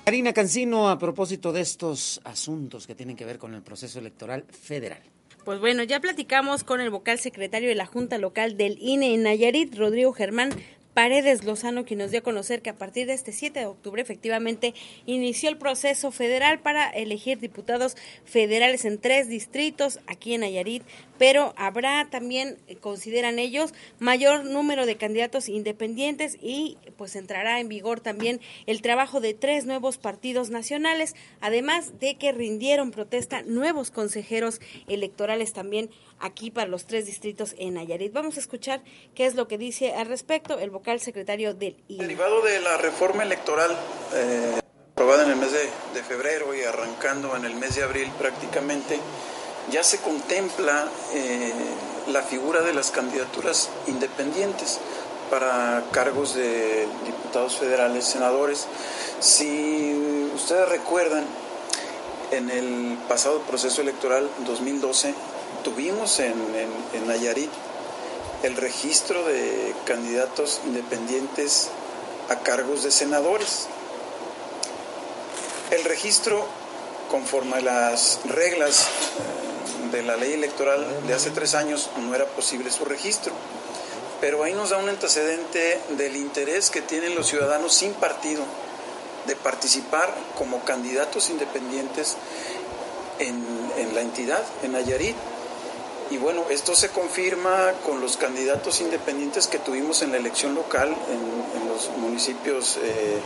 Karina 0.04 0.34
Cancino, 0.34 0.90
a 0.90 0.98
propósito 0.98 1.50
de 1.50 1.62
estos 1.62 2.20
asuntos 2.24 2.86
que 2.86 2.94
tienen 2.94 3.16
que 3.16 3.24
ver 3.24 3.38
con 3.38 3.54
el 3.54 3.62
proceso 3.62 3.98
electoral 3.98 4.44
federal. 4.50 5.00
Pues 5.46 5.60
bueno, 5.60 5.82
ya 5.82 5.98
platicamos 6.00 6.62
con 6.62 6.82
el 6.82 6.90
vocal 6.90 7.18
secretario 7.18 7.70
de 7.70 7.74
la 7.74 7.86
Junta 7.86 8.18
Local 8.18 8.58
del 8.58 8.76
INE 8.80 9.14
en 9.14 9.22
Nayarit, 9.22 9.74
Rodrigo 9.74 10.12
Germán 10.12 10.50
Paredes 10.94 11.42
Lozano, 11.42 11.84
quien 11.84 11.98
nos 11.98 12.12
dio 12.12 12.20
a 12.20 12.22
conocer 12.22 12.62
que 12.62 12.70
a 12.70 12.78
partir 12.78 13.08
de 13.08 13.14
este 13.14 13.32
7 13.32 13.58
de 13.58 13.66
octubre 13.66 14.00
efectivamente 14.00 14.74
inició 15.06 15.48
el 15.48 15.58
proceso 15.58 16.12
federal 16.12 16.60
para 16.60 16.88
elegir 16.88 17.40
diputados 17.40 17.96
federales 18.24 18.84
en 18.84 19.00
tres 19.00 19.28
distritos 19.28 19.98
aquí 20.06 20.34
en 20.34 20.42
Nayarit, 20.42 20.84
pero 21.18 21.52
habrá 21.56 22.06
también, 22.10 22.58
eh, 22.68 22.76
consideran 22.76 23.40
ellos, 23.40 23.74
mayor 23.98 24.44
número 24.44 24.86
de 24.86 24.96
candidatos 24.96 25.48
independientes 25.48 26.38
y 26.40 26.78
pues 26.96 27.16
entrará 27.16 27.58
en 27.58 27.68
vigor 27.68 27.98
también 27.98 28.40
el 28.66 28.80
trabajo 28.80 29.20
de 29.20 29.34
tres 29.34 29.66
nuevos 29.66 29.98
partidos 29.98 30.50
nacionales, 30.50 31.16
además 31.40 31.98
de 31.98 32.14
que 32.14 32.30
rindieron 32.30 32.92
protesta 32.92 33.42
nuevos 33.42 33.90
consejeros 33.90 34.60
electorales 34.86 35.52
también 35.52 35.90
aquí 36.24 36.50
para 36.50 36.68
los 36.68 36.86
tres 36.86 37.04
distritos 37.06 37.54
en 37.58 37.74
Nayarit. 37.74 38.12
Vamos 38.12 38.38
a 38.38 38.40
escuchar 38.40 38.82
qué 39.14 39.26
es 39.26 39.34
lo 39.34 39.46
que 39.46 39.58
dice 39.58 39.94
al 39.94 40.06
respecto 40.06 40.58
el 40.58 40.70
vocal 40.70 40.98
secretario 40.98 41.54
del 41.54 41.76
INE. 41.86 42.02
Derivado 42.04 42.42
de 42.42 42.60
la 42.60 42.78
reforma 42.78 43.22
electoral 43.22 43.70
eh, 44.14 44.58
aprobada 44.92 45.24
en 45.24 45.30
el 45.32 45.36
mes 45.36 45.52
de, 45.52 46.02
febrero 46.02 46.54
y 46.54 46.62
arrancando 46.62 47.36
en 47.36 47.44
el 47.44 47.54
mes 47.54 47.76
de 47.76 47.82
abril 47.82 48.10
prácticamente, 48.18 48.98
ya 49.70 49.82
se 49.82 49.98
contempla 49.98 50.88
eh, 51.14 51.52
la 52.08 52.22
figura 52.22 52.62
de 52.62 52.72
las 52.72 52.90
candidaturas 52.90 53.70
independientes 53.86 54.80
para 55.30 55.84
cargos 55.92 56.34
de 56.34 56.86
diputados 57.04 57.56
federales, 57.56 58.04
senadores. 58.04 58.66
Si 59.20 60.30
ustedes 60.34 60.68
recuerdan, 60.68 61.24
en 62.30 62.50
el 62.50 62.98
pasado 63.08 63.40
proceso 63.42 63.80
electoral 63.80 64.28
2012 64.46 65.14
tuvimos 65.64 66.20
en, 66.20 66.32
en- 66.54 66.84
en 67.00 67.06
Nayarit 67.08 67.50
el 68.44 68.56
registro 68.56 69.24
de 69.24 69.74
candidatos 69.86 70.60
independientes 70.66 71.70
a 72.28 72.36
cargos 72.40 72.82
de 72.84 72.90
senadores. 72.92 73.66
El 75.70 75.82
registro, 75.84 76.46
conforme 77.10 77.56
a 77.56 77.60
las 77.60 78.20
reglas 78.26 78.86
eh, 78.86 79.96
de 79.96 80.02
la 80.02 80.16
ley 80.16 80.34
electoral 80.34 80.86
de 81.06 81.14
hace 81.14 81.30
tres 81.30 81.54
años, 81.54 81.88
no 81.98 82.14
era 82.14 82.26
posible 82.26 82.70
su 82.70 82.84
registro. 82.84 83.32
Pero 84.20 84.42
ahí 84.44 84.52
nos 84.52 84.70
da 84.70 84.76
un 84.78 84.88
antecedente 84.88 85.80
del 85.96 86.16
interés 86.16 86.70
que 86.70 86.82
tienen 86.82 87.14
los 87.14 87.26
ciudadanos 87.26 87.74
sin 87.74 87.92
partido 87.94 88.42
de 89.26 89.36
participar 89.36 90.14
como 90.36 90.60
candidatos 90.64 91.30
independientes 91.30 92.16
en, 93.18 93.42
en 93.78 93.94
la 93.94 94.02
entidad, 94.02 94.42
en 94.62 94.72
Nayarit. 94.72 95.16
Y 96.10 96.18
bueno, 96.18 96.44
esto 96.50 96.74
se 96.74 96.90
confirma 96.90 97.72
con 97.84 98.00
los 98.00 98.16
candidatos 98.16 98.80
independientes 98.80 99.46
que 99.46 99.58
tuvimos 99.58 100.02
en 100.02 100.12
la 100.12 100.18
elección 100.18 100.54
local 100.54 100.88
en, 100.88 101.60
en 101.62 101.68
los 101.68 101.90
municipios 101.96 102.78
eh, 102.82 103.20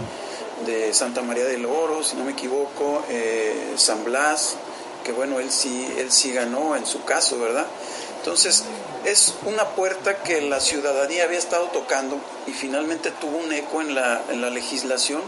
de 0.67 0.95
Santa 0.95 1.23
María 1.23 1.45
del 1.45 1.67
Oro, 1.67 2.03
si 2.03 2.17
no 2.17 2.25
me 2.25 2.33
equivoco, 2.33 3.05
eh, 3.09 3.75
San 3.77 4.05
Blas, 4.05 4.57
que 5.05 5.13
bueno, 5.13 5.41
él 5.41 5.51
sí, 5.51 5.89
él 5.99 6.11
sí 6.13 6.33
ganó 6.33 6.77
en 6.77 6.87
su 6.87 7.05
caso, 7.05 7.39
¿verdad? 7.39 7.67
Entonces, 8.19 8.65
es 9.05 9.35
una 9.45 9.65
puerta 9.65 10.23
que 10.23 10.41
la 10.43 10.61
ciudadanía 10.61 11.25
había 11.25 11.39
estado 11.39 11.67
tocando 11.69 12.19
y 12.47 12.53
finalmente 12.53 13.11
tuvo 13.11 13.39
un 13.39 13.53
eco 13.53 13.81
en 13.81 13.95
la, 13.95 14.23
en 14.31 14.41
la 14.41 14.51
legislación 14.51 15.23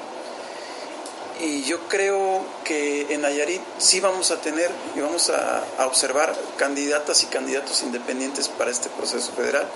y 1.40 1.62
yo 1.64 1.88
creo 1.88 2.44
que 2.64 3.12
en 3.12 3.22
Nayarit 3.22 3.62
sí 3.78 4.00
vamos 4.00 4.30
a 4.30 4.40
tener 4.40 4.70
y 4.94 5.00
vamos 5.00 5.30
a, 5.30 5.64
a 5.78 5.86
observar 5.86 6.34
candidatas 6.56 7.22
y 7.22 7.26
candidatos 7.26 7.82
independientes 7.82 8.48
para 8.48 8.70
este 8.70 8.88
proceso 8.90 9.32
federal. 9.32 9.66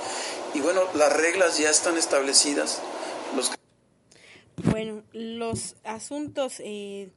Y 0.54 0.60
bueno, 0.60 0.82
las 0.94 1.12
reglas 1.12 1.58
ya 1.58 1.70
están 1.70 1.96
establecidas. 1.96 2.80
Los 3.34 3.50
Bueno, 4.70 5.02
los 5.12 5.76
asuntos 5.84 6.60
eh, 6.60 7.10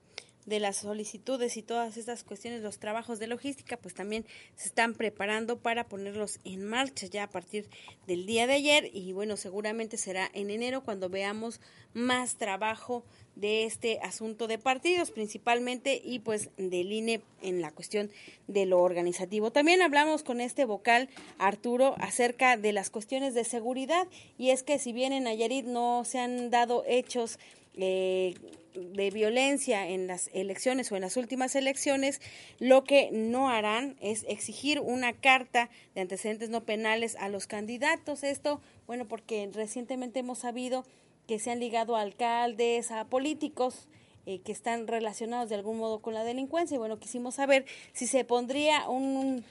de 0.47 0.61
las 0.61 0.77
solicitudes 0.77 1.57
y 1.57 1.61
todas 1.61 1.97
estas 1.97 2.23
cuestiones, 2.23 2.61
los 2.61 2.79
trabajos 2.79 3.19
de 3.19 3.27
logística, 3.27 3.77
pues 3.77 3.93
también 3.93 4.25
se 4.55 4.69
están 4.69 4.93
preparando 4.95 5.59
para 5.59 5.87
ponerlos 5.87 6.39
en 6.45 6.65
marcha 6.65 7.05
ya 7.05 7.23
a 7.23 7.29
partir 7.29 7.69
del 8.07 8.25
día 8.25 8.47
de 8.47 8.53
ayer 8.53 8.89
y 8.93 9.11
bueno, 9.11 9.35
seguramente 9.35 9.97
será 9.97 10.31
en 10.33 10.49
enero 10.49 10.83
cuando 10.83 11.09
veamos 11.09 11.59
más 11.93 12.37
trabajo 12.37 13.03
de 13.35 13.65
este 13.65 13.99
asunto 13.99 14.47
de 14.47 14.57
partidos 14.57 15.11
principalmente 15.11 16.01
y 16.03 16.19
pues 16.19 16.49
del 16.57 16.91
INE 16.91 17.21
en 17.41 17.61
la 17.61 17.71
cuestión 17.71 18.09
de 18.47 18.65
lo 18.65 18.79
organizativo. 18.79 19.51
También 19.51 19.81
hablamos 19.81 20.23
con 20.23 20.39
este 20.39 20.63
vocal 20.63 21.09
Arturo 21.37 21.95
acerca 21.99 22.55
de 22.55 22.71
las 22.71 22.89
cuestiones 22.89 23.33
de 23.33 23.43
seguridad 23.43 24.07
y 24.37 24.51
es 24.51 24.63
que 24.63 24.79
si 24.79 24.93
bien 24.93 25.11
en 25.11 25.25
Nayarit 25.25 25.65
no 25.65 26.03
se 26.05 26.19
han 26.19 26.49
dado 26.49 26.85
hechos 26.87 27.37
eh, 27.75 28.33
de 28.77 29.09
violencia 29.11 29.87
en 29.87 30.07
las 30.07 30.29
elecciones 30.33 30.91
o 30.91 30.95
en 30.95 31.01
las 31.01 31.17
últimas 31.17 31.55
elecciones, 31.55 32.21
lo 32.59 32.83
que 32.83 33.09
no 33.11 33.49
harán 33.49 33.95
es 33.99 34.25
exigir 34.27 34.79
una 34.79 35.13
carta 35.13 35.69
de 35.95 36.01
antecedentes 36.01 36.49
no 36.49 36.63
penales 36.63 37.15
a 37.17 37.29
los 37.29 37.47
candidatos. 37.47 38.23
Esto, 38.23 38.61
bueno, 38.85 39.07
porque 39.07 39.49
recientemente 39.53 40.19
hemos 40.19 40.39
sabido 40.39 40.85
que 41.27 41.39
se 41.39 41.51
han 41.51 41.59
ligado 41.59 41.95
a 41.95 42.01
alcaldes, 42.01 42.91
a 42.91 43.05
políticos 43.05 43.87
eh, 44.25 44.39
que 44.39 44.51
están 44.51 44.87
relacionados 44.87 45.49
de 45.49 45.55
algún 45.55 45.77
modo 45.77 45.99
con 45.99 46.13
la 46.13 46.23
delincuencia. 46.23 46.75
Y 46.75 46.79
bueno, 46.79 46.99
quisimos 46.99 47.35
saber 47.35 47.65
si 47.93 48.07
se 48.07 48.23
pondría 48.23 48.89
un 48.89 49.43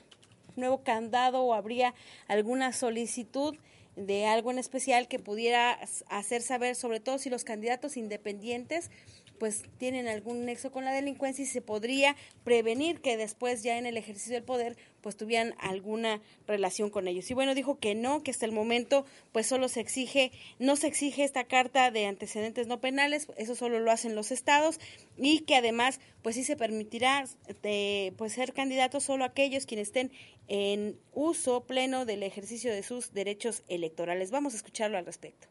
nuevo 0.57 0.83
candado 0.83 1.43
o 1.43 1.55
habría 1.55 1.95
alguna 2.29 2.73
solicitud 2.73 3.57
de 3.97 4.27
algo 4.27 4.51
en 4.51 4.59
especial 4.59 5.09
que 5.09 5.19
pudiera 5.19 5.79
hacer 6.09 6.43
saber, 6.43 6.77
sobre 6.77 7.01
todo 7.01 7.19
si 7.19 7.31
los 7.31 7.45
candidatos 7.45 7.97
independientes 7.97 8.91
pues 9.39 9.63
tienen 9.79 10.09
algún 10.09 10.45
nexo 10.45 10.71
con 10.71 10.85
la 10.85 10.93
delincuencia 10.93 11.43
y 11.43 11.47
se 11.47 11.61
podría 11.61 12.17
prevenir 12.45 13.01
que 13.01 13.17
después 13.17 13.63
ya 13.63 13.79
en 13.79 13.87
el 13.87 13.97
ejercicio 13.97 14.35
del 14.35 14.43
poder 14.43 14.77
pues 15.01 15.17
tuvieran 15.17 15.55
alguna 15.59 16.21
relación 16.47 16.91
con 16.91 17.07
ellos. 17.07 17.31
Y 17.31 17.35
bueno, 17.35 17.55
dijo 17.55 17.79
que 17.79 17.95
no, 17.95 18.23
que 18.23 18.33
hasta 18.33 18.45
el 18.45 18.53
momento 18.53 19.07
pues 19.33 19.47
solo 19.47 19.69
se 19.69 19.81
exige, 19.81 20.33
no 20.59 20.77
se 20.77 20.89
exige 20.89 21.25
esta 21.25 21.45
carta 21.45 21.91
de 21.91 22.07
antecedentes 22.07 22.67
no 22.67 22.81
penales, 22.81 23.29
eso 23.37 23.55
solo 23.55 23.79
lo 23.79 23.93
hacen 23.93 24.15
los 24.15 24.33
estados 24.33 24.81
y 25.17 25.41
que 25.41 25.55
además 25.55 26.01
pues 26.23 26.35
sí 26.35 26.45
se 26.45 26.57
permitirá 26.57 27.27
de, 27.63 28.15
pues 28.17 28.33
ser 28.33 28.53
candidatos 28.53 29.05
solo 29.05 29.25
aquellos 29.25 29.67
quienes 29.67 29.89
estén 29.89 30.11
en 30.49 30.99
uso 31.13 31.63
pleno 31.63 32.05
del 32.05 32.23
ejercicio 32.23 32.73
de 32.73 32.83
sus 32.83 33.13
derechos 33.13 33.63
electorales. 33.69 34.31
Vamos 34.31 34.55
a 34.55 34.57
escucharlo 34.57 34.99
al 34.99 35.07
respecto. 35.07 35.49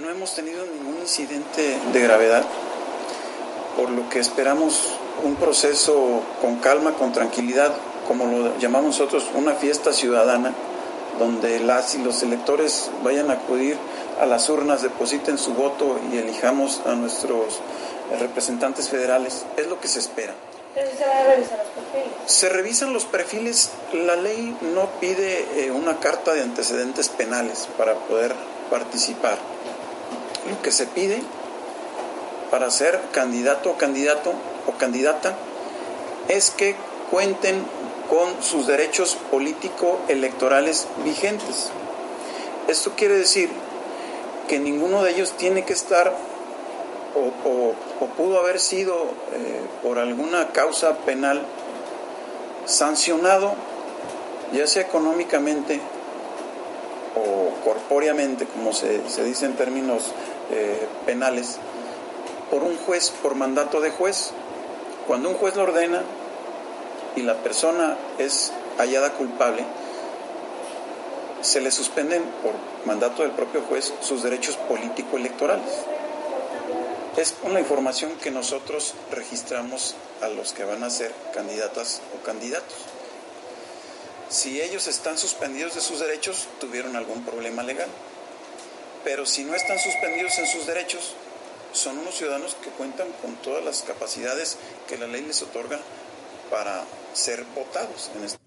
No 0.00 0.10
hemos 0.10 0.34
tenido 0.34 0.66
ningún 0.66 1.00
incidente 1.00 1.78
de 1.92 2.00
gravedad 2.00 2.44
por 3.76 3.90
lo 3.90 4.08
que 4.08 4.18
esperamos 4.18 4.94
un 5.22 5.36
proceso 5.36 6.22
con 6.40 6.56
calma, 6.56 6.94
con 6.94 7.12
tranquilidad, 7.12 7.72
como 8.06 8.26
lo 8.26 8.58
llamamos 8.58 8.98
nosotros, 8.98 9.26
una 9.34 9.54
fiesta 9.54 9.92
ciudadana, 9.92 10.52
donde 11.18 11.60
las 11.60 11.94
y 11.94 12.02
los 12.02 12.22
electores 12.22 12.90
vayan 13.02 13.30
a 13.30 13.34
acudir 13.34 13.76
a 14.20 14.26
las 14.26 14.48
urnas, 14.48 14.82
depositen 14.82 15.38
su 15.38 15.54
voto 15.54 15.98
y 16.12 16.18
elijamos 16.18 16.82
a 16.86 16.94
nuestros 16.94 17.60
representantes 18.20 18.88
federales. 18.88 19.44
Es 19.56 19.66
lo 19.68 19.80
que 19.80 19.88
se 19.88 19.98
espera. 20.00 20.34
Pero 20.74 20.90
se 20.90 21.06
van 21.06 21.16
a 21.16 21.24
revisar 21.34 21.58
los 21.58 21.68
perfiles. 21.68 22.16
Se 22.26 22.48
revisan 22.48 22.92
los 22.92 23.04
perfiles. 23.04 23.70
La 23.92 24.16
ley 24.16 24.56
no 24.74 24.88
pide 25.00 25.46
eh, 25.56 25.70
una 25.70 26.00
carta 26.00 26.32
de 26.32 26.42
antecedentes 26.42 27.08
penales 27.08 27.68
para 27.78 27.94
poder 27.94 28.34
participar. 28.70 29.38
Lo 30.50 30.60
que 30.62 30.72
se 30.72 30.86
pide 30.86 31.22
para 32.54 32.70
ser 32.70 33.00
candidato 33.10 33.72
o 33.72 33.76
candidato 33.76 34.32
o 34.68 34.78
candidata 34.78 35.34
es 36.28 36.52
que 36.52 36.76
cuenten 37.10 37.66
con 38.08 38.44
sus 38.44 38.68
derechos 38.68 39.18
político-electorales 39.32 40.86
vigentes. 41.04 41.70
Esto 42.68 42.92
quiere 42.94 43.18
decir 43.18 43.50
que 44.46 44.60
ninguno 44.60 45.02
de 45.02 45.10
ellos 45.10 45.32
tiene 45.32 45.64
que 45.64 45.72
estar 45.72 46.14
o, 47.16 47.74
pudo 48.16 48.38
haber 48.38 48.60
sido 48.60 49.02
eh, 49.32 49.60
por 49.82 49.98
alguna 49.98 50.52
causa 50.52 50.98
penal 50.98 51.42
sancionado, 52.66 53.54
ya 54.52 54.68
sea 54.68 54.82
económicamente 54.82 55.80
o 57.16 57.50
corpóreamente, 57.64 58.46
como 58.46 58.72
se, 58.72 59.00
dice 59.24 59.46
en 59.46 59.56
términos 59.56 60.12
eh, 60.52 60.86
penales, 61.04 61.58
por 62.50 62.62
un 62.62 62.76
juez, 62.76 63.10
por 63.22 63.34
mandato 63.34 63.80
de 63.80 63.90
juez. 63.90 64.30
Cuando 65.06 65.28
un 65.28 65.36
juez 65.36 65.54
lo 65.56 65.64
ordena 65.64 66.02
y 67.16 67.22
la 67.22 67.34
persona 67.42 67.96
es 68.18 68.52
hallada 68.78 69.12
culpable, 69.12 69.64
se 71.42 71.60
le 71.60 71.70
suspenden 71.70 72.22
por 72.42 72.52
mandato 72.86 73.22
del 73.22 73.32
propio 73.32 73.62
juez 73.62 73.92
sus 74.00 74.22
derechos 74.22 74.56
político-electorales. 74.56 75.70
Es 77.16 77.34
una 77.42 77.60
información 77.60 78.12
que 78.16 78.30
nosotros 78.30 78.94
registramos 79.12 79.94
a 80.20 80.28
los 80.28 80.52
que 80.52 80.64
van 80.64 80.82
a 80.82 80.90
ser 80.90 81.12
candidatas 81.32 82.00
o 82.18 82.24
candidatos. 82.24 82.74
Si 84.30 84.60
ellos 84.60 84.88
están 84.88 85.16
suspendidos 85.16 85.74
de 85.74 85.80
sus 85.80 86.00
derechos, 86.00 86.48
tuvieron 86.58 86.96
algún 86.96 87.24
problema 87.24 87.62
legal. 87.62 87.88
Pero 89.04 89.26
si 89.26 89.44
no 89.44 89.54
están 89.54 89.78
suspendidos 89.78 90.38
en 90.38 90.46
sus 90.46 90.66
derechos, 90.66 91.14
son 91.74 91.98
unos 91.98 92.14
ciudadanos 92.14 92.54
que 92.54 92.70
cuentan 92.70 93.08
con 93.20 93.36
todas 93.36 93.64
las 93.64 93.82
capacidades 93.82 94.56
que 94.88 94.96
la 94.96 95.06
ley 95.06 95.22
les 95.22 95.42
otorga 95.42 95.80
para 96.50 96.84
ser 97.12 97.44
votados 97.54 98.10
en 98.16 98.24
este 98.24 98.38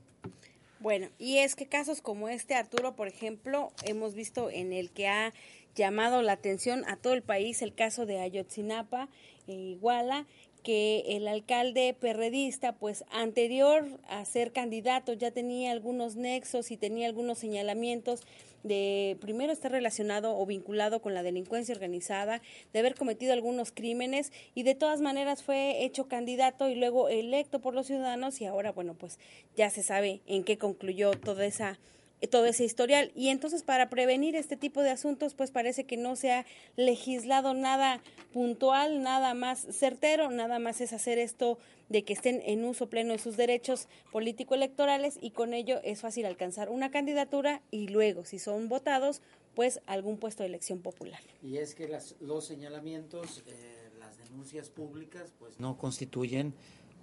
bueno, 0.80 1.09
y 1.17 1.39
es 1.39 1.55
que 1.55 1.67
casos 1.67 2.01
como 2.01 2.30
este, 2.30 2.53
Arturo, 2.53 2.95
por 2.95 3.07
ejemplo, 3.07 3.73
hemos 3.84 4.13
visto 4.13 4.49
en 4.49 4.71
el 4.71 4.91
que 4.91 5.07
ha 5.07 5.34
llamado 5.75 6.21
la 6.21 6.34
atención 6.34 6.86
a 6.88 6.95
todo 6.95 7.13
el 7.13 7.23
país 7.23 7.61
el 7.61 7.73
caso 7.73 8.05
de 8.05 8.19
Ayotzinapa 8.19 9.09
e 9.47 9.53
Iguala, 9.53 10.28
que 10.68 11.15
el 11.15 11.30
alcalde 11.30 11.95
perredista, 11.97 12.74
pues 12.74 13.05
anterior 13.09 13.86
a 14.09 14.26
ser 14.26 14.51
candidato, 14.51 15.13
ya 15.13 15.32
tenía 15.32 15.72
algunos 15.72 16.18
nexos 16.18 16.72
y 16.72 16.76
tenía 16.76 17.07
algunos 17.07 17.38
señalamientos 17.38 18.24
de 18.63 19.15
primero 19.22 19.53
estar 19.53 19.72
relacionado 19.72 20.38
o 20.38 20.45
vinculado 20.45 21.01
con 21.01 21.13
la 21.13 21.24
delincuencia 21.24 21.74
organizada, 21.74 22.41
de 22.74 22.80
haber 22.80 22.95
cometido 22.95 23.32
algunos 23.32 23.72
crímenes 23.72 24.34
y 24.55 24.63
de 24.63 24.76
todas 24.76 24.99
maneras 24.99 25.41
fue 25.41 25.86
hecho 25.86 26.09
candidato 26.09 26.68
y 26.68 26.76
luego 26.76 27.07
electo 27.07 27.61
por 27.61 27.74
los 27.74 27.88
ciudadanos 27.88 28.41
y 28.41 28.45
ahora, 28.45 28.74
bueno, 28.74 28.93
pues 28.93 29.20
ya 29.55 29.70
se 29.70 29.84
sabe 29.84 30.20
en 30.28 30.43
qué 30.43 30.57
concluyó 30.57 31.11
toda 31.11 31.45
esa 31.45 31.80
todo 32.26 32.45
ese 32.47 32.63
historial. 32.63 33.11
Y 33.15 33.30
entonces 33.30 33.61
para 33.61 33.89
prevenir 33.89 34.36
este 34.36 34.57
tipo 34.57 34.82
de 34.82 34.89
asuntos, 34.89 35.36
pues 35.36 35.51
parece 35.51 35.86
que 35.86 35.97
no 35.97 36.15
se 36.15 36.32
ha 36.32 36.45
legislado 36.76 37.53
nada 37.53 38.01
puntual, 38.34 39.03
nada 39.03 39.36
más 39.36 39.68
certero, 39.70 40.32
nada 40.32 40.57
más 40.57 40.82
es 40.82 40.93
hacer 40.93 41.20
esto 41.20 41.59
de 41.89 42.03
que 42.03 42.13
estén 42.13 42.41
en 42.45 42.65
uso 42.65 42.89
pleno 42.89 43.13
de 43.13 43.20
sus 43.20 43.38
derechos 43.38 43.88
político-electorales 44.11 45.18
y 45.22 45.32
con 45.32 45.53
ello 45.53 45.80
es 45.84 46.01
fácil 46.01 46.26
alcanzar 46.26 46.70
una 46.70 46.91
candidatura 46.91 47.61
y 47.72 47.88
luego, 47.88 48.26
si 48.26 48.39
son 48.39 48.68
votados, 48.68 49.22
pues 49.55 49.82
algún 49.86 50.18
puesto 50.18 50.43
de 50.43 50.49
elección 50.49 50.82
popular. 50.82 51.20
Y 51.41 51.57
es 51.57 51.76
que 51.76 51.88
las, 51.88 52.15
los 52.20 52.45
señalamientos, 52.45 53.43
eh, 53.47 53.89
las 53.99 54.18
denuncias 54.18 54.70
públicas, 54.70 55.34
pues 55.39 55.59
no 55.59 55.78
constituyen, 55.78 56.53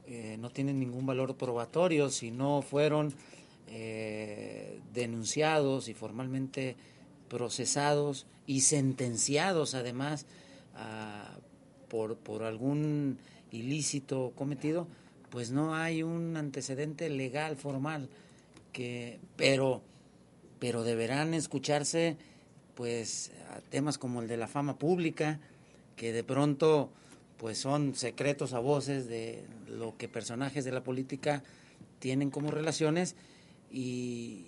eh, 0.07 0.37
no 0.39 0.51
tienen 0.51 0.79
ningún 0.79 1.07
valor 1.07 1.37
probatorio 1.37 2.11
si 2.11 2.31
no 2.31 2.63
fueron 2.63 3.15
eh, 3.69 4.81
denunciados 4.93 5.89
y 5.89 5.95
formalmente 5.95 6.77
procesados 7.29 8.27
y 8.47 8.61
sentenciados 8.61 9.75
además 9.75 10.27
por, 11.89 12.17
por 12.17 12.43
algún 12.43 13.19
ilícito 13.53 14.33
cometido, 14.35 14.89
pues 15.31 15.53
no 15.53 15.75
hay 15.75 16.03
un 16.03 16.37
antecedente 16.37 17.09
legal 17.09 17.57
formal 17.57 18.09
que 18.73 19.19
pero 19.37 19.83
pero 20.59 20.83
deberán 20.83 21.35
escucharse 21.35 22.17
pues 22.75 23.33
a 23.51 23.61
temas 23.61 23.99
como 23.99 24.23
el 24.23 24.29
de 24.29 24.37
la 24.37 24.49
fama 24.49 24.79
pública 24.79 25.41
que 25.97 26.13
de 26.13 26.25
pronto 26.25 26.91
pues 27.39 27.59
son 27.59 27.95
secretos 27.95 28.53
a 28.53 28.59
voces 28.59 29.09
de 29.09 29.45
lo 29.69 29.97
que 29.97 30.09
personajes 30.09 30.65
de 30.65 30.73
la 30.73 30.83
política 30.83 31.43
tienen 31.99 32.31
como 32.31 32.51
relaciones 32.51 33.17
y, 33.75 34.47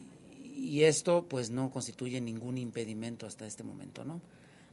y 0.57 0.85
esto 0.85 1.27
pues 1.29 1.51
no 1.51 1.71
constituye 1.71 2.21
ningún 2.21 2.59
impedimento 2.59 3.27
hasta 3.27 3.47
este 3.47 3.65
momento, 3.65 4.05
¿no? 4.05 4.21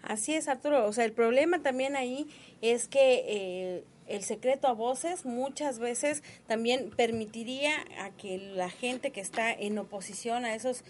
Así 0.03 0.33
es, 0.33 0.47
Arturo. 0.47 0.85
O 0.85 0.93
sea, 0.93 1.05
el 1.05 1.13
problema 1.13 1.61
también 1.61 1.95
ahí 1.95 2.27
es 2.61 2.87
que 2.87 3.23
eh, 3.25 3.83
el 4.07 4.21
secreto 4.21 4.67
a 4.67 4.73
voces 4.73 5.25
muchas 5.25 5.79
veces 5.79 6.23
también 6.45 6.91
permitiría 6.95 7.71
a 7.99 8.09
que 8.11 8.37
la 8.37 8.69
gente 8.69 9.11
que 9.11 9.21
está 9.21 9.51
en 9.51 9.77
oposición 9.77 10.45
a 10.45 10.55
esos 10.55 10.83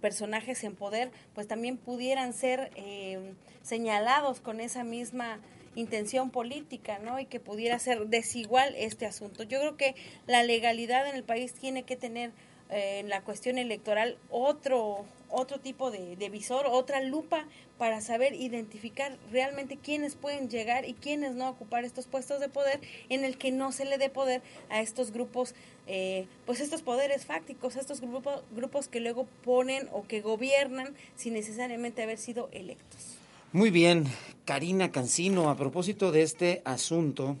personajes 0.00 0.64
en 0.64 0.74
poder, 0.74 1.12
pues 1.34 1.46
también 1.46 1.76
pudieran 1.76 2.32
ser 2.32 2.72
eh, 2.74 3.34
señalados 3.62 4.40
con 4.40 4.60
esa 4.60 4.82
misma 4.82 5.38
intención 5.76 6.30
política, 6.30 6.98
¿no? 6.98 7.20
Y 7.20 7.26
que 7.26 7.38
pudiera 7.38 7.78
ser 7.78 8.06
desigual 8.08 8.74
este 8.76 9.06
asunto. 9.06 9.44
Yo 9.44 9.60
creo 9.60 9.76
que 9.76 9.94
la 10.26 10.42
legalidad 10.42 11.08
en 11.08 11.14
el 11.14 11.22
país 11.22 11.52
tiene 11.52 11.84
que 11.84 11.94
tener 11.94 12.32
en 12.70 13.08
la 13.08 13.22
cuestión 13.22 13.58
electoral 13.58 14.16
otro 14.30 15.04
otro 15.30 15.60
tipo 15.60 15.90
de, 15.90 16.28
visor, 16.28 16.66
otra 16.66 17.00
lupa 17.00 17.46
para 17.78 18.00
saber 18.00 18.34
identificar 18.34 19.16
realmente 19.30 19.76
quiénes 19.76 20.14
pueden 20.14 20.50
llegar 20.50 20.86
y 20.86 20.94
quiénes 20.94 21.34
no 21.34 21.48
ocupar 21.48 21.84
estos 21.84 22.06
puestos 22.06 22.40
de 22.40 22.48
poder 22.48 22.80
en 23.08 23.24
el 23.24 23.38
que 23.38 23.52
no 23.52 23.72
se 23.72 23.84
le 23.84 23.96
dé 23.96 24.10
poder 24.10 24.42
a 24.68 24.80
estos 24.80 25.12
grupos, 25.12 25.54
eh, 25.86 26.26
pues 26.46 26.60
estos 26.60 26.82
poderes 26.82 27.24
fácticos, 27.24 27.76
estos 27.76 28.00
grupos, 28.00 28.42
grupos 28.54 28.88
que 28.88 29.00
luego 29.00 29.26
ponen 29.44 29.88
o 29.92 30.06
que 30.06 30.20
gobiernan 30.20 30.94
sin 31.16 31.34
necesariamente 31.34 32.02
haber 32.02 32.18
sido 32.18 32.48
electos. 32.52 33.16
Muy 33.52 33.70
bien, 33.70 34.06
Karina 34.44 34.92
Cancino, 34.92 35.48
a 35.48 35.56
propósito 35.56 36.12
de 36.12 36.22
este 36.22 36.62
asunto, 36.64 37.36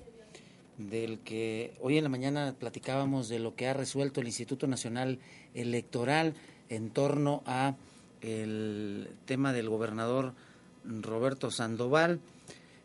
del 0.88 1.18
que 1.18 1.74
hoy 1.80 1.98
en 1.98 2.04
la 2.04 2.10
mañana 2.10 2.54
platicábamos 2.58 3.28
de 3.28 3.38
lo 3.38 3.54
que 3.54 3.68
ha 3.68 3.74
resuelto 3.74 4.20
el 4.20 4.26
Instituto 4.26 4.66
Nacional 4.66 5.18
Electoral 5.54 6.34
en 6.68 6.90
torno 6.90 7.42
a 7.46 7.74
el 8.22 9.08
tema 9.26 9.52
del 9.52 9.68
gobernador 9.68 10.34
Roberto 10.84 11.50
Sandoval, 11.50 12.20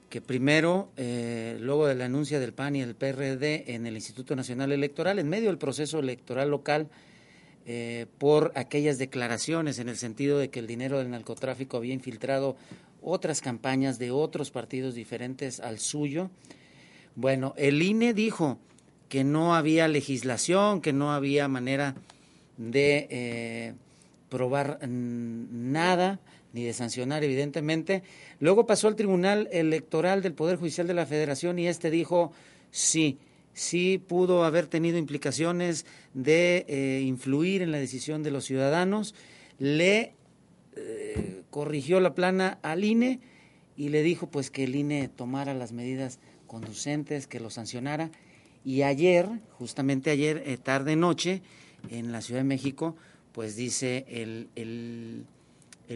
que 0.09 0.21
primero, 0.21 0.89
eh, 0.97 1.57
luego 1.59 1.87
de 1.87 1.95
la 1.95 2.05
anuncia 2.05 2.39
del 2.39 2.53
PAN 2.53 2.75
y 2.75 2.81
el 2.81 2.95
PRD 2.95 3.73
en 3.73 3.85
el 3.85 3.95
Instituto 3.95 4.35
Nacional 4.35 4.71
Electoral, 4.71 5.19
en 5.19 5.29
medio 5.29 5.47
del 5.47 5.57
proceso 5.57 5.99
electoral 5.99 6.49
local, 6.49 6.89
eh, 7.65 8.05
por 8.17 8.51
aquellas 8.55 8.97
declaraciones 8.97 9.79
en 9.79 9.89
el 9.89 9.97
sentido 9.97 10.37
de 10.37 10.49
que 10.49 10.59
el 10.59 10.67
dinero 10.67 10.99
del 10.99 11.09
narcotráfico 11.09 11.77
había 11.77 11.93
infiltrado 11.93 12.55
otras 13.01 13.41
campañas 13.41 13.97
de 13.97 14.11
otros 14.11 14.51
partidos 14.51 14.95
diferentes 14.95 15.59
al 15.59 15.79
suyo, 15.79 16.29
bueno, 17.15 17.53
el 17.57 17.81
INE 17.81 18.13
dijo 18.13 18.59
que 19.09 19.23
no 19.23 19.55
había 19.55 19.87
legislación, 19.87 20.81
que 20.81 20.93
no 20.93 21.13
había 21.13 21.47
manera 21.47 21.95
de 22.57 23.07
eh, 23.09 23.73
probar 24.29 24.79
nada 24.87 26.19
ni 26.53 26.63
de 26.63 26.73
sancionar, 26.73 27.23
evidentemente. 27.23 28.03
Luego 28.39 28.65
pasó 28.65 28.87
al 28.87 28.95
Tribunal 28.95 29.49
Electoral 29.51 30.21
del 30.21 30.33
Poder 30.33 30.57
Judicial 30.57 30.87
de 30.87 30.93
la 30.93 31.05
Federación 31.05 31.59
y 31.59 31.67
este 31.67 31.89
dijo 31.89 32.31
sí, 32.71 33.19
sí 33.53 34.01
pudo 34.05 34.43
haber 34.43 34.67
tenido 34.67 34.97
implicaciones 34.97 35.85
de 36.13 36.65
eh, 36.67 37.01
influir 37.05 37.61
en 37.61 37.71
la 37.71 37.77
decisión 37.77 38.23
de 38.23 38.31
los 38.31 38.45
ciudadanos. 38.45 39.15
Le 39.59 40.13
eh, 40.75 41.43
corrigió 41.49 41.99
la 41.99 42.15
plana 42.15 42.59
al 42.61 42.83
INE 42.83 43.19
y 43.77 43.89
le 43.89 44.01
dijo 44.01 44.29
pues 44.29 44.49
que 44.49 44.63
el 44.63 44.75
INE 44.75 45.09
tomara 45.09 45.53
las 45.53 45.71
medidas 45.71 46.19
conducentes, 46.55 47.27
que 47.27 47.41
lo 47.41 47.49
sancionara. 47.49 48.11
Y 48.63 48.83
ayer, 48.83 49.27
justamente 49.59 50.09
ayer, 50.09 50.41
eh, 50.45 50.55
tarde 50.57 50.95
noche, 50.95 51.41
en 51.89 52.13
la 52.13 52.21
Ciudad 52.21 52.39
de 52.39 52.45
México, 52.45 52.95
pues 53.33 53.57
dice 53.57 54.05
el, 54.07 54.47
el, 54.55 55.25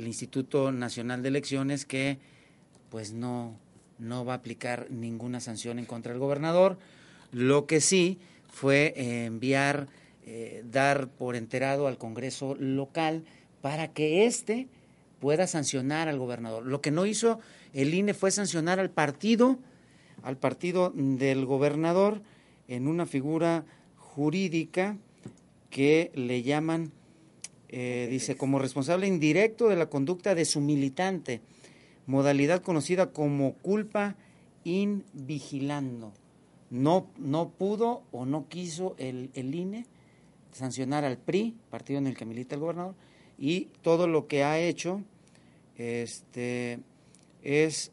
Instituto 0.06 0.74
Nacional 0.74 1.24
de 1.24 1.30
Elecciones 1.30 1.86
que 1.86 2.18
pues 2.90 3.14
no, 3.14 3.58
no 4.00 4.26
va 4.26 4.34
a 4.34 4.36
aplicar 4.36 4.88
ninguna 4.90 5.40
sanción 5.40 5.80
en 5.80 5.86
contra 5.86 6.12
del 6.12 6.20
gobernador. 6.20 6.78
Lo 7.32 7.66
que 7.66 7.80
sí 7.80 8.20
fue 8.50 8.94
eh, 8.98 9.26
enviar, 9.26 9.88
eh, 10.26 10.66
dar 10.70 11.08
por 11.08 11.38
enterado 11.38 11.88
al 11.88 11.98
Congreso 11.98 12.56
local 12.56 13.24
para 13.62 13.94
que 13.94 14.26
éste 14.26 14.68
pueda 15.22 15.48
sancionar 15.48 16.10
al 16.10 16.20
gobernador. 16.20 16.66
Lo 16.66 16.82
que 16.82 16.92
no 16.92 17.06
hizo 17.06 17.40
el 17.74 17.94
INE 17.94 18.14
fue 18.14 18.32
sancionar 18.32 18.80
al 18.82 18.90
partido 18.90 19.58
al 20.24 20.38
partido 20.38 20.92
del 20.96 21.46
gobernador 21.46 22.22
en 22.68 22.88
una 22.88 23.06
figura 23.06 23.66
jurídica 23.98 24.98
que 25.70 26.12
le 26.16 26.44
llaman, 26.44 26.92
eh, 27.70 28.08
dice, 28.10 28.36
como 28.36 28.60
responsable 28.60 29.08
indirecto 29.08 29.70
de 29.70 29.76
la 29.76 29.90
conducta 29.90 30.36
de 30.36 30.46
su 30.46 30.62
militante, 30.62 31.42
modalidad 32.06 32.62
conocida 32.62 33.12
como 33.12 33.54
culpa 33.54 34.16
invigilando. 34.64 36.14
No, 36.70 37.08
no 37.18 37.50
pudo 37.50 38.04
o 38.12 38.26
no 38.26 38.48
quiso 38.48 38.96
el, 38.98 39.32
el 39.34 39.54
INE 39.56 39.86
sancionar 40.52 41.04
al 41.06 41.18
PRI, 41.18 41.56
partido 41.70 42.00
en 42.00 42.08
el 42.08 42.16
que 42.16 42.26
milita 42.26 42.56
el 42.56 42.62
gobernador, 42.62 42.96
y 43.38 43.70
todo 43.82 44.08
lo 44.08 44.28
que 44.28 44.44
ha 44.44 44.60
hecho 44.60 45.02
este, 45.78 46.80
es 47.42 47.92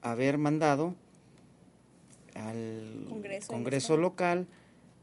haber 0.00 0.38
mandado 0.38 0.94
al 2.34 3.06
Congreso, 3.46 3.96
local 3.96 4.46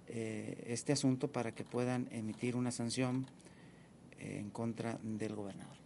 eh, 0.07 0.65
este 0.67 0.93
asunto 0.93 1.31
para 1.31 1.53
que 1.53 1.63
puedan 1.63 2.07
emitir 2.11 2.55
una 2.55 2.71
sanción 2.71 3.27
eh, 4.19 4.37
en 4.39 4.49
contra 4.49 4.99
del 5.03 5.35
gobernador. 5.35 5.77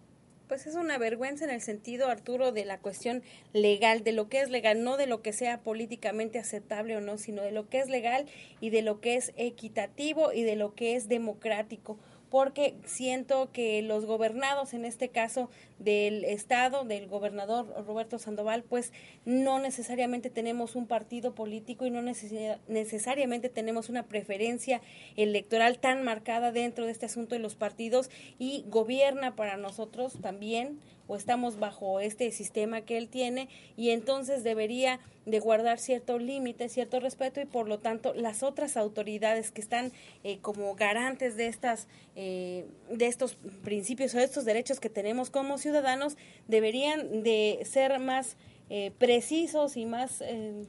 Pues 0.47 0.67
es 0.67 0.75
una 0.75 0.99
vergüenza 0.99 1.43
en 1.43 1.49
el 1.49 1.61
sentido, 1.61 2.07
Arturo, 2.07 2.51
de 2.51 2.65
la 2.65 2.77
cuestión 2.77 3.23
legal, 3.51 4.03
de 4.03 4.11
lo 4.11 4.29
que 4.29 4.41
es 4.41 4.49
legal, 4.49 4.83
no 4.83 4.95
de 4.95 5.07
lo 5.07 5.23
que 5.23 5.33
sea 5.33 5.61
políticamente 5.61 6.37
aceptable 6.37 6.95
o 6.95 7.01
no, 7.01 7.17
sino 7.17 7.41
de 7.41 7.51
lo 7.51 7.67
que 7.67 7.79
es 7.79 7.89
legal 7.89 8.27
y 8.61 8.69
de 8.69 8.83
lo 8.83 9.01
que 9.01 9.15
es 9.15 9.33
equitativo 9.37 10.31
y 10.33 10.43
de 10.43 10.55
lo 10.55 10.75
que 10.75 10.95
es 10.95 11.07
democrático 11.07 11.97
porque 12.35 12.75
siento 12.83 13.49
que 13.53 13.81
los 13.81 14.05
gobernados, 14.05 14.73
en 14.73 14.83
este 14.83 15.07
caso 15.07 15.49
del 15.79 16.23
Estado, 16.23 16.85
del 16.85 17.07
gobernador 17.07 17.85
Roberto 17.85 18.17
Sandoval, 18.19 18.63
pues 18.63 18.93
no 19.25 19.59
necesariamente 19.59 20.29
tenemos 20.29 20.75
un 20.75 20.87
partido 20.87 21.35
político 21.35 21.85
y 21.85 21.91
no 21.91 22.01
necesariamente 22.01 23.49
tenemos 23.49 23.89
una 23.89 24.03
preferencia 24.03 24.81
electoral 25.15 25.79
tan 25.79 26.03
marcada 26.03 26.51
dentro 26.51 26.85
de 26.85 26.91
este 26.91 27.05
asunto 27.05 27.35
de 27.35 27.39
los 27.39 27.55
partidos 27.55 28.09
y 28.39 28.65
gobierna 28.67 29.35
para 29.35 29.57
nosotros 29.57 30.13
también 30.21 30.79
o 31.07 31.15
estamos 31.15 31.59
bajo 31.59 31.99
este 31.99 32.31
sistema 32.31 32.81
que 32.81 32.97
él 32.97 33.09
tiene 33.09 33.47
y 33.77 33.91
entonces 33.91 34.43
debería 34.43 34.99
de 35.25 35.39
guardar 35.39 35.79
cierto 35.79 36.19
límite, 36.19 36.69
cierto 36.69 36.99
respeto 36.99 37.41
y 37.41 37.45
por 37.45 37.67
lo 37.67 37.79
tanto 37.79 38.13
las 38.13 38.43
otras 38.43 38.77
autoridades 38.77 39.51
que 39.51 39.61
están 39.61 39.91
eh, 40.23 40.39
como 40.41 40.75
garantes 40.75 41.35
de 41.35 41.47
estas 41.47 41.87
eh, 42.15 42.65
de 42.89 43.07
estos 43.07 43.35
principios 43.63 44.13
o 44.13 44.19
de 44.19 44.23
estos 44.23 44.45
derechos 44.45 44.79
que 44.79 44.89
tenemos 44.89 45.29
como 45.29 45.57
ciudadanos 45.65 46.15
deberían 46.47 47.23
de 47.23 47.59
ser 47.65 47.97
más 47.99 48.37
eh, 48.69 48.91
precisos 48.99 49.77
y 49.77 49.87
más, 49.87 50.23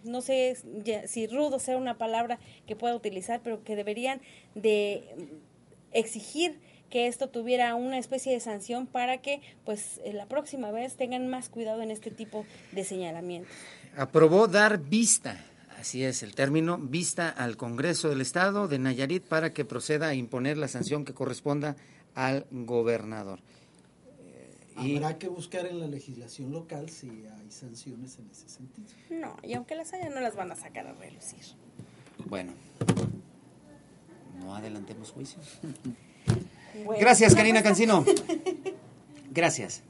no 0.05 0.23
sé 0.23 0.57
si 1.07 1.27
rudo 1.27 1.59
sea 1.59 1.77
una 1.77 1.99
palabra 1.99 2.39
que 2.67 2.77
pueda 2.77 2.97
utilizar, 2.97 3.43
pero 3.43 3.63
que 3.63 3.77
deberían 3.77 4.23
de 4.55 5.05
exigir 5.93 6.59
que 6.91 7.09
esto 7.09 7.29
tuviera 7.29 7.75
una 7.75 7.99
especie 7.99 8.33
de 8.33 8.41
sanción 8.41 8.87
para 8.87 9.19
que 9.19 9.41
pues 9.65 10.01
la 10.13 10.27
próxima 10.27 10.71
vez 10.71 10.97
tengan 10.97 11.29
más 11.29 11.49
cuidado 11.49 11.83
en 11.83 11.91
este 11.91 12.11
tipo 12.11 12.47
de 12.73 12.85
señalamientos. 12.85 13.53
Aprobó 13.97 14.47
dar 14.47 14.79
vista, 14.79 15.45
así 15.79 16.05
es 16.05 16.23
el 16.23 16.35
término, 16.35 16.79
vista 16.79 17.29
al 17.29 17.57
Congreso 17.57 18.09
del 18.09 18.21
Estado 18.21 18.69
de 18.69 18.79
Nayarit 18.79 19.25
para 19.25 19.53
que 19.53 19.65
proceda 19.65 20.09
a 20.09 20.15
imponer 20.15 20.57
la 20.57 20.69
sanción 20.69 21.05
que 21.05 21.15
corresponda 21.15 21.77
al 22.15 22.47
gobernador. 22.51 23.41
Habrá 24.77 25.19
que 25.19 25.29
buscar 25.29 25.67
en 25.67 25.81
la 25.81 25.87
legislación 25.87 26.53
local 26.53 26.89
si 26.91 27.09
hay 27.09 27.51
sanciones 27.51 28.19
en 28.19 28.31
ese 28.31 28.49
sentido. 28.49 28.89
No, 29.11 29.37
y 29.43 29.55
aunque 29.55 29.75
las 29.75 29.93
haya, 29.93 30.11
no 30.11 30.21
las 30.21 30.37
van 30.37 30.53
a 30.53 30.57
sacar 30.57 30.87
a 30.87 30.93
relucir. 30.93 31.41
Bueno, 32.27 32.53
no 34.39 34.55
adelantemos 34.55 35.11
juicio. 35.13 35.39
Gracias, 37.01 37.35
Karina 37.35 37.63
Cancino. 37.63 38.05
Gracias. 39.31 39.83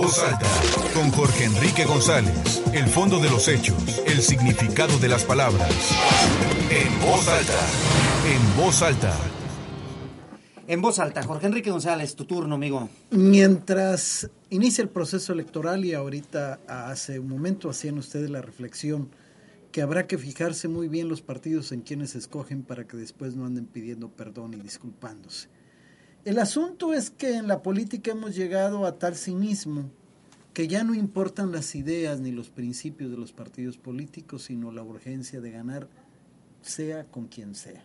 Voz 0.00 0.18
alta, 0.22 0.46
con 0.94 1.10
Jorge 1.10 1.44
Enrique 1.44 1.84
González, 1.84 2.62
el 2.72 2.86
fondo 2.86 3.18
de 3.18 3.28
los 3.28 3.48
hechos, 3.48 4.00
el 4.06 4.22
significado 4.22 4.98
de 4.98 5.08
las 5.08 5.24
palabras. 5.24 5.70
En 6.70 7.00
voz 7.00 7.28
alta, 7.28 7.60
en 8.26 8.56
voz 8.56 8.80
alta 8.80 9.14
en 10.68 10.80
voz 10.80 11.00
alta, 11.00 11.22
Jorge 11.24 11.48
Enrique 11.48 11.72
González, 11.72 12.14
tu 12.14 12.26
turno, 12.26 12.54
amigo. 12.54 12.88
Mientras 13.10 14.30
inicia 14.50 14.82
el 14.82 14.88
proceso 14.88 15.32
electoral 15.32 15.84
y 15.84 15.94
ahorita 15.94 16.60
hace 16.68 17.18
un 17.18 17.28
momento 17.28 17.68
hacían 17.68 17.98
ustedes 17.98 18.30
la 18.30 18.40
reflexión 18.40 19.10
que 19.72 19.82
habrá 19.82 20.06
que 20.06 20.16
fijarse 20.16 20.68
muy 20.68 20.86
bien 20.86 21.08
los 21.08 21.22
partidos 21.22 21.72
en 21.72 21.80
quienes 21.80 22.14
escogen 22.14 22.62
para 22.62 22.86
que 22.86 22.96
después 22.96 23.34
no 23.34 23.46
anden 23.46 23.66
pidiendo 23.66 24.10
perdón 24.10 24.54
y 24.54 24.60
disculpándose. 24.60 25.48
El 26.24 26.38
asunto 26.38 26.92
es 26.92 27.10
que 27.10 27.36
en 27.36 27.48
la 27.48 27.62
política 27.62 28.10
hemos 28.10 28.36
llegado 28.36 28.84
a 28.84 28.98
tal 28.98 29.16
cinismo 29.16 29.90
que 30.52 30.68
ya 30.68 30.84
no 30.84 30.94
importan 30.94 31.50
las 31.50 31.74
ideas 31.74 32.20
ni 32.20 32.30
los 32.30 32.50
principios 32.50 33.10
de 33.10 33.16
los 33.16 33.32
partidos 33.32 33.78
políticos, 33.78 34.42
sino 34.42 34.70
la 34.70 34.82
urgencia 34.82 35.40
de 35.40 35.50
ganar, 35.50 35.88
sea 36.60 37.04
con 37.04 37.26
quien 37.28 37.54
sea. 37.54 37.82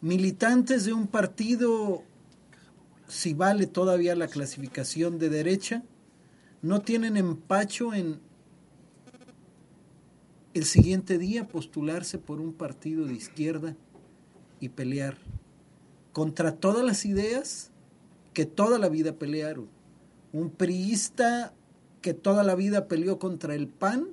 Militantes 0.00 0.86
de 0.86 0.94
un 0.94 1.06
partido, 1.06 2.02
si 3.08 3.34
vale 3.34 3.66
todavía 3.66 4.14
la 4.14 4.28
clasificación 4.28 5.18
de 5.18 5.28
derecha, 5.28 5.82
no 6.62 6.80
tienen 6.80 7.18
empacho 7.18 7.92
en 7.92 8.20
el 10.54 10.64
siguiente 10.64 11.18
día 11.18 11.46
postularse 11.46 12.16
por 12.16 12.40
un 12.40 12.54
partido 12.54 13.04
de 13.04 13.12
izquierda 13.12 13.76
y 14.60 14.70
pelear 14.70 15.18
contra 16.16 16.56
todas 16.56 16.82
las 16.82 17.04
ideas 17.04 17.70
que 18.32 18.46
toda 18.46 18.78
la 18.78 18.88
vida 18.88 19.16
pelearon. 19.16 19.68
Un 20.32 20.48
priista 20.48 21.52
que 22.00 22.14
toda 22.14 22.42
la 22.42 22.54
vida 22.54 22.88
peleó 22.88 23.18
contra 23.18 23.54
el 23.54 23.68
PAN, 23.68 24.08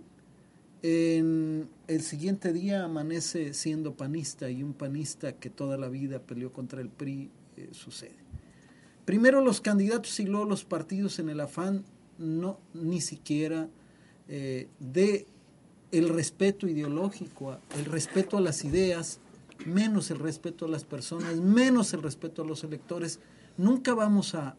en 0.81 1.69
el 1.87 2.01
siguiente 2.01 2.51
día 2.51 2.83
amanece 2.83 3.53
siendo 3.53 3.95
panista 3.95 4.49
y 4.49 4.63
un 4.63 4.73
panista 4.73 5.31
que 5.37 5.49
toda 5.49 5.77
la 5.77 5.87
vida 5.87 6.19
peleó 6.19 6.51
contra 6.51 6.81
el 6.81 6.89
PRI 6.89 7.31
eh, 7.55 7.69
sucede. 7.71 8.17
Primero 9.05 9.39
los 9.39 9.61
candidatos 9.61 10.19
y 10.19 10.25
luego 10.25 10.43
los 10.43 10.65
partidos 10.65 11.19
en 11.19 11.29
el 11.29 11.39
afán 11.39 11.85
no 12.17 12.59
ni 12.73 12.99
siquiera 12.99 13.69
eh, 14.27 14.67
de 14.81 15.25
el 15.93 16.09
respeto 16.09 16.67
ideológico, 16.67 17.59
el 17.77 17.85
respeto 17.85 18.35
a 18.35 18.41
las 18.41 18.65
ideas, 18.65 19.21
menos 19.65 20.11
el 20.11 20.19
respeto 20.19 20.65
a 20.65 20.69
las 20.69 20.85
personas, 20.85 21.35
menos 21.37 21.93
el 21.93 22.01
respeto 22.01 22.41
a 22.41 22.45
los 22.45 22.63
electores, 22.63 23.19
nunca 23.57 23.93
vamos 23.93 24.35
a, 24.35 24.55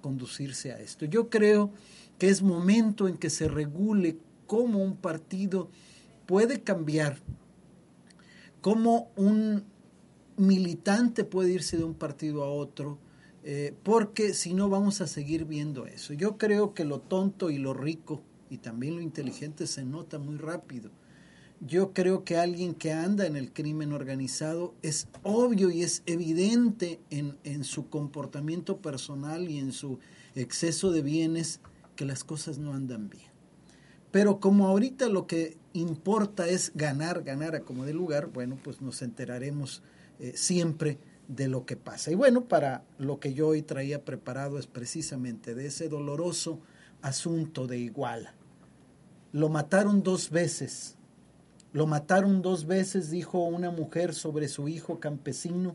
conducirse 0.00 0.72
a 0.72 0.80
esto. 0.80 1.04
Yo 1.04 1.28
creo 1.30 1.70
que 2.18 2.28
es 2.28 2.42
momento 2.42 3.08
en 3.08 3.16
que 3.16 3.30
se 3.30 3.48
regule 3.48 4.18
cómo 4.46 4.78
un 4.78 4.96
partido 4.96 5.70
puede 6.26 6.62
cambiar, 6.62 7.18
cómo 8.60 9.10
un 9.16 9.64
militante 10.36 11.24
puede 11.24 11.52
irse 11.52 11.76
de 11.76 11.84
un 11.84 11.94
partido 11.94 12.42
a 12.42 12.50
otro, 12.50 12.98
eh, 13.44 13.74
porque 13.82 14.34
si 14.34 14.54
no 14.54 14.68
vamos 14.68 15.00
a 15.00 15.06
seguir 15.06 15.44
viendo 15.44 15.86
eso. 15.86 16.12
Yo 16.12 16.38
creo 16.38 16.74
que 16.74 16.84
lo 16.84 17.00
tonto 17.00 17.50
y 17.50 17.58
lo 17.58 17.74
rico 17.74 18.22
y 18.50 18.58
también 18.58 18.96
lo 18.96 19.00
inteligente 19.00 19.66
se 19.66 19.84
nota 19.84 20.18
muy 20.18 20.36
rápido. 20.36 20.90
Yo 21.64 21.92
creo 21.92 22.24
que 22.24 22.36
alguien 22.36 22.74
que 22.74 22.92
anda 22.92 23.24
en 23.24 23.36
el 23.36 23.52
crimen 23.52 23.92
organizado 23.92 24.74
es 24.82 25.06
obvio 25.22 25.70
y 25.70 25.82
es 25.82 26.02
evidente 26.06 27.00
en, 27.10 27.38
en 27.44 27.62
su 27.62 27.88
comportamiento 27.88 28.78
personal 28.78 29.48
y 29.48 29.58
en 29.58 29.70
su 29.70 30.00
exceso 30.34 30.90
de 30.90 31.02
bienes 31.02 31.60
que 31.94 32.04
las 32.04 32.24
cosas 32.24 32.58
no 32.58 32.74
andan 32.74 33.08
bien. 33.08 33.30
Pero 34.10 34.40
como 34.40 34.66
ahorita 34.66 35.08
lo 35.08 35.28
que 35.28 35.56
importa 35.72 36.48
es 36.48 36.72
ganar, 36.74 37.22
ganar 37.22 37.54
a 37.54 37.60
como 37.60 37.84
de 37.84 37.94
lugar, 37.94 38.26
bueno, 38.26 38.58
pues 38.62 38.82
nos 38.82 39.00
enteraremos 39.00 39.82
eh, 40.18 40.32
siempre 40.34 40.98
de 41.28 41.46
lo 41.46 41.64
que 41.64 41.76
pasa. 41.76 42.10
Y 42.10 42.16
bueno, 42.16 42.44
para 42.44 42.84
lo 42.98 43.20
que 43.20 43.34
yo 43.34 43.48
hoy 43.48 43.62
traía 43.62 44.04
preparado 44.04 44.58
es 44.58 44.66
precisamente 44.66 45.54
de 45.54 45.66
ese 45.66 45.88
doloroso 45.88 46.60
asunto 47.02 47.66
de 47.66 47.78
Iguala. 47.78 48.34
Lo 49.32 49.48
mataron 49.48 50.02
dos 50.02 50.30
veces. 50.30 50.96
Lo 51.72 51.86
mataron 51.86 52.42
dos 52.42 52.66
veces, 52.66 53.10
dijo 53.10 53.38
una 53.44 53.70
mujer 53.70 54.12
sobre 54.12 54.48
su 54.48 54.68
hijo 54.68 55.00
campesino, 55.00 55.74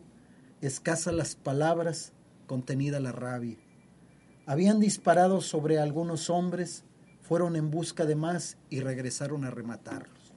escasa 0.61 1.11
las 1.11 1.35
palabras, 1.35 2.13
contenida 2.45 2.99
la 2.99 3.11
rabia. 3.11 3.57
Habían 4.45 4.79
disparado 4.79 5.41
sobre 5.41 5.79
algunos 5.79 6.29
hombres, 6.29 6.83
fueron 7.21 7.55
en 7.55 7.71
busca 7.71 8.05
de 8.05 8.15
más 8.15 8.57
y 8.69 8.79
regresaron 8.79 9.43
a 9.43 9.49
rematarlos. 9.49 10.33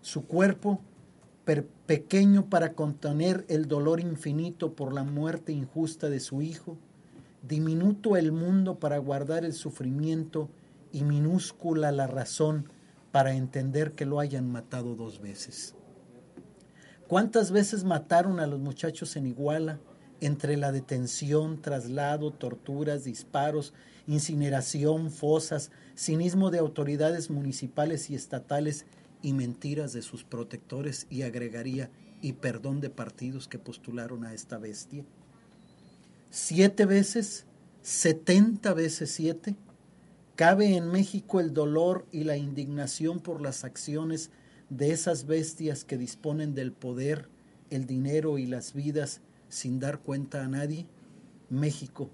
Su 0.00 0.24
cuerpo, 0.24 0.80
pequeño 1.86 2.46
para 2.46 2.72
contener 2.72 3.44
el 3.48 3.68
dolor 3.68 4.00
infinito 4.00 4.72
por 4.72 4.94
la 4.94 5.04
muerte 5.04 5.52
injusta 5.52 6.08
de 6.08 6.20
su 6.20 6.40
hijo, 6.40 6.78
diminuto 7.46 8.16
el 8.16 8.32
mundo 8.32 8.78
para 8.78 8.96
guardar 8.98 9.44
el 9.44 9.52
sufrimiento 9.52 10.48
y 10.92 11.04
minúscula 11.04 11.92
la 11.92 12.06
razón 12.06 12.68
para 13.12 13.34
entender 13.34 13.92
que 13.92 14.06
lo 14.06 14.20
hayan 14.20 14.50
matado 14.50 14.94
dos 14.94 15.20
veces. 15.20 15.74
¿Cuántas 17.08 17.50
veces 17.50 17.84
mataron 17.84 18.38
a 18.38 18.46
los 18.46 18.60
muchachos 18.60 19.16
en 19.16 19.26
Iguala 19.26 19.80
entre 20.20 20.56
la 20.56 20.70
detención, 20.70 21.60
traslado, 21.60 22.30
torturas, 22.30 23.04
disparos, 23.04 23.72
incineración, 24.06 25.10
fosas, 25.10 25.70
cinismo 25.96 26.50
de 26.50 26.58
autoridades 26.58 27.30
municipales 27.30 28.10
y 28.10 28.14
estatales 28.14 28.86
y 29.22 29.32
mentiras 29.32 29.92
de 29.92 30.02
sus 30.02 30.24
protectores 30.24 31.06
y 31.10 31.22
agregaría 31.22 31.90
y 32.22 32.34
perdón 32.34 32.80
de 32.80 32.90
partidos 32.90 33.48
que 33.48 33.58
postularon 33.58 34.24
a 34.24 34.34
esta 34.34 34.58
bestia? 34.58 35.04
¿Siete 36.30 36.86
veces? 36.86 37.46
¿Setenta 37.82 38.74
veces 38.74 39.10
siete? 39.10 39.56
Cabe 40.40 40.74
en 40.74 40.90
México 40.90 41.38
el 41.38 41.52
dolor 41.52 42.06
y 42.12 42.24
la 42.24 42.38
indignación 42.38 43.20
por 43.20 43.42
las 43.42 43.62
acciones 43.62 44.30
de 44.70 44.90
esas 44.90 45.26
bestias 45.26 45.84
que 45.84 45.98
disponen 45.98 46.54
del 46.54 46.72
poder, 46.72 47.28
el 47.68 47.86
dinero 47.86 48.38
y 48.38 48.46
las 48.46 48.72
vidas 48.72 49.20
sin 49.50 49.80
dar 49.80 49.98
cuenta 49.98 50.42
a 50.42 50.48
nadie. 50.48 50.86
México, 51.50 52.08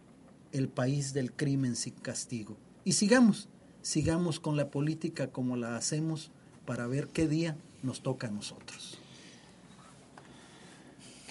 el 0.51 0.67
país 0.67 1.15
del 1.15 1.31
crimen 1.31 1.77
sin 1.77 1.95
castigo. 1.95 2.57
Y 2.83 2.95
sigamos, 2.95 3.49
sigamos 3.81 4.41
con 4.41 4.57
la 4.57 4.71
política 4.73 5.29
como 5.29 5.57
la 5.57 5.77
hacemos 5.77 6.33
para 6.65 6.89
ver 6.89 7.07
qué 7.07 7.29
día 7.29 7.57
nos 7.85 8.01
toca 8.01 8.27
a 8.27 8.33
nosotros. 8.33 8.99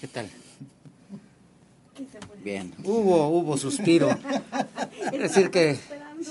¿Qué 0.00 0.08
tal? 0.08 0.30
Bien, 2.42 2.72
hubo, 2.84 3.28
hubo 3.28 3.58
suspiro. 3.58 4.08
Quiero 5.10 5.24
decir 5.24 5.50
que 5.50 5.78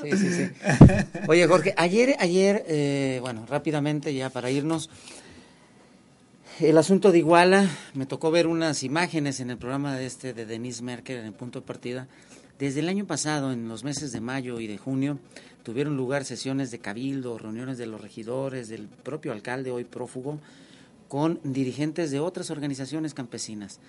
Sí, 0.02 0.12
sí, 0.18 0.30
sí. 0.30 0.50
Oye, 1.28 1.48
Jorge, 1.48 1.74
ayer, 1.78 2.16
ayer, 2.20 2.66
eh, 2.68 3.20
bueno, 3.22 3.46
rápidamente 3.48 4.14
ya 4.14 4.30
para 4.30 4.52
irnos, 4.52 4.89
el 6.60 6.78
asunto 6.78 7.12
de 7.12 7.20
Iguala, 7.20 7.70
me 7.93 8.06
tocó 8.06 8.32
ver 8.32 8.48
unas 8.48 8.84
imágenes 8.84 9.39
en 9.39 9.50
el 9.50 9.58
programa 9.58 9.96
de 9.96 10.06
este 10.06 10.34
de 10.34 10.46
Denise 10.46 10.84
Merkel 10.84 11.18
en 11.20 11.26
el 11.26 11.34
punto 11.34 11.62
de 11.62 11.66
partida. 11.66 12.08
Desde 12.60 12.82
el 12.82 12.89
año 12.89 13.06
pasado, 13.06 13.52
en 13.52 13.68
los 13.68 13.84
meses 13.84 14.12
de 14.12 14.22
mayo 14.22 14.60
y 14.60 14.68
de 14.68 14.78
junio, 14.78 15.20
tuvieron 15.64 15.98
lugar 15.98 16.26
sesiones 16.26 16.72
de 16.72 16.80
cabildo, 16.80 17.38
reuniones 17.38 17.78
de 17.78 17.88
los 17.88 18.02
regidores, 18.02 18.70
del 18.70 18.88
propio 18.88 19.32
alcalde, 19.32 19.72
hoy 19.72 19.84
prófugo, 19.84 20.39
con 21.08 21.39
dirigentes 21.43 22.12
de 22.12 22.20
otras 22.20 22.50
organizaciones 22.50 23.14
campesinas. 23.14 23.80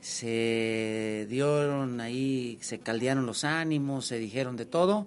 Se 0.00 1.26
dieron 1.30 2.00
ahí, 2.00 2.58
se 2.60 2.78
caldearon 2.78 3.24
los 3.24 3.44
ánimos, 3.44 4.06
se 4.06 4.18
dijeron 4.18 4.56
de 4.56 4.66
todo 4.66 5.06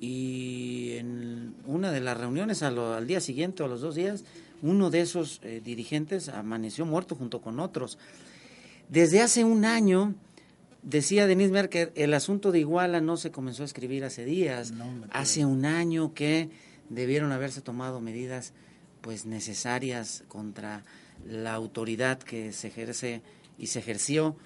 y 0.00 0.92
en 0.96 1.54
una 1.66 1.90
de 1.90 2.00
las 2.00 2.16
reuniones 2.16 2.62
al, 2.62 3.06
día 3.06 3.20
siguiente 3.20 3.62
o 3.62 3.66
a 3.66 3.68
los 3.68 3.80
dos 3.80 3.94
días, 3.94 4.24
uno 4.62 4.90
de 4.90 5.00
esos 5.00 5.40
eh, 5.42 5.60
dirigentes 5.64 6.28
amaneció 6.28 6.86
muerto 6.86 7.14
junto 7.14 7.40
con 7.40 7.60
otros. 7.60 7.98
Desde 8.88 9.20
hace 9.20 9.44
un 9.44 9.64
año, 9.64 10.14
decía 10.82 11.26
Denise 11.26 11.52
Merker, 11.52 11.92
el 11.94 12.14
asunto 12.14 12.52
de 12.52 12.60
Iguala 12.60 13.00
no 13.00 13.16
se 13.16 13.30
comenzó 13.30 13.62
a 13.62 13.66
escribir 13.66 14.04
hace 14.04 14.24
días, 14.24 14.72
hace 15.10 15.44
un 15.44 15.64
año 15.64 16.14
que 16.14 16.50
debieron 16.88 17.32
haberse 17.32 17.60
tomado 17.60 18.00
medidas 18.00 18.52
pues 19.00 19.26
necesarias 19.26 20.24
contra 20.28 20.84
la 21.26 21.54
autoridad 21.54 22.18
que 22.18 22.52
se 22.52 22.68
ejerce 22.68 23.22
y 23.58 23.68
se 23.68 23.80
ejerció 23.80 24.36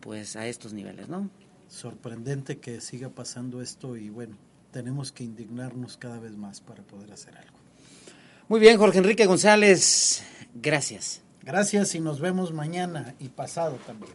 pues 0.00 0.36
a 0.36 0.46
estos 0.46 0.72
niveles, 0.72 1.08
¿no? 1.08 1.30
Sorprendente 1.68 2.58
que 2.58 2.80
siga 2.80 3.08
pasando 3.08 3.62
esto 3.62 3.96
y 3.96 4.10
bueno, 4.10 4.36
tenemos 4.74 5.12
que 5.12 5.22
indignarnos 5.22 5.96
cada 5.96 6.18
vez 6.18 6.36
más 6.36 6.60
para 6.60 6.82
poder 6.82 7.12
hacer 7.12 7.36
algo. 7.36 7.56
Muy 8.48 8.58
bien, 8.58 8.76
Jorge 8.76 8.98
Enrique 8.98 9.24
González, 9.24 10.24
gracias. 10.52 11.20
Gracias 11.42 11.94
y 11.94 12.00
nos 12.00 12.18
vemos 12.18 12.52
mañana 12.52 13.14
y 13.20 13.28
pasado 13.28 13.78
también. 13.86 14.12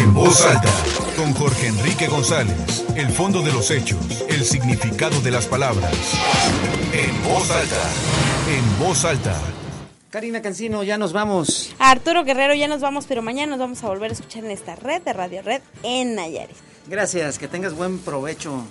En 0.00 0.14
voz 0.14 0.40
alta, 0.46 0.72
con 1.18 1.34
Jorge 1.34 1.66
Enrique 1.66 2.08
González, 2.08 2.86
el 2.96 3.10
fondo 3.10 3.42
de 3.42 3.52
los 3.52 3.70
hechos, 3.70 4.24
el 4.30 4.42
significado 4.42 5.20
de 5.20 5.30
las 5.30 5.46
palabras. 5.48 5.92
En 6.94 7.24
voz 7.24 7.50
alta, 7.50 7.82
en 8.48 8.78
voz 8.78 9.04
alta. 9.04 9.38
Karina 10.08 10.40
Cancino, 10.40 10.82
ya 10.82 10.96
nos 10.96 11.12
vamos. 11.12 11.74
Arturo 11.78 12.24
Guerrero, 12.24 12.54
ya 12.54 12.68
nos 12.68 12.80
vamos, 12.80 13.04
pero 13.06 13.20
mañana 13.20 13.50
nos 13.50 13.58
vamos 13.58 13.84
a 13.84 13.88
volver 13.88 14.12
a 14.12 14.14
escuchar 14.14 14.46
en 14.46 14.50
esta 14.50 14.76
red 14.76 15.02
de 15.02 15.12
Radio 15.12 15.42
Red 15.42 15.60
en 15.82 16.14
Nayarit. 16.14 16.56
Gracias, 16.86 17.38
que 17.38 17.48
tengas 17.48 17.74
buen 17.74 17.98
provecho. 17.98 18.64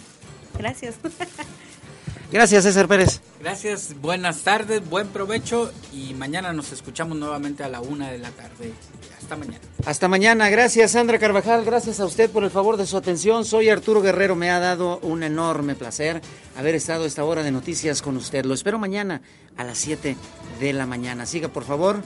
Gracias. 0.58 0.96
Gracias, 2.32 2.64
César 2.64 2.88
Pérez. 2.88 3.22
Gracias, 3.40 3.94
buenas 4.02 4.42
tardes, 4.42 4.90
buen 4.90 5.08
provecho 5.10 5.72
y 5.92 6.16
mañana 6.16 6.52
nos 6.52 6.72
escuchamos 6.72 7.16
nuevamente 7.16 7.64
a 7.64 7.70
la 7.70 7.80
una 7.80 8.10
de 8.10 8.18
la 8.18 8.32
tarde. 8.32 8.74
Hasta 9.22 9.36
mañana. 9.36 9.60
Hasta 9.86 10.08
mañana. 10.08 10.50
Gracias, 10.50 10.92
Sandra 10.92 11.20
Carvajal. 11.20 11.64
Gracias 11.64 12.00
a 12.00 12.06
usted 12.06 12.32
por 12.32 12.44
el 12.44 12.50
favor 12.50 12.78
de 12.78 12.88
su 12.88 12.98
atención. 12.98 13.46
Soy 13.46 13.70
Arturo 13.70 14.02
Guerrero. 14.02 14.36
Me 14.36 14.50
ha 14.50 14.60
dado 14.60 14.98
un 15.04 15.22
enorme 15.22 15.76
placer 15.76 16.22
haber 16.58 16.74
estado 16.74 17.06
esta 17.06 17.24
hora 17.24 17.44
de 17.44 17.52
noticias 17.52 18.02
con 18.02 18.18
usted. 18.18 18.46
Lo 18.46 18.56
espero 18.56 18.80
mañana 18.80 19.22
a 19.56 19.64
las 19.64 19.78
7 19.78 20.18
de 20.60 20.74
la 20.74 20.88
mañana. 20.88 21.28
Siga, 21.28 21.50
por 21.50 21.66
favor. 21.66 22.02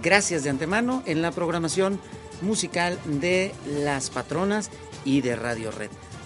Gracias 0.00 0.44
de 0.44 0.50
antemano 0.50 1.02
en 1.06 1.22
la 1.22 1.32
programación 1.32 2.00
musical 2.40 2.98
de 3.04 3.52
Las 3.66 4.10
Patronas 4.10 4.70
y 5.04 5.22
de 5.22 5.34
Radio 5.34 5.72
Red. 5.72 5.90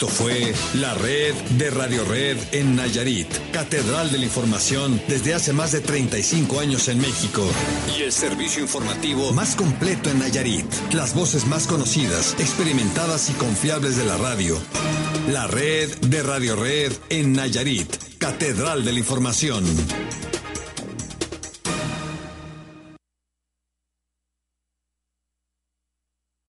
Esto 0.00 0.24
fue 0.24 0.54
la 0.76 0.94
red 0.94 1.34
de 1.58 1.68
Radio 1.68 2.06
Red 2.06 2.38
en 2.52 2.74
Nayarit, 2.74 3.28
Catedral 3.52 4.10
de 4.10 4.16
la 4.16 4.24
Información 4.24 4.98
desde 5.08 5.34
hace 5.34 5.52
más 5.52 5.72
de 5.72 5.82
35 5.82 6.58
años 6.58 6.88
en 6.88 7.02
México. 7.02 7.46
Y 7.98 8.04
el 8.04 8.10
servicio 8.10 8.62
informativo 8.62 9.34
más 9.34 9.54
completo 9.56 10.08
en 10.08 10.20
Nayarit. 10.20 10.64
Las 10.94 11.14
voces 11.14 11.46
más 11.46 11.66
conocidas, 11.66 12.34
experimentadas 12.38 13.28
y 13.28 13.34
confiables 13.34 13.98
de 13.98 14.06
la 14.06 14.16
radio. 14.16 14.58
La 15.28 15.46
red 15.46 15.94
de 15.98 16.22
Radio 16.22 16.56
Red 16.56 16.92
en 17.10 17.34
Nayarit, 17.34 17.94
Catedral 18.16 18.86
de 18.86 18.94
la 18.94 19.00
Información. 19.00 19.66